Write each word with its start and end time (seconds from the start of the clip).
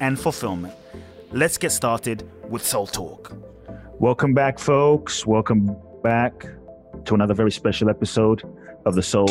and 0.00 0.18
fulfillment. 0.18 0.74
Let's 1.32 1.58
get 1.58 1.72
started 1.72 2.28
with 2.48 2.64
Soul 2.64 2.86
Talk. 2.86 3.36
Welcome 3.98 4.34
back, 4.34 4.58
folks. 4.58 5.26
Welcome 5.26 5.76
back 6.02 6.46
to 7.04 7.14
another 7.14 7.34
very 7.34 7.50
special 7.50 7.90
episode 7.90 8.42
of 8.86 8.94
the 8.94 9.02
Soul 9.02 9.26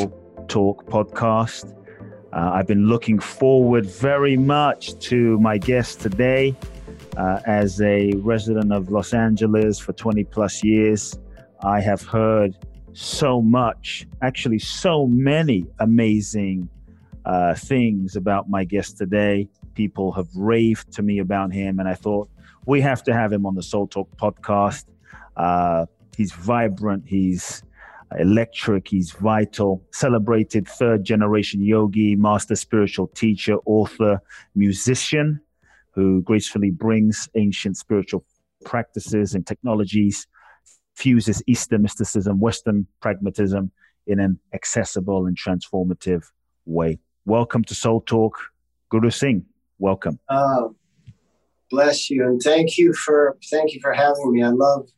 Talk 0.47 0.85
podcast. 0.85 1.73
Uh, 2.33 2.51
I've 2.53 2.67
been 2.67 2.87
looking 2.87 3.19
forward 3.19 3.85
very 3.85 4.37
much 4.37 4.99
to 4.99 5.39
my 5.39 5.57
guest 5.57 6.01
today. 6.01 6.55
Uh, 7.15 7.39
as 7.47 7.81
a 7.81 8.11
resident 8.17 8.71
of 8.71 8.91
Los 8.91 9.13
Angeles 9.13 9.79
for 9.79 9.93
20 9.93 10.23
plus 10.25 10.63
years, 10.63 11.17
I 11.63 11.79
have 11.81 12.03
heard 12.03 12.55
so 12.93 13.41
much, 13.41 14.07
actually, 14.21 14.59
so 14.59 15.07
many 15.07 15.65
amazing 15.79 16.69
uh, 17.25 17.55
things 17.55 18.15
about 18.15 18.49
my 18.49 18.63
guest 18.63 18.97
today. 18.97 19.47
People 19.77 20.11
have 20.13 20.25
raved 20.35 20.91
to 20.93 21.03
me 21.03 21.19
about 21.19 21.53
him, 21.53 21.77
and 21.77 21.87
I 21.87 21.93
thought 21.93 22.27
we 22.65 22.81
have 22.81 23.03
to 23.03 23.13
have 23.13 23.31
him 23.31 23.45
on 23.45 23.53
the 23.53 23.61
Soul 23.61 23.85
Talk 23.85 24.09
podcast. 24.17 24.85
Uh, 25.35 25.85
he's 26.15 26.31
vibrant, 26.31 27.03
he's 27.05 27.61
electric, 28.17 28.87
he's 28.87 29.11
vital, 29.11 29.83
celebrated 29.91 30.67
third 30.67 31.03
generation 31.03 31.61
yogi, 31.61 32.15
master 32.15 32.55
spiritual 32.55 33.05
teacher, 33.09 33.57
author, 33.67 34.19
musician 34.55 35.39
who 35.91 36.23
gracefully 36.23 36.71
brings 36.71 37.29
ancient 37.35 37.77
spiritual 37.77 38.25
practices 38.65 39.35
and 39.35 39.45
technologies 39.45 40.25
fuses 40.95 41.43
Eastern 41.45 41.83
mysticism, 41.83 42.39
Western 42.39 42.87
pragmatism 42.99 43.71
in 44.07 44.19
an 44.19 44.39
accessible 44.55 45.27
and 45.27 45.37
transformative 45.37 46.23
way. 46.65 46.97
Welcome 47.25 47.63
to 47.65 47.75
Soul 47.75 48.01
Talk, 48.01 48.39
Guru 48.89 49.11
Singh. 49.11 49.45
Welcome. 49.79 50.19
Uh, 50.29 50.69
bless 51.69 52.09
you, 52.09 52.25
and 52.25 52.41
thank 52.41 52.77
you 52.77 52.93
for 52.93 53.37
thank 53.49 53.73
you 53.73 53.79
for 53.81 53.93
having 53.93 54.31
me. 54.31 54.43
I 54.43 54.49
love 54.49 54.89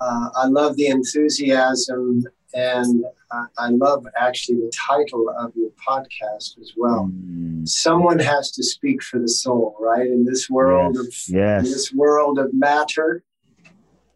uh, 0.00 0.28
I 0.34 0.46
love 0.46 0.76
the 0.76 0.86
enthusiasm, 0.86 2.24
and 2.54 3.04
I, 3.30 3.44
I 3.58 3.68
love 3.68 4.06
actually 4.16 4.58
the 4.58 4.72
title 4.74 5.26
of 5.38 5.52
your 5.54 5.70
podcast 5.86 6.58
as 6.60 6.72
well. 6.76 7.10
Mm. 7.12 7.68
Someone 7.68 8.18
has 8.18 8.50
to 8.52 8.62
speak 8.62 9.02
for 9.02 9.18
the 9.18 9.28
soul, 9.28 9.76
right? 9.80 10.06
In 10.06 10.24
this 10.24 10.50
world 10.50 10.96
yes. 10.96 11.06
of 11.28 11.34
yes. 11.34 11.62
this 11.62 11.92
world 11.92 12.38
of 12.38 12.52
matter. 12.52 13.22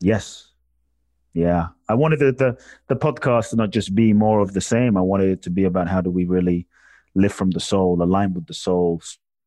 Yes 0.00 0.50
yeah, 1.32 1.68
I 1.88 1.94
wanted 1.94 2.18
the, 2.18 2.32
the 2.32 2.58
the 2.88 2.96
podcast 2.96 3.50
to 3.50 3.56
not 3.56 3.70
just 3.70 3.94
be 3.94 4.12
more 4.12 4.40
of 4.40 4.52
the 4.52 4.60
same. 4.60 4.96
I 4.96 5.00
wanted 5.00 5.30
it 5.30 5.42
to 5.42 5.50
be 5.50 5.64
about 5.64 5.88
how 5.88 6.00
do 6.00 6.10
we 6.10 6.24
really 6.24 6.66
live 7.14 7.32
from 7.32 7.50
the 7.50 7.60
soul, 7.60 8.02
align 8.02 8.34
with 8.34 8.46
the 8.46 8.54
soul, 8.54 9.00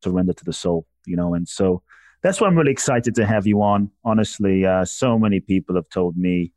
surrender 0.04 0.32
to 0.32 0.44
the 0.44 0.52
soul. 0.52 0.86
You 1.06 1.16
know, 1.16 1.34
and 1.34 1.48
so 1.48 1.82
that's 2.22 2.40
why 2.40 2.46
I'm 2.46 2.56
really 2.56 2.72
excited 2.72 3.14
to 3.16 3.26
have 3.26 3.46
you 3.46 3.62
on. 3.62 3.90
Honestly, 4.04 4.64
uh, 4.64 4.84
so 4.84 5.18
many 5.18 5.40
people 5.40 5.74
have 5.76 5.88
told 5.90 6.16
me 6.16 6.52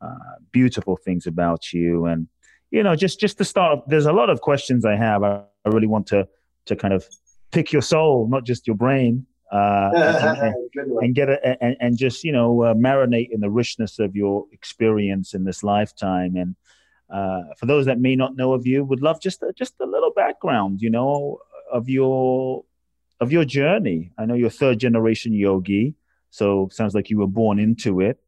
uh, 0.00 0.36
beautiful 0.52 0.96
things 0.96 1.26
about 1.26 1.72
you, 1.72 2.06
and 2.06 2.28
you 2.70 2.82
know, 2.82 2.96
just 2.96 3.20
just 3.20 3.38
to 3.38 3.44
start, 3.44 3.80
there's 3.86 4.06
a 4.06 4.12
lot 4.12 4.30
of 4.30 4.40
questions 4.40 4.84
I 4.84 4.96
have. 4.96 5.22
I, 5.22 5.42
I 5.64 5.68
really 5.68 5.86
want 5.86 6.06
to 6.08 6.28
to 6.66 6.76
kind 6.76 6.94
of 6.94 7.06
pick 7.52 7.72
your 7.72 7.82
soul, 7.82 8.28
not 8.28 8.44
just 8.44 8.66
your 8.66 8.76
brain 8.76 9.26
uh, 9.52 9.90
and, 9.94 10.54
and, 11.02 11.14
get 11.14 11.28
it 11.28 11.40
and, 11.60 11.76
and 11.80 11.96
just 11.96 12.24
you 12.24 12.32
know 12.32 12.62
uh, 12.62 12.74
marinate 12.74 13.28
in 13.30 13.40
the 13.40 13.50
richness 13.50 13.98
of 13.98 14.16
your 14.16 14.44
experience 14.52 15.34
in 15.34 15.44
this 15.44 15.62
lifetime 15.62 16.36
and 16.36 16.56
uh, 17.10 17.42
for 17.56 17.66
those 17.66 17.86
that 17.86 18.00
may 18.00 18.16
not 18.16 18.34
know 18.34 18.52
of 18.52 18.66
you 18.66 18.84
would 18.84 19.00
love 19.00 19.20
just 19.20 19.42
a, 19.42 19.52
just 19.56 19.74
a 19.80 19.86
little 19.86 20.12
background 20.16 20.80
you 20.80 20.90
know 20.90 21.38
of 21.72 21.88
your 21.88 22.64
of 23.20 23.32
your 23.32 23.44
journey 23.44 24.12
i 24.18 24.24
know 24.24 24.34
you're 24.34 24.50
third 24.50 24.78
generation 24.78 25.32
yogi 25.32 25.94
so 26.30 26.68
sounds 26.72 26.94
like 26.94 27.10
you 27.10 27.18
were 27.18 27.26
born 27.26 27.58
into 27.58 28.00
it 28.00 28.18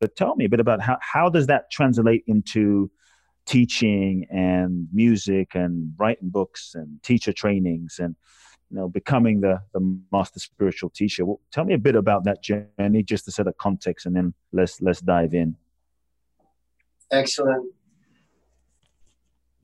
but 0.00 0.14
tell 0.14 0.36
me 0.36 0.44
a 0.44 0.48
bit 0.48 0.60
about 0.60 0.80
how, 0.80 0.98
how 1.00 1.28
does 1.28 1.46
that 1.46 1.70
translate 1.70 2.22
into 2.26 2.90
teaching 3.46 4.26
and 4.30 4.88
music 4.92 5.54
and 5.54 5.92
writing 5.96 6.28
books 6.28 6.72
and 6.74 7.02
teacher 7.02 7.32
trainings 7.32 7.98
and 7.98 8.16
you 8.70 8.76
know, 8.76 8.88
becoming 8.88 9.40
the, 9.40 9.60
the 9.72 9.98
master 10.12 10.40
spiritual 10.40 10.90
teacher. 10.90 11.24
Well, 11.24 11.40
tell 11.52 11.64
me 11.64 11.74
a 11.74 11.78
bit 11.78 11.94
about 11.94 12.24
that 12.24 12.42
journey, 12.42 13.02
just 13.02 13.24
to 13.26 13.30
set 13.30 13.46
a 13.46 13.52
context, 13.52 14.06
and 14.06 14.16
then 14.16 14.34
let's 14.52 14.80
let's 14.82 15.00
dive 15.00 15.34
in. 15.34 15.56
Excellent. 17.12 17.72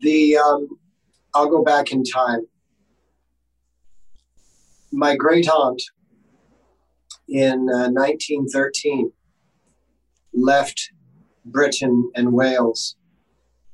The 0.01 0.37
um, 0.37 0.79
I'll 1.35 1.49
go 1.49 1.65
back 1.65 1.91
in 1.91 2.05
time. 2.05 2.47
My 4.93 5.17
great 5.17 5.49
aunt 5.49 5.83
in 7.29 7.69
uh, 7.71 7.89
1913 7.91 9.11
left 10.35 10.91
Britain 11.45 12.11
and 12.15 12.33
Wales 12.33 12.97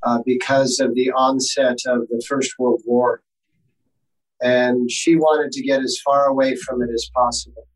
uh, 0.03 0.21
because 0.25 0.81
of 0.81 0.95
the 0.95 1.11
onset 1.11 1.79
of 1.87 2.09
the 2.09 2.23
First 2.29 2.59
World 2.59 2.83
War 2.87 3.23
and 4.41 4.91
she 4.91 5.17
wanted 5.17 5.53
to 5.53 5.63
get 5.63 5.83
as 5.83 5.99
far 6.05 6.27
away 6.27 6.55
from 6.55 6.83
it 6.83 6.91
as 6.93 7.11
possible. 7.15 7.67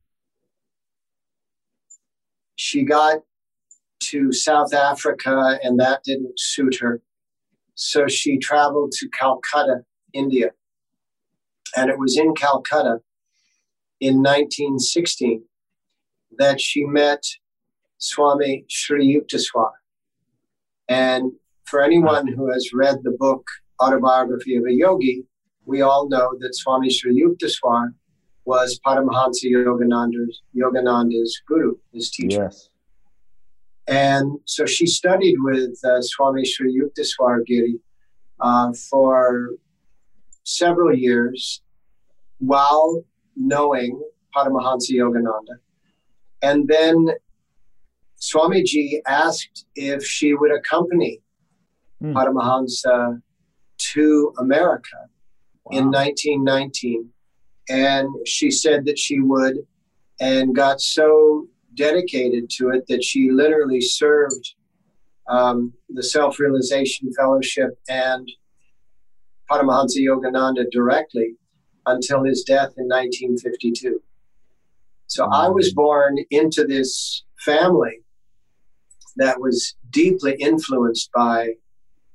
She 2.56 2.84
got 2.84 3.18
to 4.02 4.32
South 4.32 4.72
Africa, 4.72 5.58
and 5.62 5.78
that 5.80 6.02
didn't 6.04 6.38
suit 6.38 6.76
her. 6.80 7.00
So 7.74 8.06
she 8.06 8.38
traveled 8.38 8.92
to 8.92 9.08
Calcutta, 9.08 9.84
India. 10.12 10.50
And 11.76 11.90
it 11.90 11.98
was 11.98 12.16
in 12.18 12.34
Calcutta 12.34 12.98
in 14.02 14.16
1916 14.16 15.44
that 16.36 16.60
she 16.60 16.84
met 16.84 17.22
Swami 17.98 18.64
Sri 18.68 19.06
Yukteswar. 19.14 19.70
And 20.88 21.30
for 21.66 21.80
anyone 21.80 22.26
who 22.26 22.50
has 22.50 22.72
read 22.74 22.96
the 23.04 23.12
book 23.12 23.46
Autobiography 23.80 24.56
of 24.56 24.64
a 24.64 24.72
Yogi, 24.72 25.24
we 25.66 25.82
all 25.82 26.08
know 26.08 26.34
that 26.40 26.56
Swami 26.56 26.90
Sri 26.90 27.22
Yukteswar 27.22 27.94
was 28.44 28.80
Paramahansa 28.84 29.44
Yogananda's, 29.44 30.42
Yogananda's 30.52 31.40
guru, 31.46 31.76
his 31.92 32.10
teacher. 32.10 32.42
Yes. 32.42 32.70
And 33.86 34.38
so 34.46 34.66
she 34.66 34.86
studied 34.86 35.36
with 35.38 35.78
uh, 35.84 36.02
Swami 36.02 36.44
Sri 36.44 36.76
Yukteswar 36.76 37.46
Giri 37.46 37.78
uh, 38.40 38.72
for 38.90 39.50
several 40.42 40.92
years 40.92 41.62
while 42.40 43.04
knowing 43.36 44.00
Paramahansa 44.34 44.92
Yogananda. 44.92 45.58
And 46.42 46.66
then 46.68 47.08
Swamiji 48.20 49.00
asked 49.06 49.66
if 49.74 50.04
she 50.04 50.34
would 50.34 50.52
accompany 50.52 51.20
mm. 52.02 52.12
Paramahansa 52.12 53.20
to 53.78 54.32
America 54.38 55.08
in 55.70 55.90
1919. 55.90 57.08
And 57.68 58.08
she 58.26 58.50
said 58.50 58.84
that 58.86 58.98
she 58.98 59.20
would, 59.20 59.58
and 60.20 60.54
got 60.54 60.80
so 60.80 61.46
dedicated 61.74 62.50
to 62.50 62.70
it 62.70 62.86
that 62.88 63.02
she 63.02 63.30
literally 63.30 63.80
served 63.80 64.54
um, 65.28 65.72
the 65.88 66.02
Self 66.02 66.38
Realization 66.38 67.12
Fellowship 67.12 67.78
and 67.88 68.28
Paramahansa 69.50 69.98
Yogananda 69.98 70.64
directly 70.70 71.34
until 71.86 72.24
his 72.24 72.42
death 72.42 72.74
in 72.76 72.86
1952. 72.88 74.02
So 75.06 75.26
I 75.26 75.48
was 75.48 75.74
born 75.74 76.18
into 76.30 76.64
this 76.64 77.24
family 77.44 78.00
that 79.16 79.40
was 79.40 79.74
deeply 79.90 80.34
influenced 80.34 81.10
by 81.12 81.54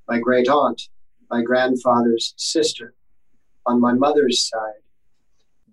my 0.07 0.19
great 0.19 0.47
aunt, 0.47 0.81
my 1.29 1.41
grandfather's 1.41 2.33
sister 2.37 2.93
on 3.65 3.79
my 3.79 3.93
mother's 3.93 4.47
side. 4.47 4.81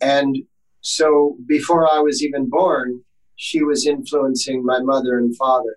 And 0.00 0.37
so 0.81 1.37
before 1.47 1.90
I 1.90 2.00
was 2.00 2.23
even 2.23 2.50
born, 2.50 3.02
she 3.37 3.62
was 3.62 3.87
influencing 3.87 4.64
my 4.64 4.81
mother 4.81 5.19
and 5.19 5.35
father. 5.37 5.76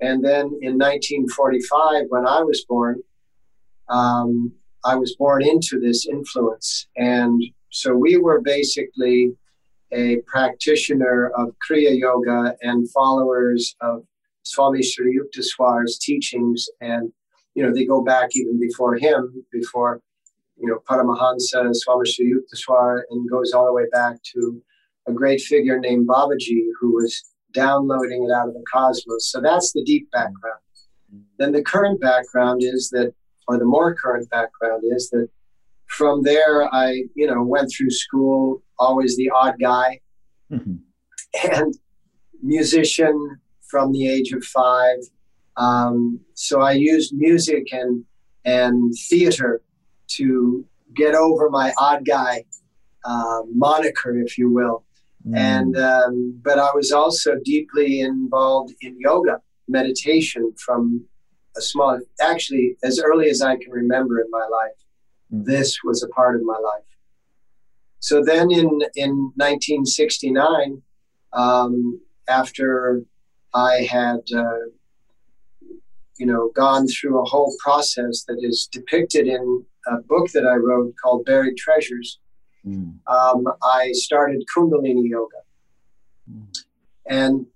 And 0.00 0.24
then 0.24 0.46
in 0.62 0.78
1945, 0.78 2.06
when 2.08 2.26
I 2.26 2.42
was 2.42 2.64
born, 2.66 3.02
um, 3.88 4.52
I 4.84 4.96
was 4.96 5.14
born 5.16 5.44
into 5.44 5.78
this 5.78 6.06
influence. 6.06 6.86
And 6.96 7.42
so 7.70 7.94
we 7.94 8.16
were 8.16 8.40
basically 8.40 9.32
a 9.92 10.18
practitioner 10.26 11.30
of 11.36 11.54
Kriya 11.68 11.98
Yoga 11.98 12.56
and 12.62 12.90
followers 12.90 13.74
of 13.80 14.04
Swami 14.44 14.82
Sri 14.82 15.18
Yukteswar's 15.18 15.98
teachings. 15.98 16.68
And, 16.80 17.12
you 17.54 17.62
know, 17.62 17.74
they 17.74 17.84
go 17.84 18.02
back 18.02 18.30
even 18.34 18.58
before 18.58 18.96
him, 18.96 19.44
before, 19.52 20.00
you 20.56 20.68
know, 20.68 20.78
Paramahansa, 20.88 21.74
Swami 21.74 22.08
Sri 22.08 22.32
Yukteswar, 22.32 23.02
and 23.10 23.28
goes 23.28 23.52
all 23.52 23.66
the 23.66 23.72
way 23.72 23.86
back 23.92 24.22
to 24.34 24.62
a 25.08 25.12
great 25.12 25.40
figure 25.40 25.78
named 25.78 26.08
Babaji 26.08 26.68
who 26.80 26.94
was 26.94 27.24
downloading 27.52 28.24
it 28.24 28.32
out 28.32 28.48
of 28.48 28.54
the 28.54 28.64
cosmos. 28.72 29.30
So 29.30 29.40
that's 29.40 29.72
the 29.72 29.82
deep 29.84 30.10
background. 30.10 30.60
Then 31.38 31.52
the 31.52 31.62
current 31.62 32.00
background 32.00 32.62
is 32.62 32.90
that, 32.90 33.12
or 33.50 33.58
the 33.58 33.64
more 33.64 33.96
current 33.96 34.30
background 34.30 34.84
is 34.84 35.10
that 35.10 35.28
from 35.88 36.22
there, 36.22 36.72
I, 36.72 37.02
you 37.16 37.26
know, 37.26 37.42
went 37.42 37.68
through 37.72 37.90
school, 37.90 38.62
always 38.78 39.16
the 39.16 39.28
odd 39.34 39.56
guy, 39.60 39.98
mm-hmm. 40.52 40.76
and 41.52 41.74
musician 42.40 43.40
from 43.68 43.90
the 43.90 44.08
age 44.08 44.30
of 44.32 44.44
five. 44.44 44.98
Um, 45.56 46.20
so 46.34 46.60
I 46.60 46.72
used 46.72 47.12
music 47.12 47.72
and 47.72 48.04
and 48.44 48.94
theater 49.08 49.62
to 50.18 50.64
get 50.94 51.16
over 51.16 51.50
my 51.50 51.72
odd 51.76 52.06
guy 52.06 52.44
uh, 53.04 53.42
moniker, 53.52 54.16
if 54.20 54.38
you 54.38 54.48
will. 54.48 54.84
Mm. 55.26 55.36
And 55.36 55.76
um, 55.76 56.40
but 56.44 56.60
I 56.60 56.70
was 56.72 56.92
also 56.92 57.34
deeply 57.44 58.00
involved 58.00 58.74
in 58.80 58.96
yoga, 59.00 59.40
meditation 59.66 60.52
from 60.56 61.04
a 61.60 61.62
small, 61.62 62.00
actually 62.20 62.76
as 62.82 63.00
early 63.00 63.28
as 63.28 63.40
I 63.42 63.56
can 63.56 63.70
remember 63.70 64.20
in 64.20 64.30
my 64.30 64.46
life 64.60 64.80
this 65.30 65.78
was 65.84 66.02
a 66.02 66.08
part 66.08 66.36
of 66.36 66.42
my 66.42 66.58
life. 66.58 66.84
So 68.00 68.22
then 68.24 68.50
in, 68.50 68.80
in 68.96 69.32
1969, 69.36 70.82
um, 71.32 72.00
after 72.28 73.02
I 73.54 73.86
had, 73.88 74.20
uh, 74.34 74.66
you 76.18 76.26
know, 76.26 76.50
gone 76.54 76.86
through 76.88 77.20
a 77.20 77.24
whole 77.24 77.54
process 77.62 78.24
that 78.26 78.38
is 78.40 78.68
depicted 78.70 79.26
in 79.26 79.64
a 79.86 79.98
book 79.98 80.30
that 80.32 80.46
I 80.46 80.56
wrote 80.56 80.94
called 81.02 81.24
Buried 81.24 81.56
Treasures, 81.56 82.18
mm. 82.66 82.94
um, 83.06 83.46
I 83.62 83.92
started 83.92 84.44
Kundalini 84.54 85.08
Yoga. 85.08 85.36
Mm. 86.30 86.64
And 87.08 87.46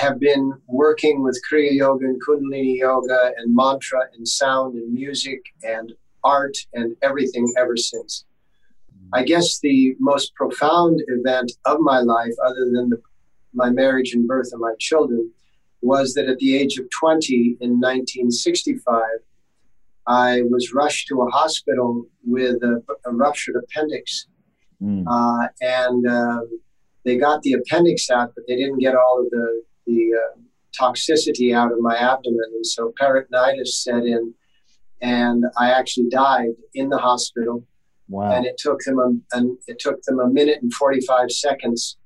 have 0.00 0.18
been 0.18 0.54
working 0.66 1.22
with 1.22 1.40
Kriya 1.46 1.72
Yoga 1.72 2.06
and 2.06 2.20
Kundalini 2.24 2.78
Yoga 2.78 3.32
and 3.36 3.54
mantra 3.54 4.00
and 4.14 4.26
sound 4.26 4.74
and 4.74 4.92
music 4.92 5.40
and 5.62 5.92
art, 6.24 6.56
and 6.74 6.96
everything 7.02 7.52
ever 7.56 7.76
since. 7.76 8.24
I 9.12 9.24
guess 9.24 9.58
the 9.58 9.96
most 9.98 10.34
profound 10.34 11.02
event 11.08 11.52
of 11.64 11.80
my 11.80 12.00
life, 12.00 12.32
other 12.44 12.66
than 12.72 12.90
the, 12.90 13.00
my 13.52 13.70
marriage 13.70 14.12
and 14.14 14.26
birth 14.26 14.52
of 14.52 14.60
my 14.60 14.74
children, 14.78 15.30
was 15.82 16.14
that 16.14 16.28
at 16.28 16.38
the 16.38 16.56
age 16.56 16.78
of 16.78 16.88
20 16.90 17.56
in 17.60 17.80
1965, 17.80 19.02
I 20.06 20.42
was 20.42 20.72
rushed 20.72 21.08
to 21.08 21.22
a 21.22 21.30
hospital 21.30 22.06
with 22.24 22.62
a, 22.62 22.82
a 23.06 23.12
ruptured 23.12 23.56
appendix. 23.56 24.26
Mm. 24.82 25.04
Uh, 25.06 25.48
and 25.60 26.06
uh, 26.06 26.40
they 27.04 27.16
got 27.16 27.42
the 27.42 27.54
appendix 27.54 28.10
out, 28.10 28.32
but 28.34 28.44
they 28.46 28.56
didn't 28.56 28.78
get 28.78 28.94
all 28.94 29.20
of 29.20 29.30
the, 29.30 29.62
the 29.90 30.14
uh, 30.16 30.40
toxicity 30.78 31.54
out 31.54 31.72
of 31.72 31.78
my 31.80 31.96
abdomen. 31.96 32.50
And 32.54 32.66
so 32.66 32.92
peritonitis 33.00 33.68
set 33.68 34.04
in 34.04 34.34
and 35.00 35.44
I 35.58 35.70
actually 35.70 36.08
died 36.08 36.50
in 36.74 36.88
the 36.88 36.98
hospital. 36.98 37.64
Wow. 38.08 38.32
And 38.32 38.44
it 38.44 38.58
took 38.58 38.80
them 38.80 38.98
a, 38.98 39.36
and 39.36 39.56
it 39.66 39.78
took 39.78 40.02
them 40.02 40.18
a 40.18 40.28
minute 40.28 40.62
and 40.62 40.72
45 40.74 41.30
seconds, 41.30 41.96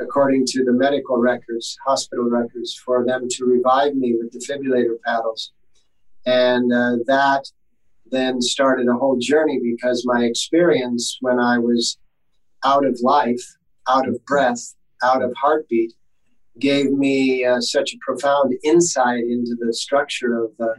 according 0.00 0.44
to 0.48 0.64
the 0.64 0.72
medical 0.72 1.18
records, 1.18 1.76
hospital 1.84 2.28
records, 2.28 2.74
for 2.74 3.04
them 3.04 3.26
to 3.30 3.44
revive 3.44 3.94
me 3.94 4.16
with 4.18 4.32
defibrillator 4.32 4.96
paddles. 5.04 5.52
And 6.26 6.72
uh, 6.72 6.96
that 7.06 7.44
then 8.10 8.40
started 8.40 8.86
a 8.88 8.94
whole 8.94 9.16
journey 9.18 9.58
because 9.62 10.04
my 10.06 10.24
experience 10.24 11.18
when 11.20 11.40
I 11.40 11.58
was 11.58 11.98
out 12.64 12.84
of 12.84 12.98
life, 13.02 13.42
out 13.88 14.06
of 14.08 14.24
breath, 14.26 14.74
out 15.02 15.22
of 15.22 15.32
heartbeat, 15.40 15.92
gave 16.58 16.92
me 16.92 17.44
uh, 17.44 17.60
such 17.60 17.94
a 17.94 17.98
profound 18.00 18.54
insight 18.62 19.24
into 19.24 19.56
the 19.58 19.72
structure 19.72 20.42
of 20.42 20.50
the 20.58 20.74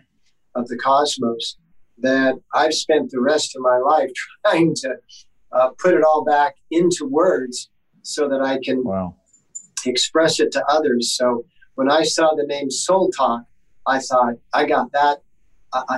of 0.55 0.67
the 0.67 0.77
cosmos 0.77 1.57
that 1.97 2.35
I've 2.53 2.73
spent 2.73 3.11
the 3.11 3.19
rest 3.19 3.55
of 3.55 3.61
my 3.61 3.77
life 3.77 4.09
trying 4.45 4.73
to 4.75 4.95
uh, 5.51 5.69
put 5.77 5.93
it 5.93 6.03
all 6.03 6.23
back 6.23 6.55
into 6.71 7.05
words 7.05 7.69
so 8.01 8.29
that 8.29 8.41
I 8.41 8.59
can 8.63 8.83
wow. 8.83 9.15
express 9.85 10.39
it 10.39 10.51
to 10.53 10.65
others. 10.67 11.11
So 11.11 11.45
when 11.75 11.89
I 11.89 12.03
saw 12.03 12.33
the 12.35 12.45
name 12.45 12.69
Soul 12.69 13.09
Talk, 13.11 13.43
I 13.85 13.99
thought, 13.99 14.35
I 14.53 14.65
got 14.65 14.91
that. 14.93 15.19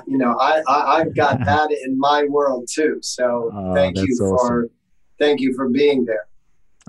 You 0.07 0.17
know, 0.17 0.35
I, 0.39 0.63
I 0.67 0.99
have 0.99 1.15
got 1.15 1.39
that 1.45 1.71
in 1.71 1.99
my 1.99 2.23
world 2.23 2.67
too. 2.71 2.97
So 3.01 3.51
oh, 3.53 3.75
thank 3.75 3.97
you 3.97 4.15
for 4.17 4.35
awesome. 4.35 4.69
thank 5.19 5.39
you 5.39 5.53
for 5.53 5.69
being 5.69 6.05
there. 6.05 6.27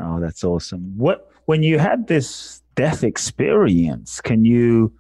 Oh, 0.00 0.20
that's 0.20 0.43
awesome. 0.43 0.96
What 0.96 1.31
when 1.44 1.62
you 1.62 1.79
had 1.79 2.06
this 2.06 2.62
death 2.78 3.02
experience, 3.02 4.20
can 4.20 4.44
you 4.44 4.92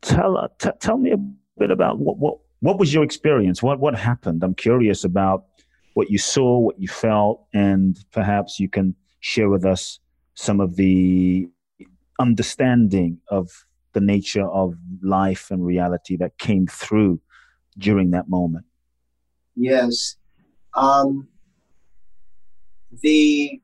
tell 0.00 0.38
uh, 0.38 0.48
t- 0.58 0.70
tell 0.80 0.96
me 0.96 1.10
a 1.12 1.18
bit 1.58 1.70
about 1.70 1.98
what 1.98 2.16
what 2.16 2.38
what 2.60 2.78
was 2.78 2.94
your 2.94 3.04
experience? 3.04 3.62
What 3.62 3.80
what 3.80 3.94
happened? 3.94 4.42
I'm 4.42 4.54
curious 4.54 5.04
about 5.04 5.44
what 5.92 6.10
you 6.10 6.16
saw, 6.16 6.58
what 6.58 6.80
you 6.80 6.88
felt, 6.88 7.44
and 7.52 8.02
perhaps 8.12 8.58
you 8.58 8.68
can 8.70 8.94
share 9.20 9.50
with 9.50 9.66
us 9.66 10.00
some 10.34 10.58
of 10.58 10.76
the 10.76 11.46
understanding 12.18 13.18
of 13.28 13.50
the 13.92 14.00
nature 14.00 14.48
of 14.48 14.74
life 15.02 15.50
and 15.50 15.66
reality 15.66 16.16
that 16.16 16.38
came 16.38 16.66
through 16.66 17.20
during 17.76 18.10
that 18.12 18.26
moment. 18.30 18.64
Yes. 19.54 20.16
Um, 20.74 21.28
the 23.02 23.60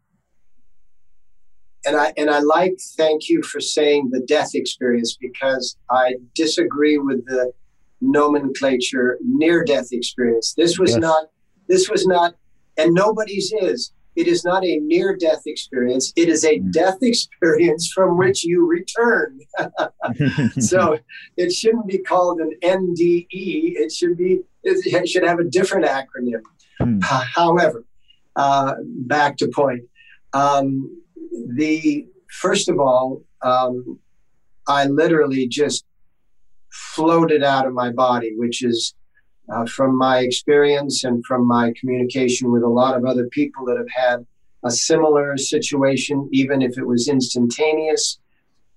and 1.87 1.97
I 1.97 2.13
and 2.17 2.31
I 2.31 2.41
like 2.41 2.77
thank 2.97 3.29
you 3.29 3.43
for 3.43 3.61
saying 3.61 4.11
the 4.11 4.21
death 4.21 4.51
experience 4.55 5.17
because 5.21 5.77
I 5.91 6.17
disagree 6.35 6.99
with 6.99 7.25
the 7.27 7.53
nomenclature 8.01 9.19
near 9.23 9.65
death 9.65 9.89
experience. 9.93 10.55
This 10.55 10.79
was 10.79 10.93
yes. 10.93 11.01
not, 11.01 11.25
this 11.69 11.89
was 11.89 12.07
not, 12.07 12.35
and 12.77 12.93
nobody's 12.93 13.53
is. 13.61 13.93
It 14.17 14.29
is 14.29 14.45
not 14.45 14.65
a 14.65 14.79
near 14.79 15.15
death 15.15 15.43
experience. 15.45 16.13
It 16.17 16.31
is 16.31 16.45
a 16.45 16.59
mm. 16.59 16.73
death 16.73 16.99
experience 17.03 17.93
from 17.93 18.17
which 18.17 18.45
you 18.45 18.67
return. 18.67 19.41
so 20.59 20.99
it 21.37 21.53
shouldn't 21.53 21.87
be 21.87 21.99
called 21.99 22.41
an 22.41 22.53
NDE. 22.63 23.27
It 23.31 23.93
should 23.93 24.17
be, 24.17 24.41
it 24.63 25.09
should 25.09 25.23
have 25.23 25.39
a 25.39 25.45
different 25.45 25.85
acronym. 25.85 26.41
Hmm. 26.79 27.01
However, 27.03 27.85
uh, 28.37 28.75
back 28.81 29.37
to 29.39 29.49
point. 29.49 29.83
Um, 30.33 31.03
the 31.55 32.07
first 32.31 32.69
of 32.69 32.79
all, 32.79 33.23
um, 33.43 33.99
I 34.67 34.87
literally 34.87 35.47
just 35.47 35.85
floated 36.71 37.43
out 37.43 37.67
of 37.67 37.73
my 37.73 37.91
body, 37.91 38.35
which 38.37 38.63
is 38.65 38.95
uh, 39.53 39.65
from 39.67 39.97
my 39.97 40.19
experience 40.19 41.05
and 41.05 41.25
from 41.25 41.47
my 41.47 41.73
communication 41.79 42.51
with 42.51 42.63
a 42.63 42.69
lot 42.69 42.97
of 42.97 43.05
other 43.05 43.27
people 43.29 43.65
that 43.67 43.77
have 43.77 43.89
had 43.95 44.27
a 44.65 44.71
similar 44.71 45.37
situation, 45.37 46.29
even 46.33 46.63
if 46.63 46.77
it 46.77 46.87
was 46.87 47.09
instantaneous. 47.09 48.19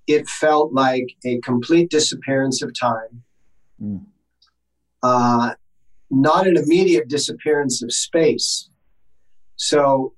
It 0.08 0.28
felt 0.28 0.74
like 0.74 1.16
a 1.24 1.39
complete 1.39 1.89
disappearance 1.89 2.63
of 2.63 2.72
time, 2.80 3.24
mm. 3.82 4.04
uh, 5.04 5.54
not 6.10 6.48
an 6.48 6.58
immediate 6.58 7.08
disappearance 7.08 7.84
of 7.84 7.94
space. 7.94 8.70
So, 9.56 10.13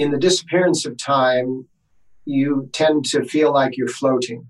in 0.00 0.10
the 0.10 0.18
disappearance 0.18 0.86
of 0.86 0.96
time, 0.96 1.66
you 2.24 2.70
tend 2.72 3.04
to 3.04 3.22
feel 3.22 3.52
like 3.52 3.76
you're 3.76 3.86
floating. 3.86 4.46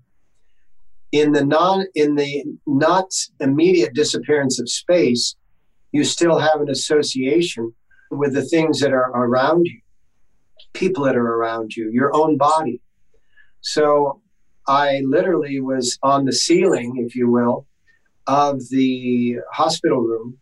In 1.11 1.33
the 1.33 1.43
non 1.43 1.87
in 1.93 2.15
the 2.15 2.45
not 2.65 3.09
immediate 3.41 3.93
disappearance 3.93 4.61
of 4.61 4.69
space 4.69 5.35
you 5.91 6.05
still 6.05 6.39
have 6.39 6.61
an 6.61 6.69
association 6.69 7.73
with 8.11 8.33
the 8.33 8.45
things 8.45 8.79
that 8.79 8.93
are 8.93 9.11
around 9.11 9.65
you 9.65 9.81
people 10.73 11.03
that 11.03 11.17
are 11.17 11.33
around 11.37 11.75
you 11.75 11.89
your 11.91 12.15
own 12.15 12.37
body. 12.37 12.81
So 13.59 14.21
i 14.67 15.01
literally 15.03 15.59
was 15.59 15.97
on 16.01 16.23
the 16.23 16.37
ceiling 16.45 17.03
if 17.05 17.13
you 17.13 17.29
will 17.29 17.65
of 18.27 18.53
the 18.69 19.37
hospital 19.51 19.99
room 19.99 20.37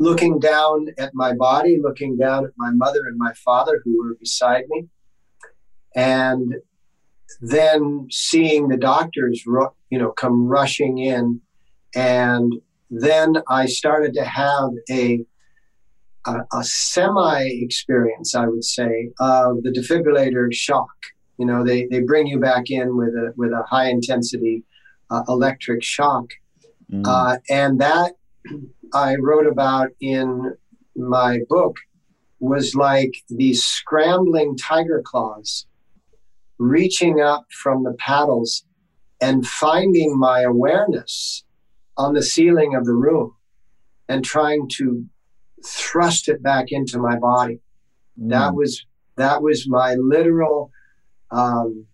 looking 0.00 0.40
down 0.40 0.88
at 0.98 1.12
my 1.14 1.32
body 1.34 1.78
looking 1.80 2.16
down 2.16 2.44
at 2.44 2.50
my 2.56 2.70
mother 2.72 3.06
and 3.06 3.16
my 3.16 3.32
father 3.44 3.80
who 3.84 3.96
were 4.02 4.16
beside 4.18 4.64
me 4.68 4.88
and 5.94 6.54
then 7.40 8.08
seeing 8.10 8.68
the 8.68 8.76
doctors, 8.76 9.44
you 9.46 9.98
know, 9.98 10.10
come 10.10 10.46
rushing 10.46 10.98
in, 10.98 11.40
and 11.94 12.54
then 12.90 13.36
I 13.48 13.66
started 13.66 14.14
to 14.14 14.24
have 14.24 14.70
a 14.90 15.24
a, 16.26 16.36
a 16.52 16.62
semi 16.62 17.44
experience, 17.44 18.34
I 18.34 18.46
would 18.46 18.64
say, 18.64 19.10
of 19.20 19.62
the 19.62 19.70
defibrillator 19.70 20.52
shock. 20.52 20.90
You 21.38 21.46
know, 21.46 21.64
they, 21.64 21.86
they 21.86 22.00
bring 22.00 22.26
you 22.26 22.38
back 22.38 22.64
in 22.68 22.96
with 22.96 23.14
a 23.14 23.32
with 23.36 23.52
a 23.52 23.62
high 23.68 23.88
intensity 23.88 24.64
uh, 25.10 25.22
electric 25.28 25.82
shock, 25.82 26.26
mm. 26.92 27.06
uh, 27.06 27.38
and 27.48 27.80
that 27.80 28.12
I 28.92 29.16
wrote 29.16 29.46
about 29.46 29.90
in 30.00 30.54
my 30.96 31.40
book 31.48 31.76
was 32.40 32.74
like 32.74 33.14
these 33.28 33.62
scrambling 33.62 34.56
tiger 34.56 35.02
claws 35.04 35.66
reaching 36.58 37.20
up 37.20 37.46
from 37.50 37.84
the 37.84 37.94
paddles 37.98 38.64
and 39.20 39.46
finding 39.46 40.18
my 40.18 40.42
awareness 40.42 41.44
on 41.96 42.14
the 42.14 42.22
ceiling 42.22 42.74
of 42.74 42.84
the 42.84 42.94
room 42.94 43.34
and 44.08 44.24
trying 44.24 44.68
to 44.68 45.04
thrust 45.64 46.28
it 46.28 46.42
back 46.42 46.66
into 46.70 46.98
my 46.98 47.18
body. 47.18 47.60
Mm. 48.20 48.30
That 48.30 48.54
was 48.54 48.84
that 49.16 49.42
was 49.42 49.68
my 49.68 49.94
literal, 49.94 50.70
um, 51.30 51.86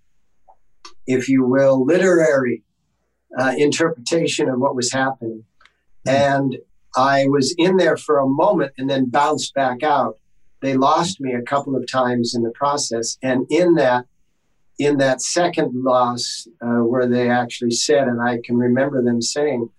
if 1.06 1.28
you 1.28 1.44
will, 1.44 1.84
literary 1.84 2.62
uh, 3.38 3.54
interpretation 3.56 4.48
of 4.48 4.60
what 4.60 4.76
was 4.76 4.92
happening. 4.92 5.44
Mm. 6.06 6.12
And 6.12 6.56
I 6.96 7.26
was 7.26 7.54
in 7.58 7.76
there 7.76 7.96
for 7.96 8.18
a 8.18 8.26
moment 8.26 8.72
and 8.78 8.88
then 8.88 9.10
bounced 9.10 9.54
back 9.54 9.82
out. 9.82 10.18
They 10.62 10.76
lost 10.76 11.20
me 11.20 11.34
a 11.34 11.42
couple 11.42 11.76
of 11.76 11.86
times 11.86 12.34
in 12.34 12.42
the 12.42 12.50
process, 12.50 13.18
and 13.22 13.46
in 13.50 13.74
that 13.74 14.06
in 14.78 14.98
that 14.98 15.22
second 15.22 15.72
loss, 15.74 16.46
uh, 16.60 16.80
where 16.80 17.06
they 17.08 17.30
actually 17.30 17.70
said, 17.70 18.08
and 18.08 18.20
I 18.20 18.40
can 18.44 18.56
remember 18.56 19.02
them 19.02 19.22
saying, 19.22 19.70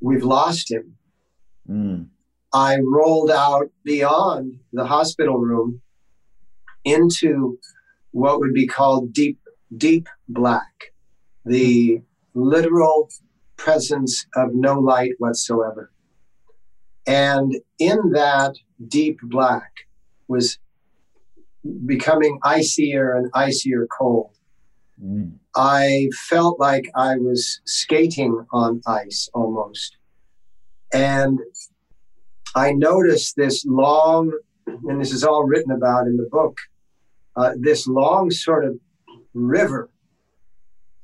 "We've 0.00 0.24
lost 0.24 0.70
him." 0.70 0.96
Mm. 1.68 2.08
I 2.52 2.78
rolled 2.80 3.30
out 3.30 3.70
beyond 3.84 4.60
the 4.72 4.86
hospital 4.86 5.38
room 5.38 5.82
into 6.84 7.58
what 8.12 8.38
would 8.38 8.54
be 8.54 8.66
called 8.66 9.12
deep, 9.12 9.40
deep 9.76 10.08
black, 10.28 10.92
the 11.44 12.02
literal 12.34 13.10
presence 13.56 14.26
of 14.36 14.54
no 14.54 14.78
light 14.78 15.12
whatsoever. 15.18 15.90
And 17.06 17.54
in 17.78 18.12
that 18.12 18.56
deep 18.88 19.18
black 19.22 19.70
was 20.28 20.58
becoming 21.86 22.38
icier 22.42 23.14
and 23.14 23.30
icier 23.34 23.86
cold. 23.86 24.30
Mm. 25.02 25.34
I 25.54 26.08
felt 26.28 26.58
like 26.58 26.90
I 26.94 27.16
was 27.16 27.60
skating 27.64 28.46
on 28.52 28.80
ice 28.86 29.28
almost. 29.34 29.96
And 30.92 31.40
I 32.54 32.72
noticed 32.72 33.36
this 33.36 33.64
long, 33.66 34.32
and 34.66 35.00
this 35.00 35.12
is 35.12 35.24
all 35.24 35.44
written 35.44 35.72
about 35.72 36.06
in 36.06 36.16
the 36.16 36.28
book, 36.30 36.56
uh, 37.36 37.52
this 37.58 37.86
long 37.86 38.30
sort 38.30 38.64
of 38.64 38.78
river 39.32 39.90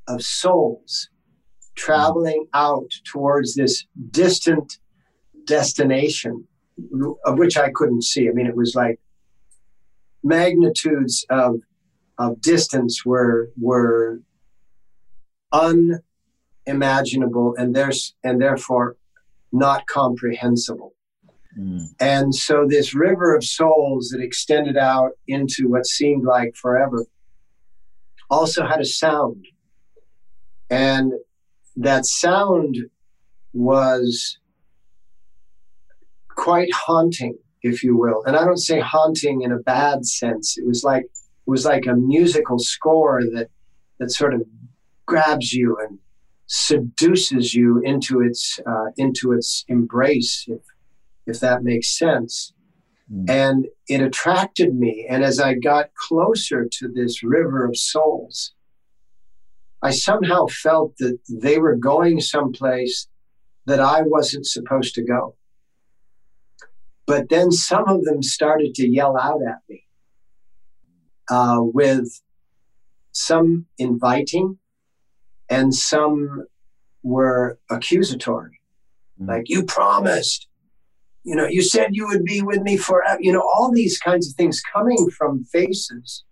of 0.07 0.23
souls 0.23 1.09
traveling 1.75 2.47
out 2.53 2.91
towards 3.05 3.55
this 3.55 3.87
distant 4.11 4.79
destination 5.51 6.47
of 7.25 7.39
which 7.39 7.57
I 7.57 7.71
couldn't 7.75 8.05
see. 8.05 8.29
I 8.29 8.33
mean, 8.33 8.47
it 8.47 8.57
was 8.57 8.75
like 8.75 9.01
magnitudes 10.23 11.25
of 11.31 11.61
of 12.19 12.41
distance 12.41 13.05
were 13.05 13.51
were 13.61 14.21
unimaginable 15.53 17.55
and 17.59 17.75
there's 17.75 18.15
and 18.23 18.41
therefore 18.41 18.97
not 19.53 19.87
comprehensible. 19.87 20.95
Mm. 21.59 21.87
And 21.99 22.35
so 22.35 22.67
this 22.69 22.95
river 22.95 23.35
of 23.35 23.45
souls 23.45 24.11
that 24.11 24.21
extended 24.21 24.77
out 24.77 25.13
into 25.27 25.69
what 25.69 25.87
seemed 25.87 26.25
like 26.25 26.55
forever 26.55 27.07
also 28.31 28.67
had 28.67 28.81
a 28.81 28.85
sound. 28.85 29.45
And 30.71 31.13
that 31.77 32.07
sound 32.07 32.77
was 33.53 34.40
quite 36.41 36.73
haunting, 36.73 37.37
if 37.63 37.85
you 37.85 37.97
will. 37.97 38.25
And 38.25 38.35
I 38.35 38.45
don't 38.45 38.57
say 38.57 38.81
haunting 38.81 39.43
in 39.43 39.53
a 39.53 39.59
bad 39.59 40.07
sense. 40.07 40.57
It 40.57 40.67
was 40.67 40.83
like 40.83 41.05
it 41.05 41.51
was 41.51 41.67
like 41.67 41.87
a 41.87 41.95
musical 41.95 42.59
score 42.59 43.21
that 43.35 43.49
that 43.99 44.11
sort 44.11 44.33
of 44.33 44.43
grabs 45.07 45.53
you 45.53 45.77
and 45.79 45.99
seduces 46.47 47.55
you 47.55 47.81
into 47.85 48.23
its 48.23 48.59
uh, 48.67 48.87
into 48.97 49.33
its 49.33 49.65
embrace, 49.69 50.47
if 50.49 50.63
if 51.27 51.41
that 51.41 51.63
makes 51.63 51.99
sense. 51.99 52.55
Mm. 53.13 53.29
And 53.29 53.67
it 53.89 54.01
attracted 54.01 54.75
me. 54.75 55.07
And 55.11 55.23
as 55.23 55.39
I 55.39 55.55
got 55.55 55.91
closer 56.09 56.67
to 56.79 56.89
this 56.89 57.23
river 57.23 57.67
of 57.67 57.77
souls, 57.77 58.55
I 59.83 59.91
somehow 59.91 60.47
felt 60.47 60.97
that 61.01 61.19
they 61.29 61.59
were 61.59 61.77
going 61.77 62.21
someplace 62.21 63.09
that 63.67 63.81
I 63.81 64.03
wasn't 64.03 64.47
supposed 64.47 64.95
to 64.95 65.05
go. 65.05 65.37
But 67.11 67.29
then 67.29 67.51
some 67.51 67.89
of 67.89 68.05
them 68.05 68.23
started 68.23 68.73
to 68.77 68.89
yell 68.89 69.19
out 69.19 69.41
at 69.43 69.59
me 69.69 69.85
uh, 71.29 71.59
with 71.61 72.23
some 73.11 73.67
inviting 73.79 74.59
and 75.49 75.75
some 75.75 76.45
were 77.03 77.59
accusatory. 77.69 78.61
Mm. 79.21 79.27
Like, 79.27 79.49
you 79.49 79.65
promised, 79.65 80.47
you 81.25 81.35
know, 81.35 81.49
you 81.49 81.63
said 81.63 81.97
you 81.97 82.07
would 82.07 82.25
be 82.25 82.43
with 82.43 82.61
me 82.61 82.77
forever. 82.77 83.19
You 83.21 83.33
know, 83.33 83.43
all 83.55 83.73
these 83.73 83.99
kinds 83.99 84.29
of 84.29 84.35
things 84.37 84.63
coming 84.73 85.11
from 85.19 85.43
faces 85.43 86.23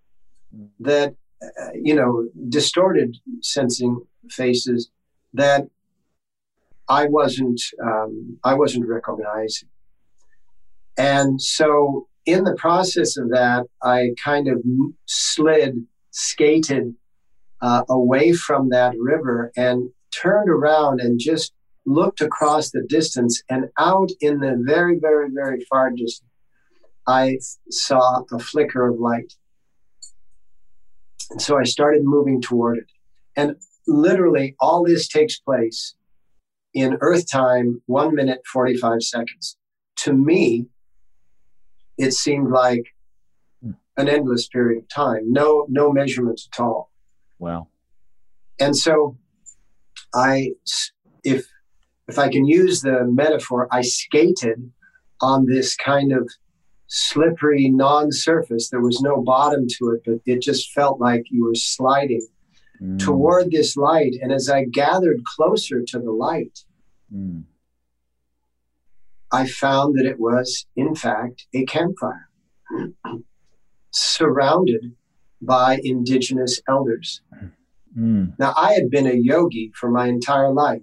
that, 0.78 1.16
uh, 1.42 1.73
you 1.75 1.97
know, 1.97 2.28
distorted 2.49 3.16
sensing 3.42 4.00
faces 4.30 4.90
that 5.35 5.66
I 6.88 7.06
wasn't, 7.06 7.61
um, 7.82 8.38
I 8.44 8.54
wasn't 8.54 8.87
recognizing. 8.87 9.70
And 10.99 11.40
so, 11.40 12.09
in 12.26 12.45
the 12.45 12.57
process 12.57 13.17
of 13.17 13.31
that, 13.31 13.67
I 13.83 14.11
kind 14.23 14.49
of 14.49 14.62
slid, 15.07 15.87
skated 16.11 16.95
uh, 17.62 17.85
away 17.88 18.33
from 18.33 18.69
that 18.71 18.95
river 18.99 19.50
and 19.57 19.90
turned 20.11 20.50
around 20.50 21.00
and 21.00 21.19
just 21.19 21.52
looked 21.87 22.21
across 22.21 22.71
the 22.71 22.85
distance 22.88 23.43
and 23.49 23.67
out 23.78 24.11
in 24.21 24.40
the 24.40 24.62
very, 24.67 24.99
very, 24.99 25.31
very 25.33 25.64
far 25.71 25.90
distance, 25.90 26.31
I 27.07 27.38
saw 27.71 28.25
a 28.31 28.38
flicker 28.38 28.88
of 28.88 28.99
light. 28.99 29.33
And 31.31 31.40
so 31.40 31.59
I 31.59 31.64
started 31.64 32.02
moving 32.05 32.43
toward 32.43 32.78
it. 32.78 32.87
And 33.37 33.57
literally, 33.87 34.55
all 34.61 34.85
this 34.85 35.09
takes 35.09 35.38
place 35.38 35.95
in 36.75 36.99
Earth 37.00 37.31
time, 37.31 37.83
one 37.87 38.14
minute, 38.14 38.40
45 38.52 39.02
seconds. 39.02 39.57
To 39.99 40.12
me, 40.12 40.67
it 41.99 42.12
seemed 42.14 42.50
like 42.50 42.85
an 43.99 44.09
endless 44.09 44.47
period 44.47 44.83
of 44.85 44.88
time, 44.88 45.31
no, 45.31 45.67
no 45.69 45.93
measurements 45.93 46.49
at 46.52 46.61
all. 46.62 46.90
Wow. 47.38 47.67
And 48.61 48.76
so 48.76 49.17
I, 50.14 50.52
if 51.25 51.47
if 52.09 52.19
I 52.19 52.31
can 52.31 52.47
use 52.47 52.81
the 52.81 53.05
metaphor, 53.05 53.69
I 53.71 53.83
skated 53.83 54.71
on 55.21 55.45
this 55.47 55.76
kind 55.76 56.12
of 56.12 56.31
slippery 56.87 57.69
non-surface. 57.69 58.71
There 58.71 58.81
was 58.81 59.02
no 59.02 59.21
bottom 59.21 59.67
to 59.76 59.90
it, 59.90 60.02
but 60.07 60.21
it 60.25 60.40
just 60.40 60.73
felt 60.73 61.00
like 61.00 61.25
you 61.28 61.45
were 61.45 61.55
sliding 61.55 62.26
mm. 62.81 62.99
toward 62.99 63.50
this 63.50 63.76
light. 63.76 64.14
And 64.23 64.33
as 64.33 64.49
I 64.49 64.64
gathered 64.64 65.23
closer 65.25 65.83
to 65.83 65.99
the 65.99 66.11
light, 66.11 66.64
mm. 67.14 67.43
I 69.30 69.47
found 69.47 69.99
that 69.99 70.06
it 70.06 70.18
was, 70.18 70.66
in 70.76 70.94
fact, 70.94 71.47
a 71.52 71.64
campfire 71.64 72.28
surrounded 73.90 74.94
by 75.40 75.80
indigenous 75.82 76.61
elders. 76.68 77.20
Mm. 77.97 78.38
Now, 78.38 78.54
I 78.56 78.73
had 78.73 78.90
been 78.90 79.06
a 79.06 79.14
yogi 79.14 79.73
for 79.75 79.90
my 79.90 80.06
entire 80.06 80.52
life. 80.52 80.82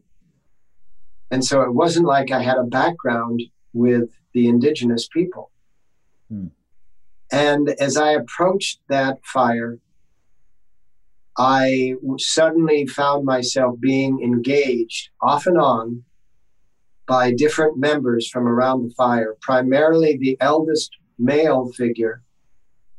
And 1.32 1.44
so 1.44 1.62
it 1.62 1.74
wasn't 1.74 2.06
like 2.06 2.32
I 2.32 2.42
had 2.42 2.58
a 2.58 2.64
background 2.64 3.42
with 3.74 4.10
the 4.34 4.48
indigenous 4.48 5.08
people. 5.08 5.52
Mm. 6.32 6.52
And 7.32 7.70
as 7.80 7.98
I 7.98 8.12
approached 8.12 8.80
that 8.90 9.20
fire, 9.26 9.80
I 11.38 11.96
suddenly 12.18 12.86
found 12.86 13.26
myself 13.26 13.80
being 13.80 14.22
engaged 14.24 15.10
off 15.22 15.48
and 15.48 15.58
on 15.58 16.04
by 17.08 17.32
different 17.32 17.78
members 17.78 18.28
from 18.28 18.48
around 18.48 18.84
the 18.84 18.94
fire, 18.96 19.36
primarily 19.42 20.18
the 20.18 20.38
eldest 20.42 20.92
male 21.20 21.72
figure 21.72 22.24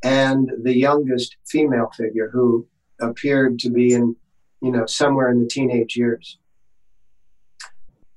and 0.02 0.50
the 0.62 0.76
youngest 0.76 1.36
female 1.46 1.90
figure 1.96 2.30
who 2.32 2.66
appeared 3.00 3.58
to 3.58 3.70
be 3.70 3.92
in, 3.92 4.14
you 4.62 4.70
know, 4.70 4.86
somewhere 4.86 5.30
in 5.30 5.40
the 5.40 5.48
teenage 5.48 5.96
years. 5.96 6.38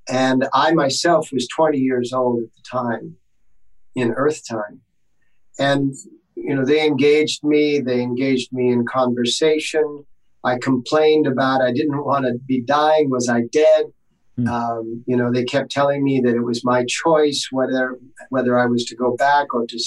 And 0.07 0.47
I 0.53 0.73
myself 0.73 1.31
was 1.31 1.47
20 1.47 1.77
years 1.77 2.13
old 2.13 2.43
at 2.43 2.49
the 2.55 2.61
time 2.69 3.15
in 3.95 4.11
Earth 4.11 4.47
time. 4.47 4.81
And, 5.59 5.93
you 6.35 6.55
know, 6.55 6.65
they 6.65 6.85
engaged 6.85 7.43
me, 7.43 7.79
they 7.79 8.01
engaged 8.01 8.51
me 8.51 8.71
in 8.71 8.85
conversation. 8.85 10.05
I 10.43 10.57
complained 10.57 11.27
about 11.27 11.61
I 11.61 11.73
didn't 11.73 12.03
want 12.03 12.25
to 12.25 12.39
be 12.47 12.61
dying. 12.61 13.09
Was 13.09 13.29
I 13.29 13.41
dead? 13.51 13.85
Mm. 14.39 14.47
Um, 14.47 15.03
you 15.07 15.15
know, 15.17 15.31
they 15.31 15.43
kept 15.43 15.71
telling 15.71 16.03
me 16.03 16.21
that 16.21 16.35
it 16.35 16.41
was 16.41 16.63
my 16.63 16.85
choice 16.85 17.47
whether 17.51 17.97
whether 18.29 18.57
I 18.57 18.65
was 18.65 18.85
to 18.85 18.95
go 18.95 19.15
back 19.15 19.53
or 19.53 19.65
to 19.67 19.79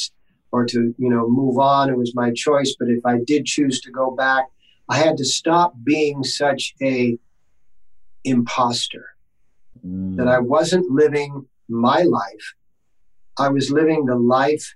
or 0.51 0.67
to 0.67 0.95
you 0.99 1.09
know 1.09 1.29
move 1.29 1.59
on. 1.59 1.91
It 1.91 1.97
was 1.97 2.15
my 2.15 2.33
choice. 2.33 2.75
But 2.79 2.89
if 2.89 3.05
I 3.05 3.19
did 3.27 3.47
choose 3.47 3.81
to 3.83 3.91
go 3.91 4.11
back, 4.11 4.47
I 4.89 4.99
had 4.99 5.17
to 5.19 5.25
stop 5.25 5.75
being 5.83 6.25
such 6.25 6.75
a 6.83 7.19
imposter 8.25 9.07
mm. 9.85 10.17
that 10.17 10.29
I 10.29 10.39
wasn't 10.39 10.91
living 10.91 11.47
my 11.69 12.03
life. 12.03 12.55
I 13.39 13.49
was 13.49 13.71
living 13.71 14.05
the 14.05 14.17
life 14.17 14.75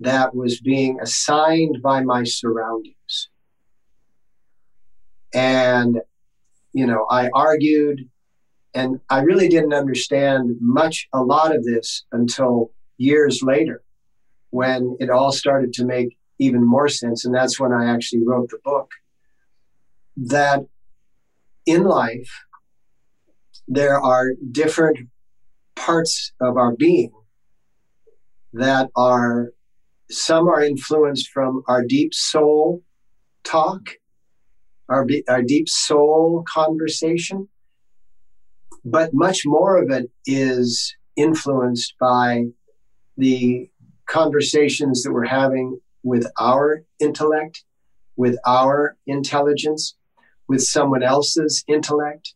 that 0.00 0.34
was 0.34 0.60
being 0.60 0.98
assigned 1.00 1.82
by 1.82 2.02
my 2.02 2.24
surroundings. 2.24 3.28
And, 5.34 6.00
you 6.72 6.86
know, 6.86 7.06
I 7.10 7.30
argued 7.34 8.08
and 8.74 9.00
I 9.10 9.20
really 9.20 9.48
didn't 9.48 9.74
understand 9.74 10.56
much, 10.60 11.08
a 11.12 11.22
lot 11.22 11.54
of 11.54 11.64
this 11.64 12.04
until 12.12 12.70
years 12.96 13.42
later 13.42 13.82
when 14.50 14.96
it 15.00 15.10
all 15.10 15.32
started 15.32 15.72
to 15.74 15.84
make 15.84 16.16
even 16.38 16.64
more 16.64 16.88
sense. 16.88 17.24
And 17.24 17.34
that's 17.34 17.60
when 17.60 17.72
I 17.72 17.92
actually 17.92 18.22
wrote 18.26 18.50
the 18.50 18.58
book. 18.64 18.90
That 20.16 20.66
in 21.66 21.84
life, 21.84 22.30
there 23.66 23.98
are 24.00 24.32
different 24.50 25.08
parts 25.74 26.32
of 26.40 26.56
our 26.56 26.74
being 26.76 27.12
that 28.52 28.90
are, 28.94 29.52
some 30.10 30.48
are 30.48 30.62
influenced 30.62 31.30
from 31.30 31.62
our 31.66 31.82
deep 31.82 32.12
soul 32.12 32.82
talk, 33.44 33.82
our, 34.88 35.06
our 35.28 35.42
deep 35.42 35.68
soul 35.68 36.44
conversation, 36.46 37.48
but 38.84 39.14
much 39.14 39.42
more 39.44 39.76
of 39.76 39.90
it 39.90 40.10
is 40.26 40.94
influenced 41.16 41.94
by 42.00 42.46
the 43.16 43.70
conversations 44.06 45.02
that 45.02 45.12
we're 45.12 45.24
having 45.24 45.80
with 46.02 46.26
our 46.38 46.84
intellect, 46.98 47.64
with 48.16 48.36
our 48.44 48.96
intelligence, 49.06 49.94
with 50.48 50.62
someone 50.62 51.02
else's 51.02 51.64
intellect, 51.68 52.34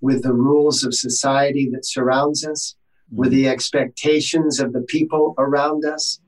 with 0.00 0.22
the 0.22 0.32
rules 0.32 0.84
of 0.84 0.94
society 0.94 1.70
that 1.72 1.86
surrounds 1.86 2.44
us, 2.44 2.74
mm-hmm. 3.06 3.22
with 3.22 3.30
the 3.30 3.48
expectations 3.48 4.60
of 4.60 4.72
the 4.72 4.82
people 4.82 5.34
around 5.38 5.84
us. 5.84 6.20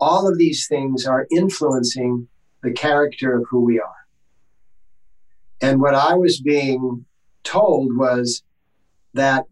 All 0.00 0.28
of 0.28 0.36
these 0.36 0.66
things 0.66 1.06
are 1.06 1.28
influencing 1.30 2.28
the 2.62 2.72
character 2.72 3.36
of 3.36 3.46
who 3.48 3.60
we 3.60 3.78
are. 3.78 4.06
And 5.60 5.80
what 5.80 5.94
I 5.94 6.14
was 6.14 6.40
being 6.40 7.04
told 7.44 7.96
was 7.96 8.42
that 9.14 9.44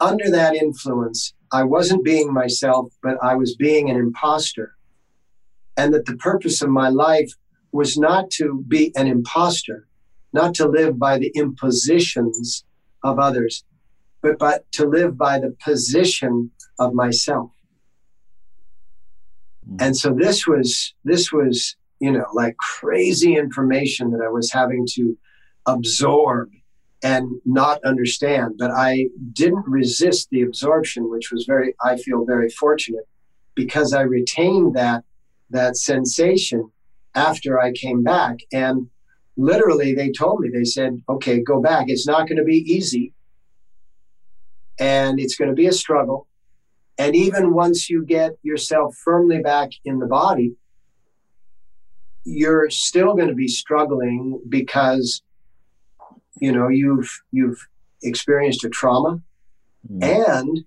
under 0.00 0.30
that 0.30 0.54
influence, 0.54 1.34
I 1.52 1.64
wasn't 1.64 2.04
being 2.04 2.32
myself, 2.32 2.92
but 3.02 3.16
I 3.22 3.34
was 3.36 3.54
being 3.54 3.90
an 3.90 3.96
imposter. 3.96 4.74
And 5.76 5.94
that 5.94 6.06
the 6.06 6.16
purpose 6.16 6.62
of 6.62 6.68
my 6.70 6.88
life 6.88 7.32
was 7.72 7.96
not 7.96 8.30
to 8.32 8.64
be 8.68 8.92
an 8.96 9.06
imposter, 9.06 9.86
not 10.32 10.54
to 10.56 10.68
live 10.68 10.98
by 10.98 11.18
the 11.18 11.32
impositions 11.34 12.64
of 13.02 13.18
others, 13.18 13.64
but, 14.22 14.38
but 14.38 14.70
to 14.72 14.86
live 14.86 15.16
by 15.16 15.38
the 15.38 15.56
position 15.64 16.50
of 16.78 16.92
myself. 16.92 17.50
Mm. 19.68 19.76
And 19.80 19.96
so 19.96 20.14
this 20.14 20.46
was, 20.46 20.94
this 21.04 21.32
was, 21.32 21.76
you 22.00 22.10
know, 22.10 22.26
like 22.34 22.56
crazy 22.56 23.36
information 23.36 24.10
that 24.10 24.20
I 24.20 24.28
was 24.28 24.52
having 24.52 24.86
to 24.94 25.16
absorb 25.66 26.50
and 27.02 27.40
not 27.44 27.82
understand. 27.84 28.54
But 28.58 28.70
I 28.70 29.06
didn't 29.32 29.66
resist 29.66 30.28
the 30.30 30.42
absorption, 30.42 31.10
which 31.10 31.32
was 31.32 31.44
very, 31.44 31.74
I 31.84 31.96
feel 31.96 32.24
very 32.24 32.48
fortunate 32.50 33.08
because 33.54 33.92
I 33.92 34.02
retained 34.02 34.74
that, 34.76 35.04
that 35.50 35.76
sensation 35.76 36.70
after 37.14 37.60
I 37.60 37.72
came 37.72 38.02
back. 38.02 38.38
And 38.52 38.88
literally 39.36 39.94
they 39.94 40.10
told 40.10 40.40
me, 40.40 40.48
they 40.48 40.64
said, 40.64 41.02
okay, 41.08 41.40
go 41.40 41.60
back. 41.60 41.86
It's 41.88 42.06
not 42.06 42.28
going 42.28 42.38
to 42.38 42.44
be 42.44 42.58
easy. 42.58 43.12
And 44.78 45.20
it's 45.20 45.36
going 45.36 45.50
to 45.50 45.54
be 45.54 45.66
a 45.66 45.72
struggle. 45.72 46.28
And 46.98 47.16
even 47.16 47.52
once 47.52 47.90
you 47.90 48.04
get 48.04 48.32
yourself 48.42 48.94
firmly 49.04 49.40
back 49.40 49.70
in 49.84 49.98
the 49.98 50.06
body, 50.06 50.54
you're 52.24 52.70
still 52.70 53.14
going 53.14 53.28
to 53.28 53.34
be 53.34 53.48
struggling 53.48 54.40
because 54.48 55.22
you 56.42 56.50
know 56.50 56.68
you've 56.68 57.22
you've 57.30 57.68
experienced 58.02 58.64
a 58.64 58.68
trauma 58.68 59.20
mm. 59.88 60.02
and 60.02 60.64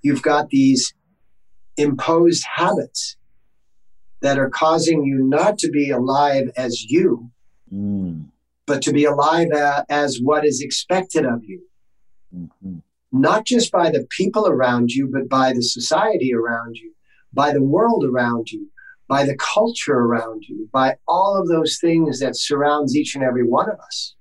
you've 0.00 0.22
got 0.22 0.48
these 0.48 0.94
imposed 1.76 2.44
habits 2.56 3.16
that 4.22 4.38
are 4.38 4.48
causing 4.48 5.04
you 5.04 5.18
not 5.18 5.58
to 5.58 5.70
be 5.70 5.90
alive 5.90 6.50
as 6.56 6.84
you 6.84 7.30
mm. 7.72 8.24
but 8.64 8.80
to 8.80 8.92
be 8.92 9.04
alive 9.04 9.48
a, 9.54 9.84
as 9.90 10.18
what 10.18 10.46
is 10.46 10.62
expected 10.62 11.26
of 11.26 11.44
you. 11.44 11.60
Mm-hmm. 12.34 12.78
Not 13.12 13.44
just 13.44 13.70
by 13.70 13.90
the 13.90 14.06
people 14.10 14.46
around 14.46 14.90
you, 14.90 15.08
but 15.10 15.28
by 15.28 15.52
the 15.52 15.62
society 15.62 16.34
around 16.34 16.76
you, 16.76 16.92
by 17.32 17.52
the 17.52 17.62
world 17.62 18.04
around 18.04 18.50
you, 18.50 18.68
by 19.08 19.24
the 19.24 19.36
culture 19.36 19.98
around 19.98 20.44
you, 20.46 20.68
by 20.72 20.96
all 21.06 21.40
of 21.40 21.48
those 21.48 21.78
things 21.78 22.20
that 22.20 22.36
surrounds 22.36 22.94
each 22.96 23.14
and 23.14 23.24
every 23.24 23.46
one 23.46 23.70
of 23.70 23.78
us. 23.80 24.14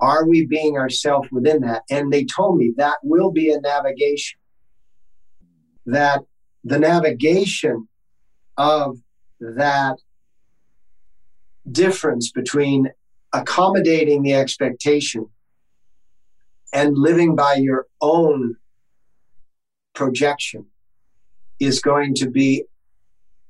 Are 0.00 0.26
we 0.26 0.46
being 0.46 0.76
ourselves 0.76 1.28
within 1.32 1.62
that? 1.62 1.82
And 1.90 2.12
they 2.12 2.24
told 2.24 2.56
me 2.56 2.72
that 2.76 2.98
will 3.02 3.30
be 3.30 3.50
a 3.50 3.60
navigation. 3.60 4.38
That 5.86 6.22
the 6.64 6.78
navigation 6.78 7.88
of 8.56 8.98
that 9.40 9.96
difference 11.70 12.30
between 12.30 12.90
accommodating 13.32 14.22
the 14.22 14.34
expectation 14.34 15.26
and 16.72 16.96
living 16.96 17.34
by 17.34 17.54
your 17.54 17.86
own 18.00 18.56
projection 19.94 20.66
is 21.60 21.80
going 21.80 22.14
to 22.14 22.30
be 22.30 22.64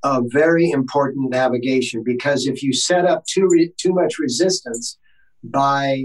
a 0.02 0.22
very 0.24 0.70
important 0.70 1.30
navigation 1.30 2.02
because 2.04 2.46
if 2.46 2.62
you 2.62 2.72
set 2.72 3.04
up 3.04 3.24
too 3.26 3.46
re- 3.50 3.72
too 3.76 3.92
much 3.92 4.18
resistance 4.18 4.96
by 5.42 6.04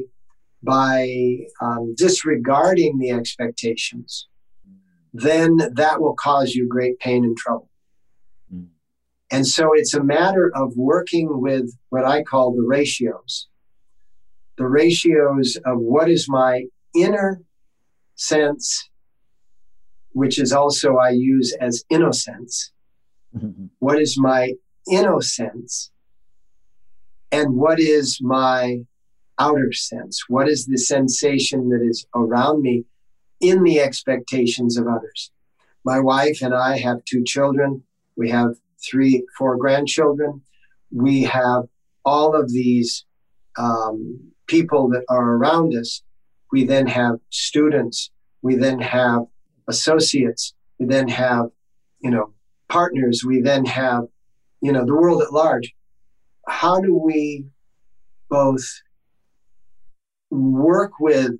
by 0.63 1.38
um, 1.62 1.93
disregarding 1.95 2.97
the 2.97 3.12
expectations, 3.12 4.28
then 5.13 5.58
that 5.73 6.02
will 6.02 6.15
cause 6.15 6.54
you 6.54 6.67
great 6.67 6.97
pain 6.99 7.23
and 7.23 7.38
trouble. 7.38 7.69
And 9.32 9.47
so 9.47 9.73
it's 9.73 9.95
a 9.95 10.04
matter 10.04 10.52
of 10.56 10.73
working 10.76 11.41
with 11.41 11.76
what 11.89 12.06
I 12.06 12.21
call 12.21 12.54
the 12.56 12.62
ratios 12.62 13.47
the 14.58 14.67
ratios 14.67 15.58
of 15.65 15.80
what 15.80 16.10
is 16.10 16.28
my 16.30 16.65
inner 16.95 17.41
sense, 18.15 18.89
which 20.12 20.39
is 20.39 20.54
also 20.54 20.97
I 20.97 21.10
use 21.10 21.56
as 21.60 21.84
innocence. 21.89 22.71
Mm-hmm. 23.36 23.65
What 23.80 23.99
is 23.99 24.15
my 24.17 24.54
innocence? 24.89 25.91
And 27.32 27.56
what 27.56 27.80
is 27.80 28.19
my 28.21 28.82
outer 29.39 29.72
sense? 29.72 30.24
What 30.28 30.48
is 30.48 30.65
the 30.65 30.78
sensation 30.78 31.69
that 31.69 31.82
is 31.82 32.06
around 32.15 32.62
me 32.62 32.86
in 33.39 33.63
the 33.63 33.80
expectations 33.80 34.78
of 34.78 34.88
others? 34.88 35.32
My 35.86 36.00
wife 36.00 36.41
and 36.41 36.54
I 36.54 36.78
have 36.78 37.04
two 37.06 37.24
children. 37.24 37.84
We 38.15 38.30
have 38.30 38.56
three, 38.84 39.26
four 39.38 39.58
grandchildren. 39.58 40.41
We 40.91 41.24
have 41.24 41.63
all 42.06 42.36
of 42.36 42.52
these 42.52 43.06
um, 43.58 44.32
people 44.48 44.89
that 44.89 45.04
are 45.10 45.36
around 45.36 45.74
us. 45.76 46.02
We 46.52 46.65
then 46.65 46.88
have 46.88 47.15
students. 47.30 48.12
We 48.41 48.56
then 48.56 48.80
have 48.80 49.24
associates. 49.67 50.54
We 50.80 50.86
then 50.86 51.08
have, 51.08 51.48
you 52.00 52.12
know, 52.12 52.34
partners. 52.69 53.24
We 53.26 53.41
then 53.41 53.65
have, 53.65 54.04
you 54.62 54.72
know, 54.72 54.86
the 54.86 54.93
world 54.93 55.22
at 55.22 55.34
large. 55.34 55.74
How 56.48 56.80
do 56.80 56.96
we 56.96 57.46
both 58.30 58.65
work 60.34 61.00
with 61.00 61.32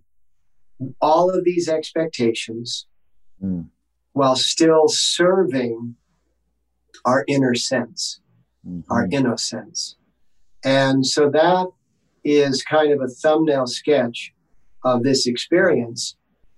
all 1.02 1.30
of 1.30 1.44
these 1.44 1.70
expectations 1.70 2.88
mm. 3.44 3.68
while 4.14 4.36
still 4.36 4.88
serving 4.88 5.96
our 7.06 7.24
inner 7.28 7.56
sense. 7.56 8.20
mm-hmm. 8.68 8.92
our 8.92 9.08
innocence. 9.12 9.96
And 10.64 11.06
so 11.06 11.30
that 11.30 11.68
is 12.24 12.64
kind 12.64 12.94
of 12.94 13.02
a 13.02 13.08
thumbnail 13.08 13.68
sketch 13.68 14.34
of 14.84 15.04
this 15.04 15.28
experience 15.28 16.16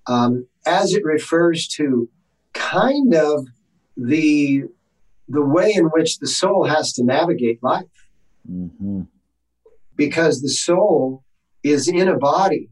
um, 0.08 0.48
as 0.65 0.93
it 0.93 1.04
refers 1.04 1.67
to 1.67 2.10
kind 2.54 3.13
of 3.13 3.48
the 3.98 4.63
the 5.28 5.43
way 5.43 5.74
in 5.74 5.86
which 5.86 6.19
the 6.19 6.28
soul 6.28 6.65
has 6.65 6.93
to 6.93 7.04
navigate 7.04 7.63
life 7.63 7.86
mm-hmm. 8.50 9.02
because 9.95 10.41
the 10.41 10.50
soul 10.50 11.24
is 11.73 11.88
in 11.88 12.08
a 12.08 12.17
body 12.17 12.69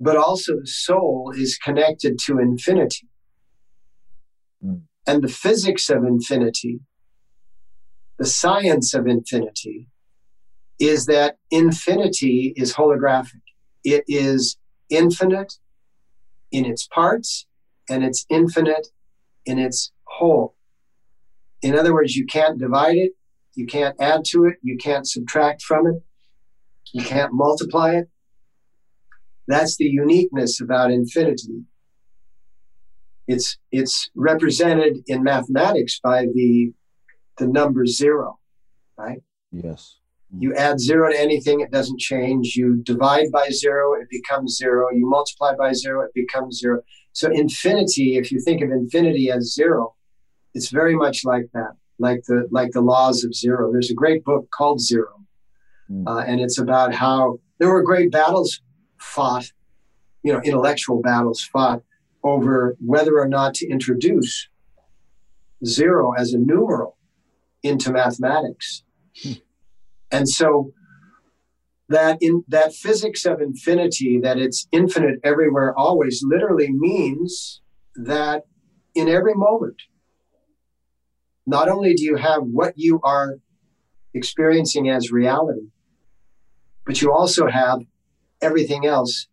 but 0.00 0.16
also 0.16 0.52
the 0.60 0.66
soul 0.66 1.32
is 1.36 1.58
connected 1.58 2.18
to 2.18 2.38
infinity 2.38 3.08
mm. 4.64 4.80
and 5.06 5.22
the 5.22 5.28
physics 5.28 5.90
of 5.90 6.04
infinity 6.04 6.80
the 8.18 8.26
science 8.26 8.94
of 8.94 9.06
infinity 9.06 9.88
is 10.78 11.06
that 11.06 11.38
infinity 11.50 12.52
is 12.56 12.74
holographic. 12.74 13.42
It 13.84 14.04
is 14.08 14.56
infinite 14.90 15.54
in 16.50 16.64
its 16.64 16.86
parts 16.86 17.46
and 17.88 18.04
it's 18.04 18.26
infinite 18.28 18.88
in 19.46 19.58
its 19.58 19.92
whole. 20.04 20.54
In 21.62 21.76
other 21.76 21.92
words, 21.92 22.16
you 22.16 22.26
can't 22.26 22.58
divide 22.58 22.96
it, 22.96 23.12
you 23.54 23.66
can't 23.66 23.94
add 24.00 24.24
to 24.26 24.44
it, 24.44 24.56
you 24.62 24.76
can't 24.76 25.06
subtract 25.06 25.62
from 25.62 25.86
it, 25.86 26.02
you 26.92 27.02
can't 27.02 27.32
multiply 27.32 27.94
it. 27.94 28.08
That's 29.48 29.76
the 29.76 29.86
uniqueness 29.86 30.60
about 30.60 30.90
infinity. 30.90 31.64
It's, 33.26 33.56
it's 33.70 34.10
represented 34.14 34.98
in 35.06 35.22
mathematics 35.22 36.00
by 36.02 36.26
the, 36.34 36.72
the 37.38 37.46
number 37.46 37.86
zero, 37.86 38.38
right? 38.96 39.22
Yes. 39.50 39.96
You 40.38 40.54
add 40.54 40.80
zero 40.80 41.10
to 41.10 41.20
anything, 41.20 41.60
it 41.60 41.70
doesn't 41.70 42.00
change. 42.00 42.56
You 42.56 42.76
divide 42.76 43.30
by 43.30 43.50
zero, 43.50 43.94
it 43.94 44.08
becomes 44.08 44.56
zero. 44.56 44.88
You 44.90 45.06
multiply 45.08 45.54
by 45.54 45.74
zero, 45.74 46.04
it 46.04 46.14
becomes 46.14 46.58
zero. 46.58 46.80
So, 47.12 47.30
infinity, 47.30 48.16
if 48.16 48.32
you 48.32 48.40
think 48.40 48.62
of 48.62 48.70
infinity 48.70 49.30
as 49.30 49.52
zero, 49.52 49.94
it's 50.54 50.70
very 50.70 50.96
much 50.96 51.24
like 51.24 51.48
that, 51.52 51.72
like 51.98 52.22
the 52.26 52.48
like 52.50 52.72
the 52.72 52.80
laws 52.80 53.24
of 53.24 53.34
zero. 53.34 53.70
There's 53.70 53.90
a 53.90 53.94
great 53.94 54.24
book 54.24 54.48
called 54.50 54.80
Zero. 54.80 55.22
Uh, 56.06 56.24
and 56.26 56.40
it's 56.40 56.58
about 56.58 56.94
how 56.94 57.38
there 57.58 57.70
were 57.70 57.82
great 57.82 58.10
battles 58.10 58.60
fought, 58.98 59.46
you 60.22 60.32
know, 60.32 60.40
intellectual 60.40 61.00
battles 61.00 61.42
fought 61.42 61.82
over 62.24 62.76
whether 62.80 63.18
or 63.18 63.28
not 63.28 63.54
to 63.54 63.68
introduce 63.68 64.48
zero 65.64 66.12
as 66.12 66.32
a 66.32 66.38
numeral 66.38 66.96
into 67.62 67.92
mathematics. 67.92 68.84
Hmm. 69.22 69.32
And 70.10 70.28
so 70.28 70.72
that 71.88 72.18
in 72.20 72.44
that 72.48 72.74
physics 72.74 73.24
of 73.24 73.40
infinity, 73.40 74.20
that 74.22 74.38
it's 74.38 74.66
infinite 74.72 75.20
everywhere 75.22 75.76
always, 75.76 76.22
literally 76.24 76.70
means 76.70 77.60
that 77.94 78.44
in 78.94 79.08
every 79.08 79.34
moment, 79.34 79.80
not 81.46 81.68
only 81.68 81.94
do 81.94 82.04
you 82.04 82.16
have 82.16 82.42
what 82.42 82.74
you 82.76 83.00
are 83.02 83.38
experiencing 84.14 84.88
as 84.88 85.10
reality, 85.10 85.68
but 86.84 87.00
you 87.00 87.12
also 87.12 87.48
have 87.48 87.80
everything 88.40 88.86
else 88.86 89.28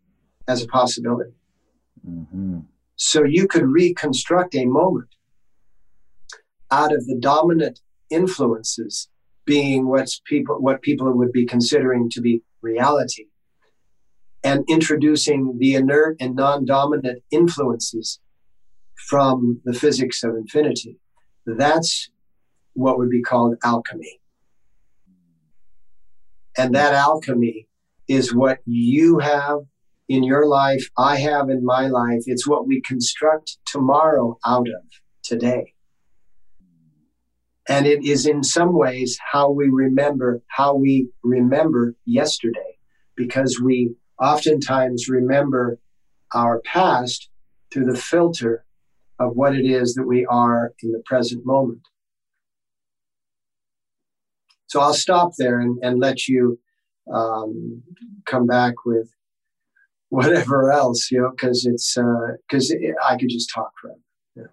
as 0.47 0.63
a 0.63 0.67
possibility. 0.67 1.33
Mm-hmm. 2.07 2.59
So 2.95 3.23
you 3.23 3.47
could 3.47 3.63
reconstruct 3.63 4.55
a 4.55 4.65
moment 4.65 5.09
out 6.71 6.93
of 6.93 7.05
the 7.05 7.17
dominant 7.19 7.79
influences 8.09 9.09
being 9.45 9.87
what's 9.87 10.21
people 10.25 10.55
what 10.59 10.81
people 10.81 11.11
would 11.11 11.31
be 11.31 11.45
considering 11.45 12.09
to 12.09 12.21
be 12.21 12.41
reality 12.61 13.25
and 14.43 14.63
introducing 14.69 15.57
the 15.57 15.75
inert 15.75 16.15
and 16.19 16.35
non-dominant 16.35 17.23
influences 17.31 18.19
from 19.07 19.59
the 19.65 19.73
physics 19.73 20.23
of 20.23 20.35
infinity 20.35 20.97
that's 21.45 22.09
what 22.73 22.97
would 22.97 23.09
be 23.09 23.21
called 23.21 23.55
alchemy 23.63 24.19
and 26.59 26.75
that 26.75 26.93
alchemy 26.93 27.67
is 28.09 28.35
what 28.35 28.59
you 28.65 29.19
have 29.19 29.59
in 30.09 30.23
your 30.23 30.45
life 30.45 30.89
i 30.97 31.15
have 31.15 31.49
in 31.49 31.63
my 31.63 31.87
life. 31.87 32.23
It's 32.25 32.47
what 32.47 32.67
we 32.67 32.81
construct 32.81 33.57
tomorrow 33.65 34.37
out 34.45 34.67
of 34.67 34.83
today. 35.23 35.73
And 37.69 37.85
it 37.85 38.03
is 38.03 38.25
in 38.25 38.43
some 38.43 38.73
ways 38.73 39.17
how 39.31 39.51
we 39.51 39.69
remember 39.69 40.41
how 40.47 40.75
we 40.75 41.09
remember 41.23 41.95
yesterday, 42.05 42.77
because 43.15 43.61
we 43.61 43.93
oftentimes 44.19 45.07
remember 45.07 45.79
our 46.33 46.59
past 46.61 47.29
through 47.71 47.85
the 47.85 48.01
filter 48.11 48.65
of 49.19 49.35
what 49.35 49.55
it 49.55 49.65
is 49.65 49.93
that 49.93 50.07
we 50.07 50.25
are 50.25 50.73
in 50.83 50.91
the 50.91 51.03
present 51.05 51.45
moment. 51.45 51.83
So 54.69 54.79
I'll 54.79 54.93
stop 54.93 55.31
there 55.37 55.59
and, 55.59 55.77
and 55.83 55.99
let 55.99 56.27
you 56.27 56.59
um, 57.13 57.83
come 58.25 58.45
back 58.45 58.73
with 58.85 59.09
whatever 60.09 60.71
else, 60.71 61.11
you 61.11 61.21
know, 61.21 61.31
because 61.31 61.65
it's 61.65 61.95
because 62.47 62.71
uh, 62.71 63.05
I 63.07 63.17
could 63.17 63.29
just 63.29 63.51
talk 63.53 63.71
forever. 63.81 63.99
Yeah. 64.35 64.43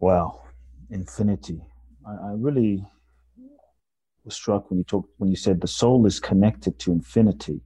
Wow 0.00 0.42
infinity. 0.90 1.60
I, 2.06 2.28
I 2.28 2.32
really 2.36 2.84
was 4.24 4.34
struck 4.34 4.70
when 4.70 4.78
you 4.78 4.84
talked 4.84 5.10
when 5.18 5.30
you 5.30 5.36
said 5.36 5.60
the 5.60 5.66
soul 5.66 6.06
is 6.06 6.20
connected 6.20 6.78
to 6.80 6.92
infinity. 6.92 7.60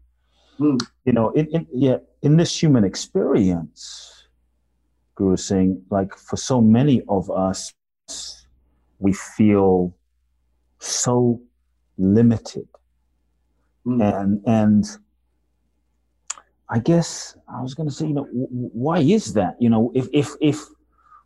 Mm. 0.58 0.80
You 1.04 1.12
know, 1.12 1.30
in, 1.30 1.46
in 1.48 1.66
yeah, 1.72 1.98
in 2.22 2.36
this 2.36 2.60
human 2.60 2.84
experience, 2.84 4.28
Guru 5.14 5.36
Singh, 5.36 5.82
like 5.90 6.14
for 6.16 6.36
so 6.36 6.60
many 6.60 7.02
of 7.08 7.30
us, 7.30 7.72
we 8.98 9.12
feel 9.12 9.96
so 10.82 11.40
limited. 11.98 12.68
Mm. 13.86 14.00
And 14.02 14.42
and 14.46 14.84
I 16.68 16.78
guess 16.78 17.36
I 17.48 17.60
was 17.60 17.74
going 17.74 17.88
to 17.88 17.94
say, 17.94 18.06
you 18.06 18.14
know, 18.14 18.24
w- 18.26 18.48
why 18.50 18.98
is 18.98 19.34
that? 19.34 19.56
You 19.60 19.70
know, 19.70 19.92
if 19.94 20.08
if 20.12 20.30
if 20.40 20.60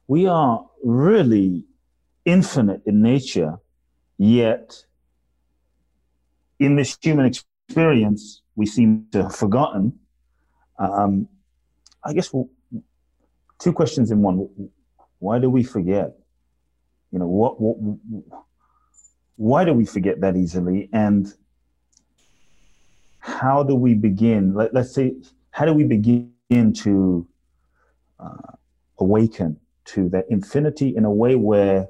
we 0.08 0.26
are 0.26 0.64
really 0.82 1.64
infinite 2.24 2.82
in 2.86 3.02
nature, 3.02 3.58
yet 4.18 4.84
in 6.58 6.76
this 6.76 6.96
human 7.00 7.26
experience, 7.26 8.42
we 8.54 8.66
seem 8.66 9.06
to 9.12 9.24
have 9.24 9.36
forgotten. 9.36 9.98
Um, 10.78 11.28
I 12.04 12.12
guess 12.12 12.32
we'll, 12.32 12.48
two 13.58 13.72
questions 13.72 14.10
in 14.10 14.22
one. 14.22 14.48
Why 15.18 15.38
do 15.38 15.50
we 15.50 15.62
forget? 15.62 16.16
You 17.12 17.18
know, 17.18 17.26
what, 17.26 17.60
what, 17.60 17.76
why 19.36 19.64
do 19.64 19.72
we 19.72 19.84
forget 19.84 20.20
that 20.20 20.36
easily? 20.36 20.88
And 20.92 21.32
how 23.20 23.62
do 23.62 23.74
we 23.74 23.94
begin? 23.94 24.54
Let, 24.54 24.74
us 24.76 24.94
say, 24.94 25.14
how 25.50 25.64
do 25.64 25.72
we 25.72 25.84
begin 25.84 26.72
to 26.74 27.26
uh, 28.18 28.52
awaken 28.98 29.58
to 29.86 30.08
that 30.10 30.26
infinity 30.30 30.96
in 30.96 31.04
a 31.04 31.10
way 31.10 31.34
where 31.34 31.88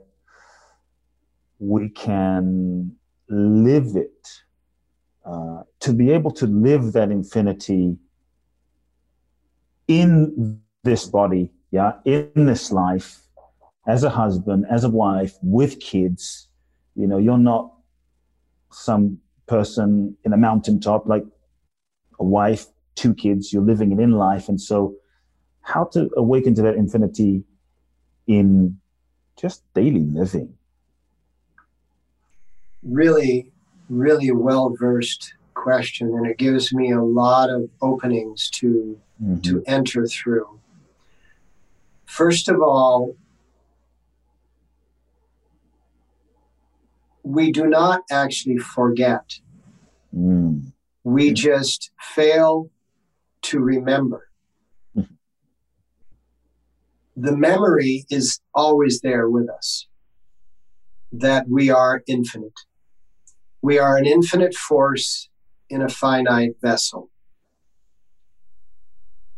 we 1.58 1.88
can 1.88 2.94
live 3.28 3.96
it, 3.96 4.28
uh, 5.24 5.62
to 5.80 5.92
be 5.92 6.10
able 6.10 6.30
to 6.30 6.46
live 6.46 6.92
that 6.92 7.10
infinity 7.10 7.96
in 9.88 10.60
this 10.82 11.06
body, 11.06 11.50
yeah, 11.70 11.92
in 12.04 12.30
this 12.34 12.70
life, 12.70 13.22
as 13.86 14.04
a 14.04 14.10
husband, 14.10 14.66
as 14.70 14.84
a 14.84 14.90
wife, 14.90 15.34
with 15.42 15.80
kids. 15.80 16.45
You 16.96 17.06
know, 17.06 17.18
you're 17.18 17.38
not 17.38 17.72
some 18.72 19.18
person 19.46 20.16
in 20.24 20.32
a 20.32 20.36
mountaintop 20.36 21.06
like 21.06 21.24
a 22.18 22.24
wife, 22.24 22.66
two 22.94 23.14
kids, 23.14 23.52
you're 23.52 23.62
living 23.62 23.92
it 23.92 24.00
in 24.00 24.12
life. 24.12 24.48
And 24.48 24.60
so, 24.60 24.94
how 25.60 25.84
to 25.92 26.08
awaken 26.16 26.54
to 26.54 26.62
that 26.62 26.74
infinity 26.74 27.44
in 28.26 28.78
just 29.36 29.62
daily 29.74 30.00
living? 30.00 30.56
really, 32.86 33.50
really 33.88 34.30
well 34.30 34.74
versed 34.78 35.34
question, 35.54 36.08
and 36.08 36.26
it 36.26 36.38
gives 36.38 36.72
me 36.72 36.92
a 36.92 37.02
lot 37.02 37.50
of 37.50 37.68
openings 37.82 38.50
to 38.50 38.98
mm-hmm. 39.22 39.40
to 39.40 39.62
enter 39.66 40.06
through. 40.06 40.60
First 42.04 42.48
of 42.48 42.60
all, 42.60 43.16
we 47.26 47.50
do 47.50 47.66
not 47.66 48.02
actually 48.08 48.56
forget. 48.56 49.40
Mm. 50.16 50.72
We 51.02 51.32
just 51.32 51.90
fail 52.00 52.70
to 53.42 53.58
remember. 53.58 54.28
The 57.18 57.34
memory 57.34 58.04
is 58.10 58.40
always 58.54 59.00
there 59.00 59.28
with 59.28 59.48
us. 59.48 59.88
that 61.12 61.48
we 61.48 61.70
are 61.70 62.02
infinite. 62.06 62.60
We 63.62 63.78
are 63.78 63.96
an 63.96 64.04
infinite 64.04 64.54
force 64.54 65.30
in 65.70 65.80
a 65.80 65.88
finite 65.88 66.56
vessel. 66.60 67.08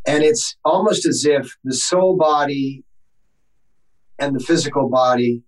And 0.05 0.24
it's 0.24 0.57
almost 0.64 1.07
as 1.07 1.24
if 1.24 1.57
the 1.62 1.74
soul 1.74 2.16
body 2.16 2.83
and 4.18 4.35
the 4.35 4.40
physical 4.40 4.88
body 4.88 5.44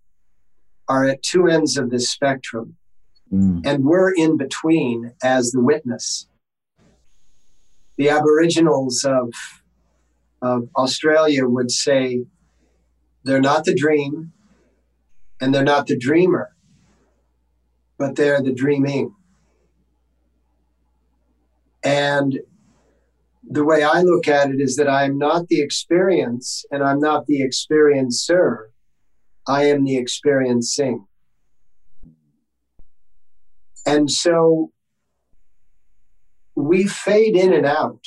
are 0.90 1.04
at 1.04 1.22
two 1.22 1.46
ends 1.46 1.76
of 1.78 1.88
this 1.88 2.10
spectrum. 2.10 2.76
Mm. 3.32 3.64
And 3.64 3.84
we're 3.84 4.12
in 4.12 4.36
between 4.36 5.12
as 5.22 5.52
the 5.52 5.62
witness. 5.62 6.26
The 7.96 8.08
Aboriginals 8.08 9.04
of, 9.04 9.32
of 10.42 10.68
Australia 10.76 11.46
would 11.46 11.70
say 11.70 12.24
they're 13.22 13.40
not 13.40 13.64
the 13.64 13.74
dream 13.74 14.32
and 15.40 15.54
they're 15.54 15.62
not 15.62 15.86
the 15.86 15.96
dreamer, 15.96 16.48
but 17.96 18.16
they're 18.16 18.42
the 18.42 18.52
dreaming. 18.52 19.14
And 21.84 22.40
the 23.48 23.64
way 23.64 23.84
I 23.84 24.02
look 24.02 24.26
at 24.26 24.50
it 24.50 24.60
is 24.60 24.74
that 24.74 24.88
I'm 24.88 25.18
not 25.18 25.46
the 25.46 25.60
experience 25.60 26.64
and 26.72 26.82
I'm 26.82 26.98
not 26.98 27.26
the 27.26 27.42
experiencer. 27.42 28.70
I 29.50 29.64
am 29.64 29.82
the 29.82 29.96
experiencing. 29.96 31.06
And 33.84 34.08
so 34.08 34.70
we 36.54 36.86
fade 36.86 37.34
in 37.34 37.52
and 37.52 37.66
out. 37.66 38.04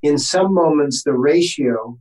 In 0.00 0.16
some 0.16 0.54
moments, 0.54 1.04
the 1.04 1.12
ratio 1.12 1.98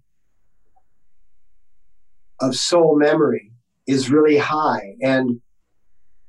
of 2.39 2.55
soul 2.55 2.97
memory 2.97 3.51
is 3.87 4.09
really 4.09 4.37
high. 4.37 4.95
And 5.01 5.41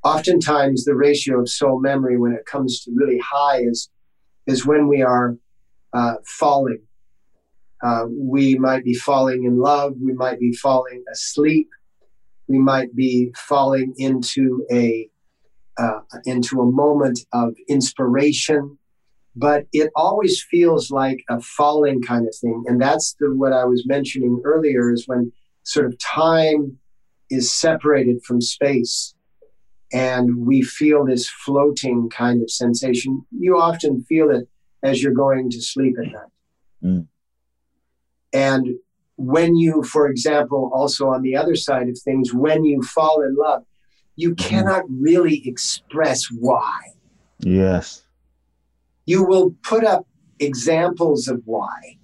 oftentimes, 0.03 0.85
the 0.85 0.97
ratio 0.97 1.43
of 1.43 1.49
soul 1.49 1.81
memory 1.81 2.19
when 2.19 2.33
it 2.33 2.45
comes 2.45 2.83
to 2.83 2.91
really 2.93 3.21
high 3.21 3.61
is, 3.61 3.89
is 4.49 4.67
when 4.67 4.89
we 4.89 5.01
are 5.03 5.37
uh, 5.93 6.15
falling. 6.27 6.83
Uh, 7.85 8.07
we 8.11 8.57
might 8.57 8.83
be 8.83 8.95
falling 8.95 9.45
in 9.45 9.59
love. 9.59 9.95
We 10.03 10.13
might 10.13 10.41
be 10.41 10.53
falling 10.55 11.05
asleep. 11.13 11.69
We 12.49 12.59
might 12.59 12.95
be 12.95 13.33
falling 13.37 13.95
into 13.97 14.67
a 14.71 15.09
uh, 15.77 16.01
into 16.25 16.61
a 16.61 16.71
moment 16.71 17.21
of 17.33 17.55
inspiration, 17.69 18.79
but 19.35 19.67
it 19.73 19.91
always 19.97 20.43
feels 20.43 20.91
like 20.91 21.25
a 21.29 21.41
falling 21.41 22.01
kind 22.03 22.29
of 22.29 22.35
thing. 22.37 22.65
And 22.67 22.81
that's 22.81 23.17
the, 23.19 23.35
what 23.35 23.53
I 23.53 23.65
was 23.65 23.85
mentioning 23.87 24.41
earlier 24.45 24.93
is 24.93 25.09
when 25.09 25.33
sort 25.65 25.87
of 25.87 25.99
time 25.99 26.79
is 27.31 27.53
separated 27.53 28.23
from 28.23 28.41
space 28.41 29.15
and 29.93 30.47
we 30.47 30.63
feel 30.63 31.05
this 31.05 31.29
floating 31.29 32.09
kind 32.11 32.43
of 32.43 32.51
sensation. 32.51 33.25
You 33.31 33.59
often 33.59 34.05
feel 34.05 34.31
it 34.31 34.49
as 34.83 35.03
you're 35.03 35.13
going 35.13 35.51
to 35.51 35.61
sleep 35.63 35.95
at 35.99 36.13
night. 36.13 36.23
Mm. 36.83 37.07
And 38.33 38.67
when 39.17 39.57
you, 39.57 39.83
for 39.83 40.09
example, 40.09 40.71
also 40.75 41.09
on 41.09 41.23
the 41.23 41.37
other 41.37 41.55
side 41.55 41.89
of 41.89 41.99
things, 41.99 42.35
when 42.35 42.65
you 42.65 42.83
fall 42.83 43.23
in 43.23 43.37
love, 43.37 43.65
you 44.17 44.35
mm-hmm. 44.35 44.49
cannot 44.49 44.85
really 44.89 45.47
express 45.47 46.27
why. 46.31 46.81
Yes. 47.39 48.05
You 49.07 49.25
will 49.25 49.55
put 49.63 49.85
up 49.85 50.07
examples 50.41 51.29
of 51.29 51.43
why. 51.45 51.97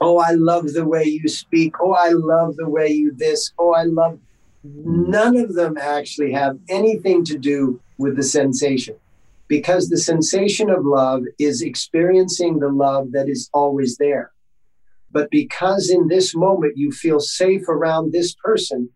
oh, 0.00 0.18
I 0.18 0.32
love 0.32 0.72
the 0.72 0.84
way 0.84 1.04
you 1.04 1.28
speak. 1.28 1.74
Oh, 1.80 1.92
I 1.92 2.10
love 2.10 2.56
the 2.56 2.68
way 2.68 2.88
you 2.88 3.12
this. 3.14 3.52
Oh, 3.58 3.72
I 3.72 3.84
love. 3.84 4.18
None 4.64 5.36
of 5.36 5.54
them 5.54 5.78
actually 5.78 6.32
have 6.32 6.58
anything 6.68 7.24
to 7.24 7.38
do 7.38 7.80
with 7.98 8.16
the 8.16 8.22
sensation 8.22 8.96
because 9.48 9.88
the 9.88 9.98
sensation 9.98 10.70
of 10.70 10.84
love 10.84 11.22
is 11.38 11.62
experiencing 11.62 12.58
the 12.58 12.68
love 12.68 13.12
that 13.12 13.28
is 13.28 13.50
always 13.52 13.96
there. 13.96 14.32
But 15.10 15.30
because 15.30 15.90
in 15.90 16.08
this 16.08 16.34
moment 16.34 16.76
you 16.76 16.92
feel 16.92 17.20
safe 17.20 17.68
around 17.68 18.12
this 18.12 18.34
person, 18.34 18.90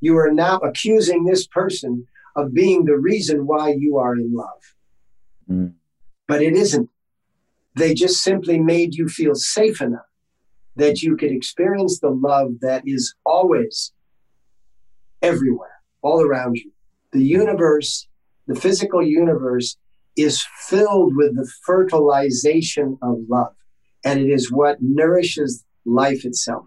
you 0.00 0.16
are 0.18 0.32
now 0.32 0.58
accusing 0.58 1.24
this 1.24 1.46
person 1.46 2.06
of 2.36 2.52
being 2.52 2.84
the 2.84 2.96
reason 2.96 3.46
why 3.46 3.74
you 3.78 3.96
are 3.96 4.14
in 4.14 4.34
love. 4.34 4.74
Mm. 5.48 5.74
But 6.26 6.42
it 6.42 6.54
isn't. 6.54 6.90
They 7.76 7.94
just 7.94 8.22
simply 8.22 8.58
made 8.58 8.94
you 8.94 9.08
feel 9.08 9.34
safe 9.34 9.80
enough 9.80 10.02
that 10.76 11.02
you 11.02 11.16
could 11.16 11.30
experience 11.30 12.00
the 12.00 12.10
love 12.10 12.60
that 12.60 12.82
is 12.86 13.14
always 13.24 13.92
everywhere, 15.22 15.80
all 16.02 16.20
around 16.22 16.56
you. 16.56 16.72
The 17.12 17.22
universe, 17.22 18.08
the 18.46 18.54
physical 18.54 19.02
universe, 19.02 19.76
is 20.16 20.44
filled 20.68 21.16
with 21.16 21.36
the 21.36 21.50
fertilization 21.64 22.98
of 23.02 23.18
love, 23.28 23.54
and 24.04 24.20
it 24.20 24.30
is 24.30 24.52
what 24.52 24.78
nourishes 24.80 25.64
life 25.84 26.24
itself. 26.24 26.66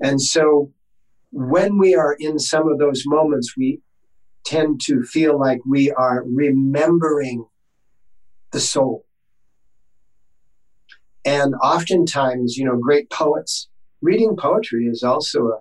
And 0.00 0.20
so, 0.20 0.72
when 1.30 1.78
we 1.78 1.94
are 1.94 2.16
in 2.18 2.38
some 2.38 2.68
of 2.68 2.78
those 2.78 3.04
moments, 3.06 3.56
we 3.56 3.80
tend 4.44 4.80
to 4.82 5.02
feel 5.02 5.38
like 5.38 5.60
we 5.66 5.90
are 5.90 6.24
remembering 6.26 7.46
the 8.52 8.60
soul. 8.60 9.04
And 11.24 11.54
oftentimes, 11.56 12.56
you 12.56 12.64
know, 12.64 12.76
great 12.76 13.10
poets, 13.10 13.68
reading 14.00 14.36
poetry 14.36 14.86
is 14.86 15.02
also 15.02 15.48
a, 15.48 15.58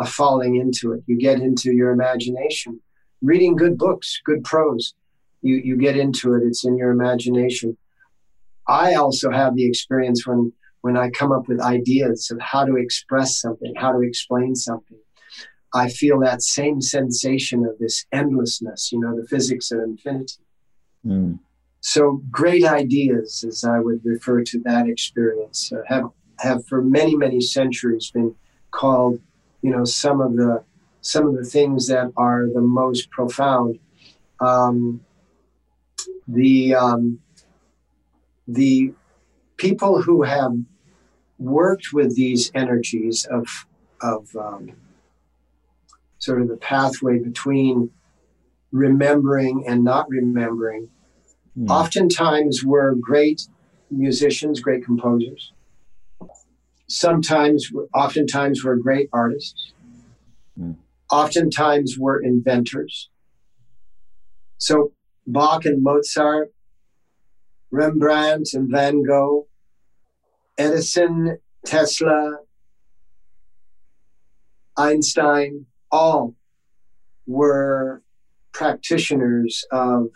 a 0.00 0.06
falling 0.06 0.56
into 0.56 0.92
it. 0.92 1.02
You 1.06 1.16
get 1.16 1.40
into 1.40 1.72
your 1.72 1.90
imagination. 1.90 2.80
Reading 3.22 3.56
good 3.56 3.78
books, 3.78 4.20
good 4.24 4.44
prose, 4.44 4.94
you 5.42 5.56
you 5.56 5.76
get 5.76 5.96
into 5.96 6.34
it 6.34 6.42
it's 6.44 6.64
in 6.64 6.76
your 6.76 6.90
imagination 6.90 7.76
i 8.68 8.94
also 8.94 9.30
have 9.30 9.54
the 9.54 9.66
experience 9.66 10.26
when 10.26 10.52
when 10.82 10.96
i 10.96 11.10
come 11.10 11.32
up 11.32 11.48
with 11.48 11.60
ideas 11.60 12.30
of 12.30 12.40
how 12.40 12.64
to 12.64 12.76
express 12.76 13.40
something 13.40 13.74
how 13.76 13.92
to 13.92 14.00
explain 14.00 14.54
something. 14.54 14.98
I 15.74 15.90
feel 15.90 16.20
that 16.20 16.40
same 16.40 16.80
sensation 16.80 17.66
of 17.66 17.78
this 17.78 18.06
endlessness 18.12 18.92
you 18.92 19.00
know 19.00 19.20
the 19.20 19.26
physics 19.26 19.70
of 19.70 19.80
infinity. 19.80 20.42
Mm. 21.04 21.38
so 21.80 22.22
great 22.30 22.64
ideas 22.64 23.44
as 23.46 23.62
i 23.64 23.78
would 23.78 24.00
refer 24.04 24.42
to 24.42 24.58
that 24.60 24.88
experience 24.88 25.70
uh, 25.72 25.82
have 25.86 26.10
have 26.38 26.66
for 26.66 26.82
many 26.82 27.14
many 27.14 27.40
centuries 27.40 28.10
been 28.10 28.34
called 28.70 29.20
you 29.62 29.70
know 29.70 29.84
some 29.84 30.20
of 30.20 30.36
the 30.36 30.64
some 31.06 31.26
of 31.28 31.36
the 31.36 31.44
things 31.44 31.86
that 31.86 32.12
are 32.16 32.46
the 32.52 32.60
most 32.60 33.10
profound. 33.10 33.78
Um, 34.40 35.00
the 36.26 36.74
um, 36.74 37.20
the 38.46 38.92
people 39.56 40.02
who 40.02 40.22
have 40.22 40.52
worked 41.38 41.92
with 41.92 42.14
these 42.16 42.50
energies 42.54 43.26
of 43.26 43.46
of 44.02 44.34
um, 44.36 44.72
sort 46.18 46.40
of 46.40 46.48
the 46.48 46.56
pathway 46.56 47.18
between 47.18 47.90
remembering 48.72 49.64
and 49.66 49.84
not 49.84 50.08
remembering 50.08 50.88
mm. 51.58 51.68
oftentimes 51.68 52.64
were 52.64 52.94
great 52.94 53.42
musicians 53.90 54.60
great 54.60 54.84
composers 54.84 55.52
sometimes 56.88 57.70
oftentimes 57.94 58.64
were 58.64 58.76
great 58.76 59.08
artists 59.12 59.72
mm. 60.58 60.74
oftentimes 61.10 61.96
were 61.98 62.20
inventors 62.20 63.08
so 64.58 64.92
Bach 65.26 65.64
and 65.64 65.82
Mozart, 65.82 66.52
Rembrandt 67.76 68.54
and 68.54 68.70
Van 68.70 69.02
Gogh, 69.02 69.46
Edison, 70.56 71.38
Tesla, 71.66 72.38
Einstein, 74.78 75.66
all 75.92 76.34
were 77.26 78.02
practitioners 78.52 79.64
of 79.70 80.06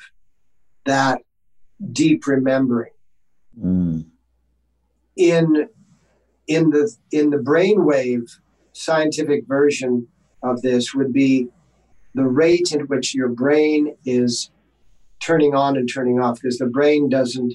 that 0.86 1.20
deep 1.92 2.26
remembering. 2.26 2.92
Mm. 3.62 4.06
In 5.16 5.68
in 6.46 6.70
the 6.70 6.90
in 7.12 7.28
the 7.28 7.36
brainwave 7.36 8.30
scientific 8.72 9.46
version 9.46 10.08
of 10.42 10.62
this 10.62 10.94
would 10.94 11.12
be 11.12 11.48
the 12.14 12.24
rate 12.24 12.72
at 12.72 12.88
which 12.88 13.14
your 13.14 13.28
brain 13.28 13.94
is 14.06 14.50
turning 15.20 15.54
on 15.54 15.76
and 15.76 15.88
turning 15.92 16.20
off 16.20 16.40
because 16.40 16.58
the 16.58 16.66
brain 16.66 17.08
doesn't 17.08 17.54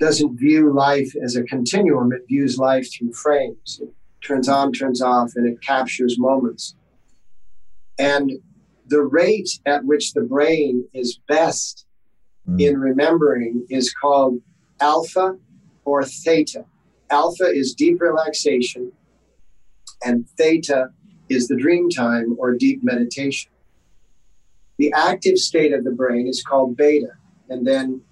doesn't 0.00 0.38
view 0.38 0.72
life 0.72 1.12
as 1.22 1.36
a 1.36 1.42
continuum 1.44 2.12
it 2.12 2.22
views 2.28 2.58
life 2.58 2.88
through 2.92 3.12
frames 3.12 3.80
it 3.82 3.88
turns 4.20 4.48
on 4.48 4.72
turns 4.72 5.00
off 5.00 5.32
and 5.36 5.46
it 5.46 5.60
captures 5.62 6.18
moments 6.18 6.74
and 7.98 8.32
the 8.86 9.02
rate 9.02 9.48
at 9.66 9.84
which 9.84 10.12
the 10.12 10.22
brain 10.22 10.86
is 10.92 11.20
best 11.28 11.86
mm. 12.48 12.60
in 12.60 12.78
remembering 12.78 13.64
is 13.70 13.94
called 13.94 14.38
alpha 14.80 15.36
or 15.84 16.04
theta 16.04 16.64
alpha 17.10 17.46
is 17.46 17.74
deep 17.74 18.00
relaxation 18.00 18.90
and 20.04 20.28
theta 20.36 20.88
is 21.28 21.48
the 21.48 21.56
dream 21.56 21.88
time 21.88 22.36
or 22.38 22.54
deep 22.54 22.80
meditation. 22.82 23.50
The 24.78 24.92
active 24.92 25.38
state 25.38 25.72
of 25.72 25.84
the 25.84 25.92
brain 25.92 26.26
is 26.26 26.42
called 26.42 26.76
beta, 26.76 27.12
and 27.48 27.66
then 27.66 28.02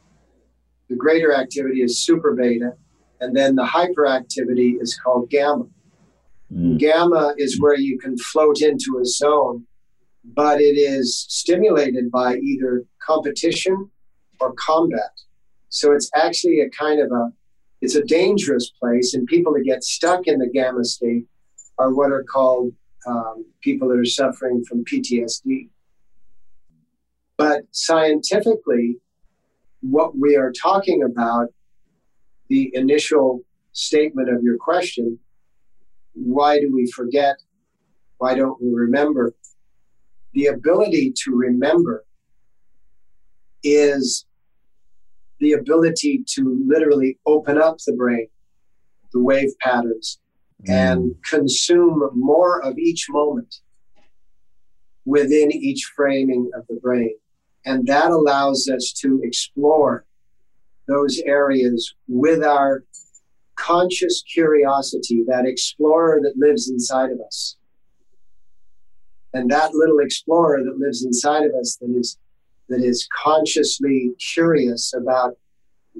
the 0.89 0.97
greater 0.97 1.35
activity 1.35 1.83
is 1.83 2.05
super 2.05 2.35
beta, 2.35 2.75
and 3.21 3.37
then 3.37 3.55
the 3.55 3.65
hyperactivity 3.65 4.81
is 4.81 4.99
called 5.03 5.31
gamma. 5.31 5.67
Mm. 6.53 6.79
Gamma 6.79 7.35
is 7.39 7.61
where 7.61 7.77
you 7.77 7.99
can 7.99 8.17
float 8.19 8.61
into 8.61 9.01
a 9.01 9.05
zone, 9.05 9.67
but 10.25 10.61
it 10.61 10.77
is 10.77 11.27
stimulated 11.29 12.11
by 12.11 12.37
either 12.37 12.85
competition 13.05 13.91
or 14.41 14.53
combat. 14.55 15.11
So 15.69 15.93
it's 15.93 16.11
actually 16.15 16.61
a 16.61 16.71
kind 16.71 17.01
of 17.01 17.11
a 17.11 17.33
it's 17.81 17.97
a 17.97 18.05
dangerous 18.05 18.71
place, 18.71 19.15
and 19.15 19.27
people 19.27 19.53
that 19.55 19.65
get 19.65 19.83
stuck 19.83 20.29
in 20.29 20.39
the 20.39 20.49
gamma 20.49 20.85
state 20.85 21.27
are 21.79 21.93
what 21.93 22.13
are 22.13 22.23
called 22.23 22.73
um, 23.09 23.45
people 23.61 23.89
that 23.89 23.99
are 23.99 24.05
suffering 24.05 24.63
from 24.69 24.85
PTSD. 24.85 25.69
But 27.43 27.65
scientifically, 27.73 28.99
what 29.81 30.17
we 30.17 30.37
are 30.37 30.53
talking 30.53 31.03
about, 31.03 31.49
the 32.49 32.71
initial 32.73 33.41
statement 33.73 34.29
of 34.29 34.45
your 34.45 34.57
question, 34.59 35.19
why 36.13 36.61
do 36.61 36.71
we 36.73 36.89
forget? 36.93 37.35
Why 38.19 38.37
don't 38.37 38.63
we 38.63 38.71
remember? 38.73 39.35
The 40.35 40.47
ability 40.47 41.15
to 41.25 41.35
remember 41.35 42.05
is 43.65 44.25
the 45.41 45.55
ability 45.55 46.23
to 46.35 46.65
literally 46.65 47.19
open 47.27 47.61
up 47.61 47.79
the 47.85 47.95
brain, 47.95 48.29
the 49.13 49.21
wave 49.21 49.51
patterns, 49.61 50.21
mm. 50.65 50.73
and 50.73 51.17
consume 51.29 52.09
more 52.15 52.63
of 52.65 52.79
each 52.79 53.07
moment 53.11 53.57
within 55.05 55.51
each 55.51 55.91
framing 55.97 56.49
of 56.55 56.65
the 56.69 56.79
brain. 56.81 57.17
And 57.65 57.87
that 57.87 58.11
allows 58.11 58.69
us 58.69 58.93
to 59.01 59.21
explore 59.23 60.05
those 60.89 61.19
areas 61.21 61.95
with 62.09 62.43
our 62.43 62.85
conscious 63.55 64.23
curiosity, 64.23 65.25
that 65.29 65.47
explorer 65.47 66.21
that 66.23 66.37
lives 66.37 66.69
inside 66.69 67.11
of 67.11 67.21
us. 67.21 67.57
And 69.35 69.51
that 69.51 69.75
little 69.75 70.01
explorer 70.01 70.63
that 70.65 70.79
lives 70.79 71.05
inside 71.05 71.45
of 71.45 71.53
us 71.55 71.77
that 71.81 71.91
is 71.97 72.19
that 72.69 72.83
is 72.83 73.09
consciously 73.23 74.13
curious 74.35 74.95
about 74.95 75.37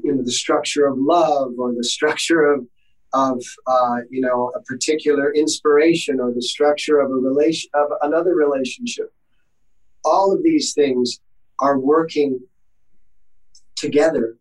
you 0.03 0.15
know 0.15 0.23
the 0.23 0.33
structure 0.33 0.87
of 0.87 0.97
love 0.99 1.53
or 1.59 1.73
the 1.75 1.85
structure 1.85 2.45
of 2.45 2.67
of 3.15 3.43
uh, 3.67 3.99
you 4.11 4.21
know 4.21 4.53
a 4.55 4.63
particular 4.63 5.33
inspiration 5.35 6.19
or 6.21 6.33
the 6.33 6.43
structure 6.43 7.01
of 7.01 7.11
a 7.11 7.15
relation 7.15 7.71
of 7.75 7.91
another 8.03 8.35
relationship 8.35 9.13
all 10.05 10.33
of 10.33 10.43
these 10.43 10.73
things 10.73 11.21
are 11.63 11.79
working 11.79 12.41
together 13.77 14.37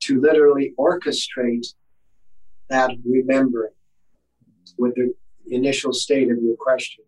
to 0.00 0.20
literally 0.20 0.74
orchestrate 0.78 1.66
that 2.68 2.90
remembering 3.04 3.72
with 4.76 4.94
the 4.96 5.14
initial 5.46 5.92
state 5.92 6.30
of 6.30 6.42
your 6.42 6.56
question. 6.56 7.04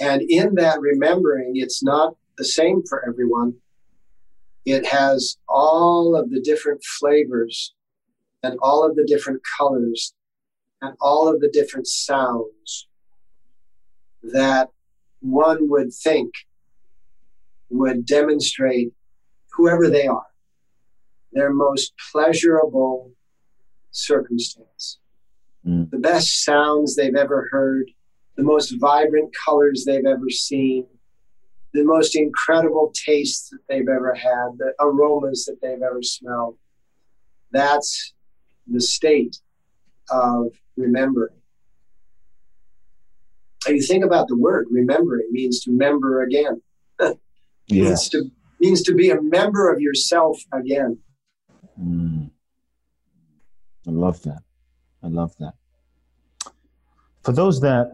And 0.00 0.22
in 0.28 0.54
that 0.56 0.80
remembering, 0.80 1.52
it's 1.54 1.82
not 1.82 2.14
the 2.36 2.44
same 2.44 2.82
for 2.86 3.02
everyone. 3.08 3.54
It 4.66 4.86
has 4.86 5.38
all 5.48 6.14
of 6.14 6.30
the 6.30 6.40
different 6.40 6.84
flavors 6.84 7.74
and 8.42 8.58
all 8.60 8.84
of 8.84 8.96
the 8.96 9.04
different 9.04 9.40
colors 9.58 10.14
and 10.82 10.94
all 11.00 11.26
of 11.26 11.40
the 11.40 11.48
different 11.48 11.86
sounds 11.86 12.86
that 14.22 14.68
one 15.20 15.70
would 15.70 15.92
think 15.92 16.32
would 17.72 18.06
demonstrate 18.06 18.92
whoever 19.52 19.88
they 19.88 20.06
are, 20.06 20.26
their 21.32 21.52
most 21.52 21.92
pleasurable 22.12 23.10
circumstance. 23.90 24.98
Mm. 25.66 25.90
The 25.90 25.98
best 25.98 26.44
sounds 26.44 26.94
they've 26.94 27.16
ever 27.16 27.48
heard, 27.50 27.90
the 28.36 28.42
most 28.42 28.74
vibrant 28.78 29.34
colors 29.44 29.84
they've 29.84 30.06
ever 30.06 30.30
seen, 30.30 30.86
the 31.72 31.84
most 31.84 32.16
incredible 32.16 32.92
tastes 32.94 33.48
that 33.50 33.60
they've 33.68 33.88
ever 33.88 34.14
had, 34.14 34.58
the 34.58 34.74
aromas 34.80 35.46
that 35.46 35.56
they've 35.62 35.82
ever 35.82 36.02
smelled. 36.02 36.56
That's 37.50 38.12
the 38.66 38.80
state 38.80 39.38
of 40.10 40.48
remembering. 40.76 41.34
And 43.66 43.76
you 43.76 43.82
think 43.82 44.04
about 44.04 44.28
the 44.28 44.36
word 44.36 44.66
remembering 44.70 45.28
means 45.30 45.60
to 45.60 45.70
member 45.70 46.22
again. 46.22 46.60
Yeah. 47.72 47.84
Means 47.84 48.08
to 48.10 48.30
means 48.60 48.82
to 48.82 48.94
be 48.94 49.10
a 49.10 49.20
member 49.20 49.72
of 49.72 49.80
yourself 49.80 50.40
again. 50.52 50.98
Mm. 51.80 52.30
I 53.86 53.90
love 53.90 54.22
that. 54.22 54.42
I 55.02 55.08
love 55.08 55.34
that. 55.40 55.54
For 57.24 57.32
those 57.32 57.60
that 57.60 57.90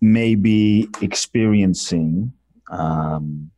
may 0.00 0.34
be 0.34 0.88
experiencing, 1.02 2.32
um, 2.70 3.50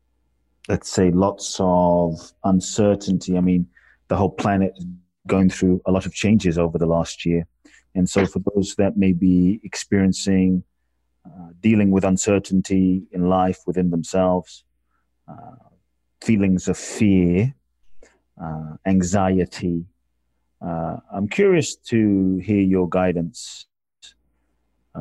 let's 0.68 0.90
say, 0.90 1.10
lots 1.10 1.56
of 1.60 2.32
uncertainty. 2.44 3.36
I 3.36 3.40
mean, 3.40 3.66
the 4.08 4.16
whole 4.16 4.30
planet 4.30 4.72
is 4.76 4.86
going 5.26 5.50
through 5.50 5.80
a 5.86 5.92
lot 5.92 6.06
of 6.06 6.12
changes 6.12 6.58
over 6.58 6.78
the 6.78 6.86
last 6.86 7.24
year. 7.24 7.46
And 7.94 8.08
so, 8.08 8.26
for 8.26 8.40
those 8.54 8.74
that 8.76 8.96
may 8.96 9.12
be 9.12 9.60
experiencing, 9.62 10.64
uh, 11.24 11.50
dealing 11.60 11.90
with 11.90 12.04
uncertainty 12.04 13.04
in 13.12 13.28
life 13.28 13.58
within 13.66 13.90
themselves, 13.90 14.64
feelings 16.20 16.68
of 16.68 16.78
fear, 16.78 17.54
uh, 18.42 18.76
anxiety. 18.86 19.84
Uh, 20.64 20.96
I'm 21.12 21.28
curious 21.28 21.76
to 21.76 22.36
hear 22.38 22.60
your 22.60 22.88
guidance 22.88 23.66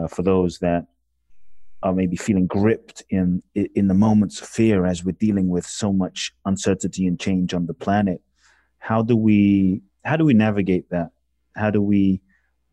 for 0.10 0.23
those 0.23 0.57
that 0.60 0.88
are 1.84 1.93
maybe 1.93 2.15
feeling 2.15 2.47
gripped 2.47 3.03
in 3.10 3.41
in 3.55 3.88
the 3.88 3.93
moments 3.93 4.39
of 4.41 4.47
fear 4.47 4.86
as 4.86 5.03
we're 5.03 5.13
dealing 5.13 5.49
with 5.49 5.65
so 5.65 5.91
much 5.91 6.34
uncertainty 6.45 7.07
and 7.07 7.19
change 7.19 7.53
on 7.53 7.65
the 7.65 7.73
planet. 7.73 8.21
How 8.77 9.01
do 9.01 9.15
we 9.15 9.81
how 10.05 10.15
do 10.15 10.25
we 10.25 10.34
navigate 10.34 10.89
that? 10.89 11.12
How 11.55 11.71
do 11.71 11.81
we 11.81 12.21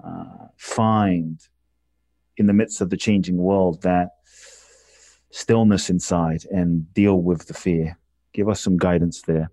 uh, 0.04 0.46
find 0.56 1.40
in 2.36 2.46
the 2.46 2.52
midst 2.52 2.80
of 2.80 2.90
the 2.90 2.96
changing 2.96 3.36
world 3.36 3.82
that 3.82 4.10
stillness 5.30 5.90
inside 5.90 6.44
and 6.50 6.92
deal 6.94 7.20
with 7.20 7.46
the 7.46 7.54
fear. 7.54 7.98
Give 8.32 8.48
us 8.48 8.60
some 8.60 8.76
guidance 8.76 9.22
there. 9.22 9.50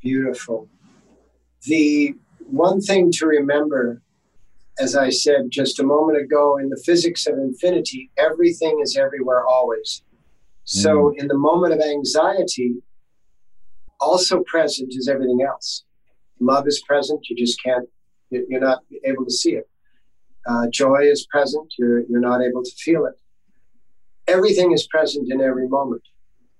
Beautiful. 0.00 0.68
The 1.62 2.14
one 2.46 2.80
thing 2.80 3.10
to 3.12 3.26
remember, 3.26 4.02
as 4.78 4.94
I 4.94 5.10
said 5.10 5.50
just 5.50 5.80
a 5.80 5.84
moment 5.84 6.18
ago, 6.18 6.58
in 6.58 6.68
the 6.68 6.80
physics 6.84 7.26
of 7.26 7.38
infinity, 7.38 8.10
everything 8.16 8.80
is 8.82 8.96
everywhere 8.96 9.44
always. 9.44 10.02
So, 10.64 10.90
mm. 10.90 11.18
in 11.18 11.28
the 11.28 11.36
moment 11.36 11.74
of 11.74 11.80
anxiety, 11.80 12.74
also 14.00 14.42
present 14.44 14.92
is 14.96 15.08
everything 15.08 15.42
else. 15.42 15.84
Love 16.40 16.66
is 16.66 16.82
present, 16.86 17.26
you 17.28 17.36
just 17.36 17.62
can't, 17.62 17.88
you're 18.30 18.60
not 18.60 18.82
able 19.04 19.24
to 19.24 19.32
see 19.32 19.52
it. 19.52 19.68
Uh, 20.46 20.66
joy 20.68 21.00
is 21.02 21.26
present, 21.26 21.72
you're, 21.78 22.00
you're 22.08 22.20
not 22.20 22.42
able 22.42 22.62
to 22.62 22.70
feel 22.76 23.06
it 23.06 23.14
everything 24.28 24.72
is 24.72 24.86
present 24.86 25.30
in 25.30 25.40
every 25.40 25.68
moment. 25.68 26.02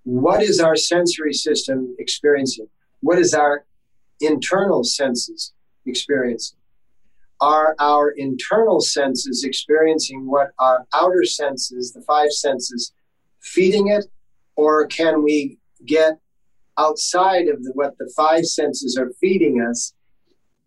What 0.04 0.42
is 0.42 0.60
our 0.60 0.76
sensory 0.76 1.32
system 1.32 1.94
experiencing? 1.98 2.68
What 3.00 3.18
is 3.18 3.34
our 3.34 3.64
internal 4.20 4.84
senses 4.84 5.52
experiencing? 5.84 6.58
Are 7.40 7.74
our 7.78 8.10
internal 8.10 8.80
senses 8.80 9.44
experiencing 9.44 10.26
what 10.26 10.52
our 10.58 10.86
outer 10.94 11.24
senses, 11.24 11.92
the 11.92 12.00
five 12.02 12.32
senses, 12.32 12.92
feeding 13.40 13.88
it? 13.88 14.06
Or 14.54 14.86
can 14.86 15.22
we 15.22 15.58
get 15.84 16.18
outside 16.78 17.48
of 17.48 17.62
the, 17.62 17.72
what 17.74 17.98
the 17.98 18.10
five 18.16 18.46
senses 18.46 18.96
are 18.96 19.10
feeding 19.20 19.60
us 19.60 19.92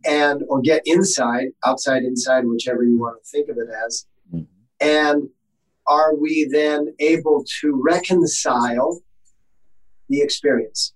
and 0.06 0.44
or 0.48 0.62
get 0.62 0.82
inside, 0.86 1.48
outside, 1.66 2.04
inside, 2.04 2.46
whichever 2.46 2.84
you 2.84 3.00
want 3.00 3.24
to 3.24 3.30
think 3.30 3.50
of 3.50 3.58
it 3.58 3.68
as, 3.86 4.06
mm-hmm. 4.34 4.44
and 4.80 5.30
are 5.90 6.16
we 6.16 6.48
then 6.52 6.94
able 7.00 7.44
to 7.62 7.82
reconcile 7.84 9.02
the 10.08 10.22
experience? 10.22 10.94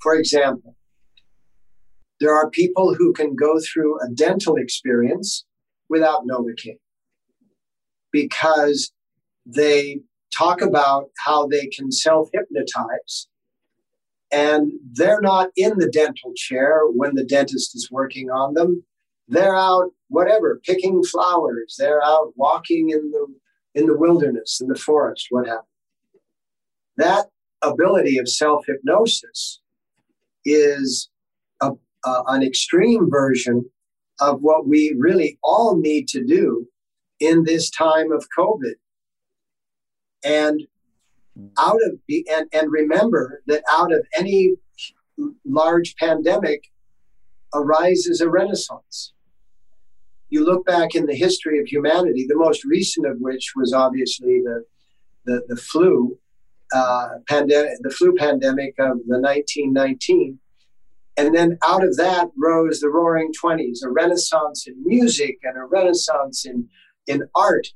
For 0.00 0.14
example, 0.14 0.76
there 2.20 2.34
are 2.34 2.50
people 2.50 2.94
who 2.94 3.12
can 3.12 3.34
go 3.34 3.58
through 3.60 4.00
a 4.00 4.10
dental 4.14 4.56
experience 4.56 5.44
without 5.88 6.26
Novocaine 6.26 6.78
because 8.12 8.92
they 9.46 10.00
talk 10.36 10.60
about 10.60 11.06
how 11.24 11.46
they 11.46 11.66
can 11.68 11.90
self 11.90 12.28
hypnotize 12.32 13.28
and 14.30 14.72
they're 14.92 15.22
not 15.22 15.48
in 15.56 15.78
the 15.78 15.88
dental 15.88 16.32
chair 16.36 16.82
when 16.94 17.14
the 17.14 17.24
dentist 17.24 17.74
is 17.74 17.90
working 17.90 18.30
on 18.30 18.54
them. 18.54 18.84
They're 19.26 19.56
out, 19.56 19.90
whatever, 20.08 20.60
picking 20.64 21.02
flowers. 21.02 21.76
They're 21.78 22.04
out 22.04 22.32
walking 22.36 22.90
in 22.90 23.10
the 23.10 23.26
in 23.78 23.86
the 23.86 23.96
wilderness, 23.96 24.60
in 24.60 24.68
the 24.68 24.74
forest, 24.74 25.28
what 25.30 25.46
happened? 25.46 25.66
That 26.96 27.26
ability 27.62 28.18
of 28.18 28.28
self 28.28 28.66
hypnosis 28.66 29.60
is 30.44 31.08
a, 31.62 31.70
uh, 32.04 32.22
an 32.26 32.42
extreme 32.42 33.08
version 33.08 33.64
of 34.20 34.40
what 34.40 34.66
we 34.66 34.94
really 34.98 35.38
all 35.44 35.76
need 35.76 36.08
to 36.08 36.24
do 36.24 36.66
in 37.20 37.44
this 37.44 37.70
time 37.70 38.10
of 38.10 38.26
COVID. 38.36 38.74
And 40.24 40.62
out 41.56 41.78
of 41.86 41.98
the 42.08 42.26
and, 42.32 42.48
and 42.52 42.72
remember 42.72 43.42
that 43.46 43.62
out 43.70 43.92
of 43.92 44.04
any 44.18 44.54
large 45.44 45.94
pandemic 45.96 46.64
arises 47.54 48.20
a 48.20 48.28
renaissance. 48.28 49.12
You 50.30 50.44
look 50.44 50.66
back 50.66 50.94
in 50.94 51.06
the 51.06 51.14
history 51.14 51.58
of 51.58 51.66
humanity, 51.66 52.26
the 52.28 52.36
most 52.36 52.64
recent 52.64 53.06
of 53.06 53.16
which 53.18 53.52
was 53.56 53.72
obviously 53.72 54.40
the 54.40 54.64
the, 55.24 55.42
the 55.48 55.56
flu 55.56 56.18
uh, 56.72 57.08
pandemic, 57.26 57.72
the 57.80 57.90
flu 57.90 58.14
pandemic 58.14 58.74
of 58.78 58.98
the 59.06 59.20
1919. 59.20 60.38
And 61.16 61.34
then 61.34 61.58
out 61.64 61.84
of 61.84 61.96
that 61.96 62.28
rose 62.36 62.80
the 62.80 62.88
Roaring 62.88 63.32
Twenties, 63.32 63.82
a 63.82 63.90
renaissance 63.90 64.66
in 64.66 64.74
music 64.84 65.38
and 65.42 65.56
a 65.56 65.64
renaissance 65.64 66.46
in 66.46 66.68
in 67.06 67.22
art. 67.34 67.66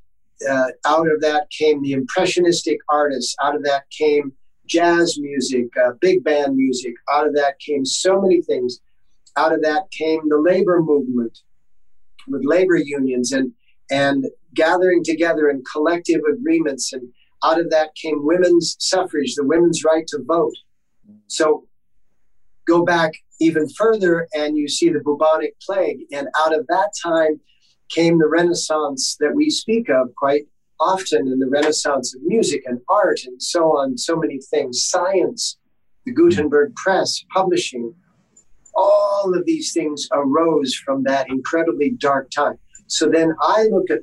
Uh, 0.49 0.69
out 0.87 1.11
of 1.11 1.21
that 1.21 1.49
came 1.51 1.83
the 1.83 1.93
impressionistic 1.93 2.79
artists. 2.89 3.35
Out 3.43 3.55
of 3.55 3.63
that 3.65 3.85
came 3.91 4.33
jazz 4.67 5.19
music, 5.19 5.67
uh, 5.77 5.93
big 6.01 6.25
band 6.25 6.57
music. 6.57 6.95
Out 7.13 7.27
of 7.27 7.35
that 7.35 7.59
came 7.59 7.85
so 7.85 8.21
many 8.21 8.43
things. 8.43 8.81
Out 9.37 9.53
of 9.53 9.63
that 9.63 9.91
came 9.91 10.21
the 10.29 10.39
labor 10.39 10.81
movement 10.81 11.39
with 12.29 12.43
labor 12.45 12.77
unions 12.77 13.33
and 13.33 13.53
and 13.91 14.25
gathering 14.55 15.03
together 15.05 15.51
in 15.51 15.63
collective 15.71 16.23
agreements. 16.31 16.93
And 16.93 17.13
out 17.45 17.61
of 17.61 17.71
that 17.71 17.95
came 17.95 18.25
women's 18.25 18.77
suffrage, 18.79 19.35
the 19.35 19.45
women's 19.45 19.85
right 19.85 20.07
to 20.09 20.19
vote. 20.25 20.55
So 21.27 21.67
go 22.67 22.85
back 22.85 23.13
even 23.41 23.69
further 23.69 24.29
and 24.35 24.57
you 24.57 24.69
see 24.69 24.89
the 24.89 25.01
bubonic 25.01 25.55
plague. 25.61 26.01
And 26.13 26.29
out 26.39 26.57
of 26.57 26.67
that 26.69 26.91
time 27.03 27.41
came 27.89 28.19
the 28.19 28.29
Renaissance 28.29 29.17
that 29.21 29.35
we 29.35 29.51
speak 29.51 29.89
of 29.91 30.15
quite 30.17 30.47
often 30.81 31.29
in 31.29 31.39
the 31.39 31.49
Renaissance 31.49 32.15
of 32.15 32.23
music 32.23 32.63
and 32.67 32.81
art 32.89 33.21
and 33.25 33.41
so 33.43 33.77
on, 33.77 33.99
so 33.99 34.17
many 34.17 34.39
things, 34.51 34.85
science, 34.85 35.59
the 36.05 36.13
Gutenberg 36.13 36.75
press, 36.77 37.25
publishing. 37.33 37.95
All 38.75 39.35
of 39.35 39.45
these 39.45 39.73
things 39.73 40.09
arose 40.13 40.75
from 40.75 41.03
that 41.05 41.29
incredibly 41.29 41.91
dark 41.91 42.31
time. 42.31 42.59
So 42.87 43.09
then 43.09 43.35
I 43.41 43.69
look 43.71 43.91
at 43.91 44.01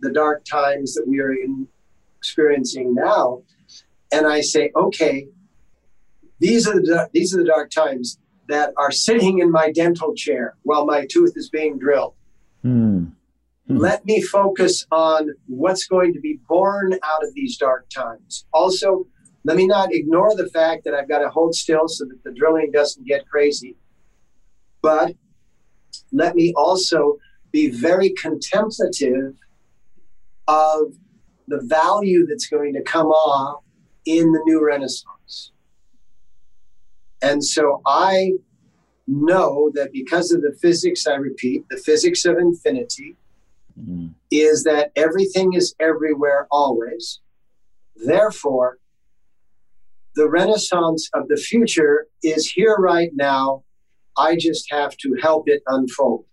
the 0.00 0.10
dark 0.10 0.44
times 0.44 0.94
that 0.94 1.06
we 1.06 1.20
are 1.20 1.32
in, 1.32 1.68
experiencing 2.18 2.94
now, 2.94 3.42
and 4.12 4.26
I 4.26 4.40
say, 4.40 4.70
okay, 4.74 5.26
these 6.38 6.66
are 6.66 6.74
the 6.74 7.08
these 7.12 7.34
are 7.34 7.38
the 7.38 7.44
dark 7.44 7.70
times 7.70 8.18
that 8.48 8.72
are 8.76 8.90
sitting 8.90 9.38
in 9.38 9.50
my 9.50 9.70
dental 9.72 10.14
chair 10.14 10.56
while 10.62 10.84
my 10.86 11.06
tooth 11.06 11.32
is 11.36 11.48
being 11.50 11.78
drilled. 11.78 12.14
Mm. 12.64 13.12
Mm. 13.70 13.78
Let 13.78 14.04
me 14.04 14.20
focus 14.20 14.86
on 14.90 15.30
what's 15.46 15.86
going 15.86 16.12
to 16.12 16.20
be 16.20 16.38
born 16.48 16.94
out 16.94 17.24
of 17.24 17.34
these 17.34 17.56
dark 17.56 17.88
times. 17.88 18.44
Also, 18.52 19.06
let 19.44 19.56
me 19.56 19.66
not 19.66 19.92
ignore 19.92 20.34
the 20.34 20.48
fact 20.48 20.84
that 20.84 20.94
I've 20.94 21.08
got 21.08 21.20
to 21.20 21.28
hold 21.28 21.54
still 21.54 21.88
so 21.88 22.04
that 22.06 22.22
the 22.24 22.32
drilling 22.32 22.70
doesn't 22.72 23.06
get 23.06 23.26
crazy. 23.26 23.76
But 24.84 25.14
let 26.12 26.36
me 26.36 26.52
also 26.58 27.16
be 27.52 27.70
very 27.70 28.10
contemplative 28.10 29.34
of 30.46 30.92
the 31.48 31.60
value 31.62 32.26
that's 32.26 32.48
going 32.48 32.74
to 32.74 32.82
come 32.82 33.06
off 33.06 33.64
in 34.04 34.30
the 34.32 34.42
new 34.44 34.62
Renaissance. 34.62 35.52
And 37.22 37.42
so 37.42 37.80
I 37.86 38.32
know 39.06 39.70
that 39.72 39.90
because 39.90 40.32
of 40.32 40.42
the 40.42 40.54
physics, 40.60 41.06
I 41.06 41.14
repeat, 41.14 41.64
the 41.70 41.78
physics 41.78 42.26
of 42.26 42.36
infinity, 42.36 43.16
mm. 43.80 44.12
is 44.30 44.64
that 44.64 44.92
everything 44.96 45.54
is 45.54 45.74
everywhere 45.80 46.46
always. 46.50 47.20
Therefore, 47.96 48.76
the 50.14 50.28
renaissance 50.28 51.08
of 51.14 51.28
the 51.28 51.38
future 51.38 52.06
is 52.22 52.50
here 52.50 52.76
right 52.78 53.12
now. 53.14 53.64
I 54.16 54.36
just 54.36 54.70
have 54.70 54.96
to 54.98 55.16
help 55.20 55.48
it 55.48 55.62
unfold. 55.66 56.24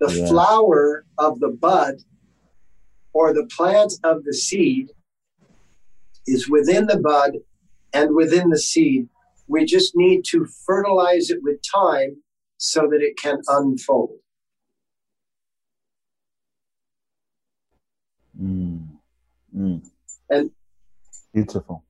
The 0.00 0.12
yeah. 0.12 0.28
flower 0.28 1.06
of 1.18 1.40
the 1.40 1.48
bud 1.48 1.96
or 3.12 3.32
the 3.32 3.46
plant 3.46 3.94
of 4.04 4.24
the 4.24 4.34
seed 4.34 4.90
is 6.26 6.48
within 6.48 6.86
the 6.86 6.98
bud 6.98 7.38
and 7.92 8.14
within 8.14 8.50
the 8.50 8.58
seed. 8.58 9.08
We 9.46 9.64
just 9.64 9.92
need 9.94 10.24
to 10.26 10.46
fertilize 10.66 11.30
it 11.30 11.38
with 11.42 11.58
time 11.62 12.16
so 12.56 12.88
that 12.90 13.02
it 13.02 13.16
can 13.16 13.40
unfold. 13.48 14.18
Mm. 18.40 18.88
Mm. 19.56 19.86
And 20.30 20.50
beautiful, 21.32 21.84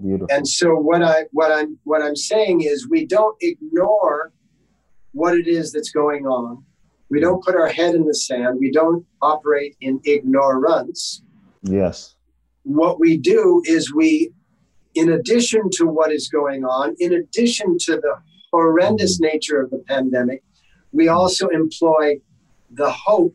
beautiful. 0.00 0.28
And 0.30 0.46
so 0.46 0.74
what 0.74 1.02
I 1.02 1.24
what 1.32 1.50
I'm 1.50 1.78
what 1.84 2.02
I'm 2.02 2.16
saying 2.16 2.60
is 2.60 2.88
we 2.88 3.06
don't 3.06 3.36
ignore 3.40 4.32
what 5.12 5.36
it 5.36 5.46
is 5.46 5.72
that's 5.72 5.90
going 5.90 6.26
on. 6.26 6.64
We 7.10 7.20
don't 7.20 7.42
put 7.42 7.56
our 7.56 7.68
head 7.68 7.94
in 7.94 8.06
the 8.06 8.14
sand. 8.14 8.58
We 8.60 8.70
don't 8.70 9.04
operate 9.20 9.76
in 9.80 10.00
ignorance. 10.04 11.22
Yes. 11.62 12.14
What 12.62 13.00
we 13.00 13.16
do 13.16 13.62
is 13.64 13.92
we, 13.92 14.32
in 14.94 15.12
addition 15.12 15.62
to 15.72 15.86
what 15.86 16.12
is 16.12 16.28
going 16.28 16.64
on, 16.64 16.94
in 17.00 17.14
addition 17.14 17.78
to 17.80 17.96
the 17.96 18.14
horrendous 18.52 19.18
mm. 19.18 19.32
nature 19.32 19.60
of 19.60 19.70
the 19.70 19.82
pandemic, 19.88 20.42
we 20.92 21.08
also 21.08 21.48
employ 21.48 22.20
the 22.70 22.90
hope 22.90 23.34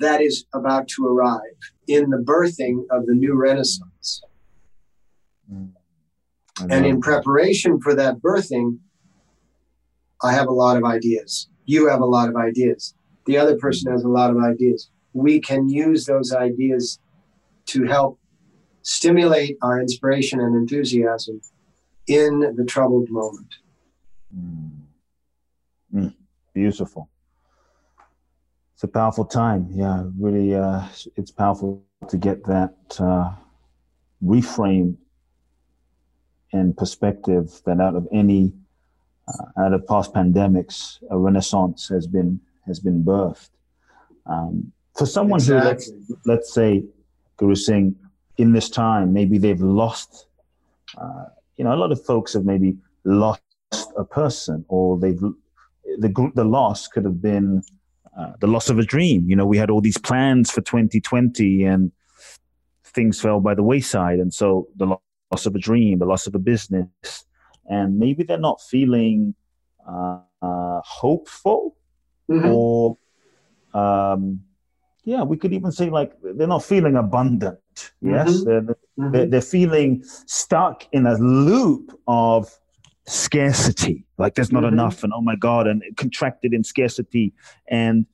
that 0.00 0.20
is 0.20 0.44
about 0.52 0.88
to 0.88 1.06
arrive 1.06 1.40
in 1.86 2.10
the 2.10 2.18
birthing 2.18 2.82
of 2.90 3.06
the 3.06 3.14
new 3.14 3.34
Renaissance. 3.34 4.22
Mm. 5.52 5.70
And 6.70 6.86
in 6.86 7.00
preparation 7.00 7.80
for 7.80 7.94
that 7.94 8.18
birthing, 8.18 8.78
I 10.24 10.32
have 10.32 10.48
a 10.48 10.52
lot 10.52 10.76
of 10.76 10.84
ideas. 10.84 11.48
You 11.66 11.88
have 11.88 12.00
a 12.00 12.06
lot 12.06 12.28
of 12.28 12.36
ideas. 12.36 12.94
The 13.26 13.38
other 13.38 13.56
person 13.56 13.92
has 13.92 14.04
a 14.04 14.08
lot 14.08 14.30
of 14.30 14.38
ideas. 14.38 14.90
We 15.12 15.40
can 15.40 15.68
use 15.68 16.04
those 16.06 16.32
ideas 16.32 16.98
to 17.66 17.84
help 17.84 18.18
stimulate 18.82 19.56
our 19.62 19.80
inspiration 19.80 20.40
and 20.40 20.56
enthusiasm 20.56 21.40
in 22.06 22.54
the 22.56 22.64
troubled 22.64 23.08
moment. 23.10 23.54
Mm. 24.36 24.70
Mm. 25.94 26.14
Beautiful 26.52 27.08
it's 28.74 28.82
a 28.82 28.88
powerful 28.88 29.24
time. 29.24 29.68
Yeah, 29.70 30.04
really, 30.18 30.54
uh, 30.54 30.82
it's 31.16 31.30
powerful 31.30 31.84
to 32.08 32.16
get 32.16 32.44
that 32.44 32.74
uh, 32.98 33.30
reframe 34.22 34.96
and 36.52 36.76
perspective 36.76 37.62
that 37.66 37.80
out 37.80 37.94
of 37.94 38.08
any 38.12 38.52
out 39.58 39.72
of 39.72 39.86
past 39.86 40.12
pandemics, 40.12 41.02
a 41.10 41.18
renaissance 41.18 41.88
has 41.88 42.06
been 42.06 42.40
has 42.66 42.80
been 42.80 43.02
birthed. 43.02 43.50
Um, 44.26 44.72
for 44.96 45.06
someone 45.06 45.38
exactly. 45.38 45.62
who 45.62 45.68
let's 45.68 45.92
let's 46.24 46.54
say 46.54 46.84
Guru 47.36 47.54
Singh 47.54 47.96
in 48.36 48.52
this 48.52 48.68
time, 48.68 49.12
maybe 49.12 49.38
they've 49.38 49.60
lost. 49.60 50.26
Uh, 50.96 51.26
you 51.56 51.64
know, 51.64 51.74
a 51.74 51.76
lot 51.76 51.92
of 51.92 52.04
folks 52.04 52.32
have 52.34 52.44
maybe 52.44 52.76
lost 53.04 53.42
a 53.96 54.04
person, 54.04 54.64
or 54.68 54.98
they've 54.98 55.20
the 55.98 56.30
the 56.34 56.44
loss 56.44 56.88
could 56.88 57.04
have 57.04 57.20
been 57.20 57.62
uh, 58.18 58.32
the 58.40 58.46
loss 58.46 58.68
of 58.68 58.78
a 58.78 58.84
dream. 58.84 59.28
You 59.28 59.36
know, 59.36 59.46
we 59.46 59.58
had 59.58 59.70
all 59.70 59.80
these 59.80 59.98
plans 59.98 60.50
for 60.50 60.60
2020 60.60 61.64
and 61.64 61.90
things 62.84 63.20
fell 63.20 63.40
by 63.40 63.54
the 63.54 63.62
wayside. 63.62 64.20
And 64.20 64.32
so 64.32 64.68
the 64.76 64.86
loss 64.86 65.46
of 65.46 65.54
a 65.54 65.58
dream, 65.58 65.98
the 65.98 66.06
loss 66.06 66.26
of 66.26 66.34
a 66.34 66.38
business, 66.38 66.88
and 67.66 67.98
maybe 67.98 68.22
they're 68.22 68.38
not 68.38 68.60
feeling 68.60 69.34
uh, 69.88 70.20
uh, 70.42 70.80
hopeful 70.84 71.76
mm-hmm. 72.30 72.48
or, 72.48 72.98
um, 73.72 74.40
yeah, 75.04 75.22
we 75.22 75.36
could 75.36 75.52
even 75.52 75.72
say 75.72 75.90
like 75.90 76.12
they're 76.22 76.46
not 76.46 76.64
feeling 76.64 76.96
abundant. 76.96 77.58
Yes, 78.00 78.30
mm-hmm. 78.30 78.44
They're, 78.44 78.60
mm-hmm. 78.62 79.10
they're, 79.12 79.26
they're 79.26 79.40
feeling 79.40 80.02
stuck 80.04 80.86
in 80.92 81.06
a 81.06 81.14
loop 81.18 81.98
of 82.06 82.50
scarcity 83.06 84.06
like 84.16 84.34
there's 84.34 84.50
not 84.50 84.62
mm-hmm. 84.62 84.72
enough 84.72 85.04
and 85.04 85.12
oh 85.14 85.20
my 85.20 85.36
god 85.36 85.66
and 85.66 85.82
contracted 85.96 86.54
in 86.54 86.64
scarcity 86.64 87.34
and 87.68 88.06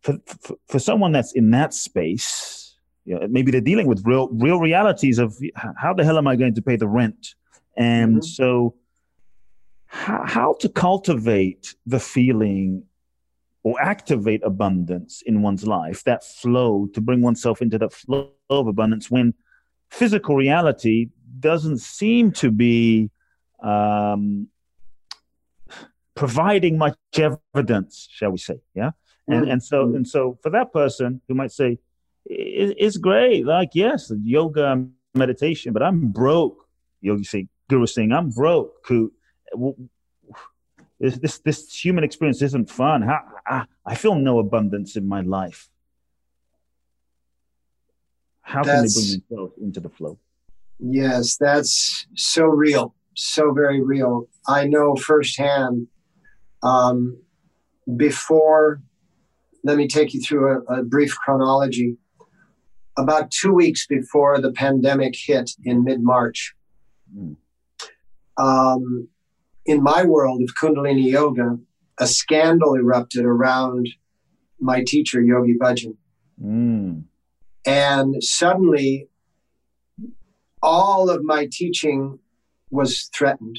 for, 0.00 0.16
for, 0.26 0.56
for 0.68 0.78
someone 0.78 1.10
that's 1.10 1.32
in 1.32 1.50
that 1.50 1.74
space 1.74 2.76
you 3.04 3.18
know, 3.18 3.26
maybe 3.28 3.50
they're 3.50 3.60
dealing 3.60 3.88
with 3.88 4.00
real 4.04 4.28
real 4.28 4.60
realities 4.60 5.18
of 5.18 5.36
how 5.76 5.92
the 5.92 6.04
hell 6.04 6.18
am 6.18 6.28
i 6.28 6.36
going 6.36 6.54
to 6.54 6.62
pay 6.62 6.76
the 6.76 6.86
rent 6.86 7.34
and 7.76 8.16
mm-hmm. 8.16 8.22
so 8.22 8.74
how, 9.86 10.22
how 10.24 10.56
to 10.60 10.68
cultivate 10.68 11.74
the 11.86 12.00
feeling 12.00 12.84
or 13.62 13.80
activate 13.80 14.42
abundance 14.44 15.22
in 15.26 15.42
one's 15.42 15.66
life, 15.66 16.04
that 16.04 16.22
flow 16.22 16.86
to 16.94 17.00
bring 17.00 17.20
oneself 17.20 17.60
into 17.60 17.78
that 17.78 17.92
flow 17.92 18.30
of 18.48 18.68
abundance 18.68 19.10
when 19.10 19.34
physical 19.90 20.36
reality 20.36 21.08
doesn't 21.40 21.78
seem 21.78 22.30
to 22.30 22.50
be 22.50 23.10
um, 23.62 24.48
providing 26.14 26.78
much 26.78 26.96
evidence, 27.54 28.08
shall 28.10 28.30
we 28.30 28.38
say? 28.38 28.60
Yeah, 28.74 28.92
and 29.26 29.42
mm-hmm. 29.42 29.50
and 29.50 29.62
so 29.62 29.82
and 29.82 30.06
so 30.06 30.38
for 30.42 30.50
that 30.50 30.72
person 30.72 31.20
who 31.26 31.34
might 31.34 31.52
say, 31.52 31.78
"It's 32.24 32.96
great, 32.96 33.46
like 33.46 33.70
yes, 33.74 34.12
yoga, 34.22 34.86
meditation, 35.14 35.72
but 35.72 35.82
I'm 35.82 36.08
broke." 36.08 36.68
Yogi 37.00 37.24
say, 37.24 37.48
Guru 37.68 37.86
saying, 37.86 38.12
"I'm 38.12 38.30
broke." 38.30 38.84
Coot. 38.84 39.12
This, 40.98 41.18
this 41.18 41.38
this 41.38 41.84
human 41.84 42.04
experience 42.04 42.40
isn't 42.40 42.70
fun. 42.70 43.02
I, 43.04 43.20
I, 43.46 43.64
I 43.84 43.94
feel 43.94 44.14
no 44.14 44.38
abundance 44.38 44.96
in 44.96 45.06
my 45.06 45.20
life. 45.20 45.68
How 48.40 48.62
can 48.62 48.84
they 48.84 48.92
bring 48.94 49.22
themselves 49.28 49.52
into 49.60 49.80
the 49.80 49.90
flow? 49.90 50.18
Yes, 50.78 51.36
that's 51.36 52.06
so 52.14 52.44
real, 52.44 52.94
so 53.14 53.52
very 53.52 53.82
real. 53.82 54.28
I 54.46 54.66
know 54.66 54.94
firsthand 54.94 55.88
um, 56.62 57.18
before, 57.96 58.82
let 59.64 59.76
me 59.76 59.88
take 59.88 60.14
you 60.14 60.20
through 60.20 60.64
a, 60.68 60.80
a 60.80 60.82
brief 60.82 61.16
chronology. 61.16 61.96
About 62.96 63.30
two 63.30 63.52
weeks 63.52 63.86
before 63.86 64.40
the 64.40 64.52
pandemic 64.52 65.14
hit 65.16 65.50
in 65.64 65.84
mid 65.84 66.02
March, 66.02 66.54
mm. 67.14 67.36
Um, 68.38 69.08
in 69.64 69.82
my 69.82 70.04
world 70.04 70.42
of 70.42 70.50
Kundalini 70.60 71.10
Yoga, 71.10 71.58
a 71.98 72.06
scandal 72.06 72.74
erupted 72.74 73.24
around 73.24 73.88
my 74.60 74.82
teacher, 74.86 75.20
Yogi 75.20 75.54
Bhajan. 75.60 75.96
Mm. 76.42 77.04
And 77.66 78.22
suddenly, 78.22 79.08
all 80.62 81.10
of 81.10 81.22
my 81.24 81.48
teaching 81.50 82.18
was 82.70 83.10
threatened 83.14 83.58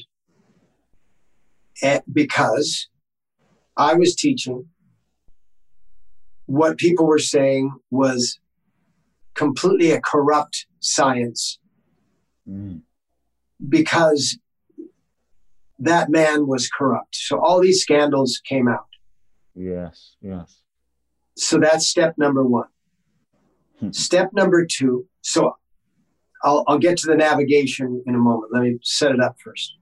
because 2.12 2.88
I 3.76 3.94
was 3.94 4.14
teaching 4.14 4.66
what 6.46 6.78
people 6.78 7.06
were 7.06 7.18
saying 7.18 7.72
was 7.90 8.38
completely 9.34 9.92
a 9.92 10.00
corrupt 10.00 10.66
science 10.80 11.58
mm. 12.48 12.80
because 13.68 14.38
that 15.78 16.10
man 16.10 16.46
was 16.46 16.68
corrupt. 16.68 17.14
So 17.14 17.38
all 17.40 17.60
these 17.60 17.82
scandals 17.82 18.40
came 18.44 18.68
out. 18.68 18.86
Yes, 19.54 20.16
yes. 20.20 20.62
So 21.36 21.58
that's 21.58 21.88
step 21.88 22.14
number 22.18 22.44
one. 22.44 22.68
Hmm. 23.78 23.92
Step 23.92 24.30
number 24.32 24.66
two. 24.66 25.06
So 25.22 25.56
I'll, 26.42 26.64
I'll 26.66 26.78
get 26.78 26.98
to 26.98 27.06
the 27.06 27.16
navigation 27.16 28.02
in 28.06 28.14
a 28.14 28.18
moment. 28.18 28.52
Let 28.52 28.62
me 28.62 28.78
set 28.82 29.12
it 29.12 29.20
up 29.20 29.36
first. 29.42 29.74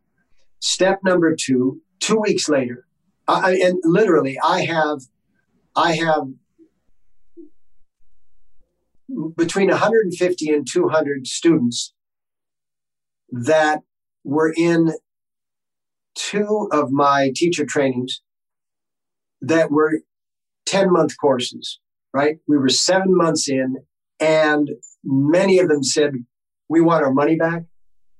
Step 0.60 1.00
number 1.04 1.34
two, 1.34 1.80
two 2.00 2.18
weeks 2.18 2.48
later, 2.48 2.86
I, 3.28 3.56
and 3.62 3.78
literally, 3.84 4.38
I 4.42 4.62
have, 4.62 5.00
I 5.74 5.92
have 5.96 6.28
between 9.36 9.68
150 9.68 10.52
and 10.52 10.66
200 10.66 11.26
students 11.26 11.92
that 13.30 13.82
were 14.24 14.52
in 14.56 14.92
two 16.16 16.68
of 16.72 16.90
my 16.90 17.30
teacher 17.34 17.64
trainings 17.64 18.22
that 19.40 19.70
were 19.70 20.00
10 20.66 20.92
month 20.92 21.14
courses, 21.20 21.78
right? 22.12 22.36
We 22.48 22.58
were 22.58 22.68
seven 22.68 23.16
months 23.16 23.48
in, 23.48 23.76
and 24.18 24.70
many 25.04 25.58
of 25.58 25.68
them 25.68 25.84
said, 25.84 26.14
We 26.68 26.80
want 26.80 27.04
our 27.04 27.12
money 27.12 27.36
back. 27.36 27.62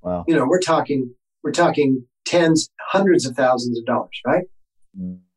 Wow. 0.03 0.25
You 0.29 0.37
know, 0.37 0.47
we're 0.47 0.61
talking, 0.61 1.13
we're 1.43 1.53
talking 1.53 2.05
tens, 2.25 2.71
hundreds 2.91 3.27
of 3.27 3.35
thousands 3.35 3.79
of 3.79 3.87
dollars, 3.87 4.21
right? 4.25 4.45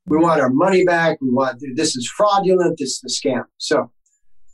We 0.05 0.18
want 0.18 0.41
our 0.41 0.49
money 0.49 0.84
back. 0.84 1.20
We 1.22 1.30
want 1.32 1.62
this 1.76 1.95
is 1.95 2.10
fraudulent. 2.10 2.78
This 2.80 3.01
is 3.03 3.24
a 3.24 3.28
scam. 3.28 3.43
So 3.57 3.91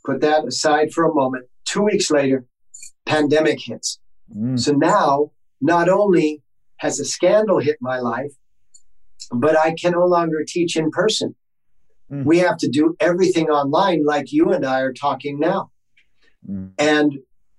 put 0.04 0.20
that 0.20 0.44
aside 0.46 0.92
for 0.92 1.04
a 1.04 1.14
moment. 1.14 1.46
Two 1.64 1.82
weeks 1.82 2.10
later, 2.10 2.44
pandemic 3.06 3.58
hits. 3.60 3.98
Mm. 4.34 4.58
So 4.58 4.72
now, 4.72 5.32
not 5.60 5.88
only 5.88 6.42
has 6.78 7.00
a 7.00 7.04
scandal 7.04 7.58
hit 7.58 7.76
my 7.80 7.98
life, 7.98 8.32
but 9.32 9.58
I 9.58 9.74
can 9.74 9.92
no 9.92 10.06
longer 10.06 10.44
teach 10.46 10.76
in 10.76 10.90
person. 10.90 11.34
Mm. 12.10 12.24
We 12.24 12.38
have 12.38 12.56
to 12.58 12.68
do 12.68 12.96
everything 13.00 13.48
online, 13.48 14.04
like 14.04 14.32
you 14.32 14.52
and 14.52 14.64
I 14.64 14.80
are 14.80 14.92
talking 14.92 15.38
now. 15.38 15.70
Mm. 16.48 16.72
And 16.78 17.18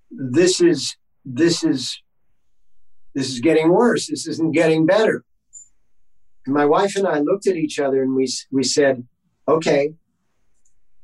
this 0.10 0.62
is 0.62 0.96
this 1.26 1.64
is 1.64 2.02
this 3.14 3.30
is 3.30 3.40
getting 3.40 3.70
worse. 3.70 4.08
This 4.08 4.28
isn't 4.28 4.52
getting 4.52 4.86
better. 4.86 5.26
And 6.46 6.54
my 6.54 6.66
wife 6.66 6.96
and 6.96 7.08
I 7.08 7.20
looked 7.20 7.48
at 7.48 7.56
each 7.56 7.80
other 7.80 8.02
and 8.02 8.16
we, 8.16 8.28
we 8.52 8.64
said, 8.64 9.06
okay, 9.48 9.94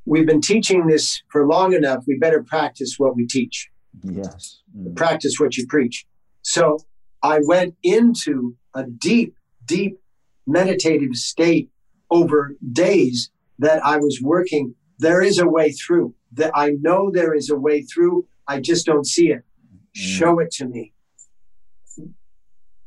we've 0.05 0.25
been 0.25 0.39
teaching 0.39 0.87
this 0.87 1.21
for 1.29 1.45
long 1.47 1.73
enough. 1.73 2.03
We 2.07 2.17
better 2.17 2.43
practice 2.43 2.95
what 2.97 3.15
we 3.15 3.25
teach. 3.25 3.69
Yes. 4.03 4.61
Mm. 4.77 4.95
Practice 4.95 5.39
what 5.39 5.57
you 5.57 5.67
preach. 5.67 6.05
So 6.43 6.77
I 7.23 7.39
went 7.43 7.75
into 7.81 8.55
a 8.75 8.83
deep, 8.83 9.35
deep 9.65 9.99
meditative 10.45 11.15
state 11.15 11.69
over 12.11 12.55
days 12.71 13.31
that 13.59 13.83
I 13.83 13.97
was 13.97 14.21
working. 14.21 14.75
There 14.99 15.21
is 15.21 15.39
a 15.39 15.47
way 15.47 15.71
through. 15.71 16.13
That 16.33 16.51
I 16.53 16.71
know 16.81 17.09
there 17.11 17.33
is 17.33 17.49
a 17.49 17.55
way 17.55 17.83
through. 17.83 18.27
I 18.47 18.59
just 18.59 18.85
don't 18.85 19.07
see 19.07 19.31
it. 19.31 19.39
Mm. 19.39 19.79
Show 19.93 20.39
it 20.39 20.51
to 20.51 20.67
me 20.67 20.93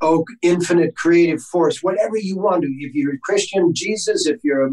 oh, 0.01 0.25
infinite 0.41 0.95
creative 0.95 1.41
force, 1.41 1.81
whatever 1.81 2.17
you 2.17 2.37
want 2.37 2.63
to. 2.63 2.67
If 2.67 2.93
you're 2.93 3.15
a 3.15 3.19
Christian, 3.19 3.73
Jesus. 3.73 4.27
If 4.27 4.43
you're 4.43 4.67
a, 4.67 4.71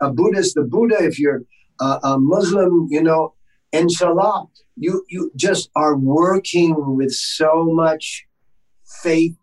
a 0.00 0.12
Buddhist, 0.12 0.54
the 0.54 0.62
Buddha. 0.62 0.96
If 1.00 1.18
you're 1.18 1.42
a, 1.80 1.98
a, 2.02 2.18
Muslim, 2.18 2.88
you 2.90 3.02
know, 3.02 3.34
inshallah. 3.72 4.46
You 4.76 5.04
you 5.08 5.30
just 5.36 5.70
are 5.76 5.96
working 5.96 6.96
with 6.96 7.12
so 7.12 7.64
much 7.64 8.26
faith 9.04 9.36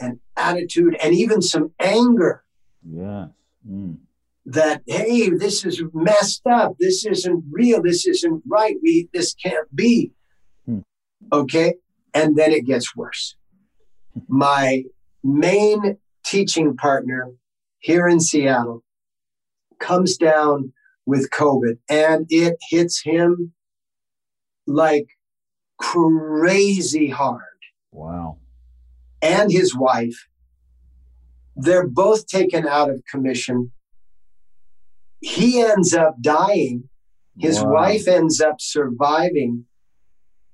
and 0.00 0.20
attitude, 0.36 0.96
and 1.02 1.14
even 1.14 1.42
some 1.42 1.72
anger. 1.78 2.44
Yeah. 2.88 3.26
Mm. 3.68 3.98
That 4.46 4.82
hey, 4.86 5.30
this 5.30 5.64
is 5.64 5.82
messed 5.92 6.46
up. 6.46 6.76
This 6.80 7.04
isn't 7.04 7.44
real. 7.50 7.82
This 7.82 8.06
isn't 8.06 8.42
right. 8.48 8.76
We 8.82 9.08
this 9.12 9.34
can't 9.34 9.68
be. 9.74 10.12
Mm. 10.68 10.84
Okay, 11.32 11.74
and 12.14 12.36
then 12.36 12.52
it 12.52 12.66
gets 12.66 12.96
worse 12.96 13.36
my 14.28 14.84
main 15.22 15.98
teaching 16.24 16.76
partner 16.76 17.30
here 17.78 18.08
in 18.08 18.20
Seattle 18.20 18.82
comes 19.80 20.16
down 20.16 20.72
with 21.06 21.30
COVID 21.30 21.78
and 21.88 22.26
it 22.28 22.56
hits 22.70 23.02
him 23.02 23.52
like 24.66 25.06
crazy 25.78 27.08
hard. 27.08 27.42
Wow. 27.90 28.38
And 29.22 29.52
his 29.52 29.74
wife, 29.74 30.26
they're 31.54 31.86
both 31.86 32.26
taken 32.26 32.66
out 32.66 32.90
of 32.90 33.04
commission. 33.08 33.72
He 35.20 35.60
ends 35.60 35.94
up 35.94 36.16
dying. 36.20 36.88
His 37.38 37.62
wow. 37.62 37.72
wife 37.72 38.08
ends 38.08 38.40
up 38.40 38.60
surviving. 38.60 39.66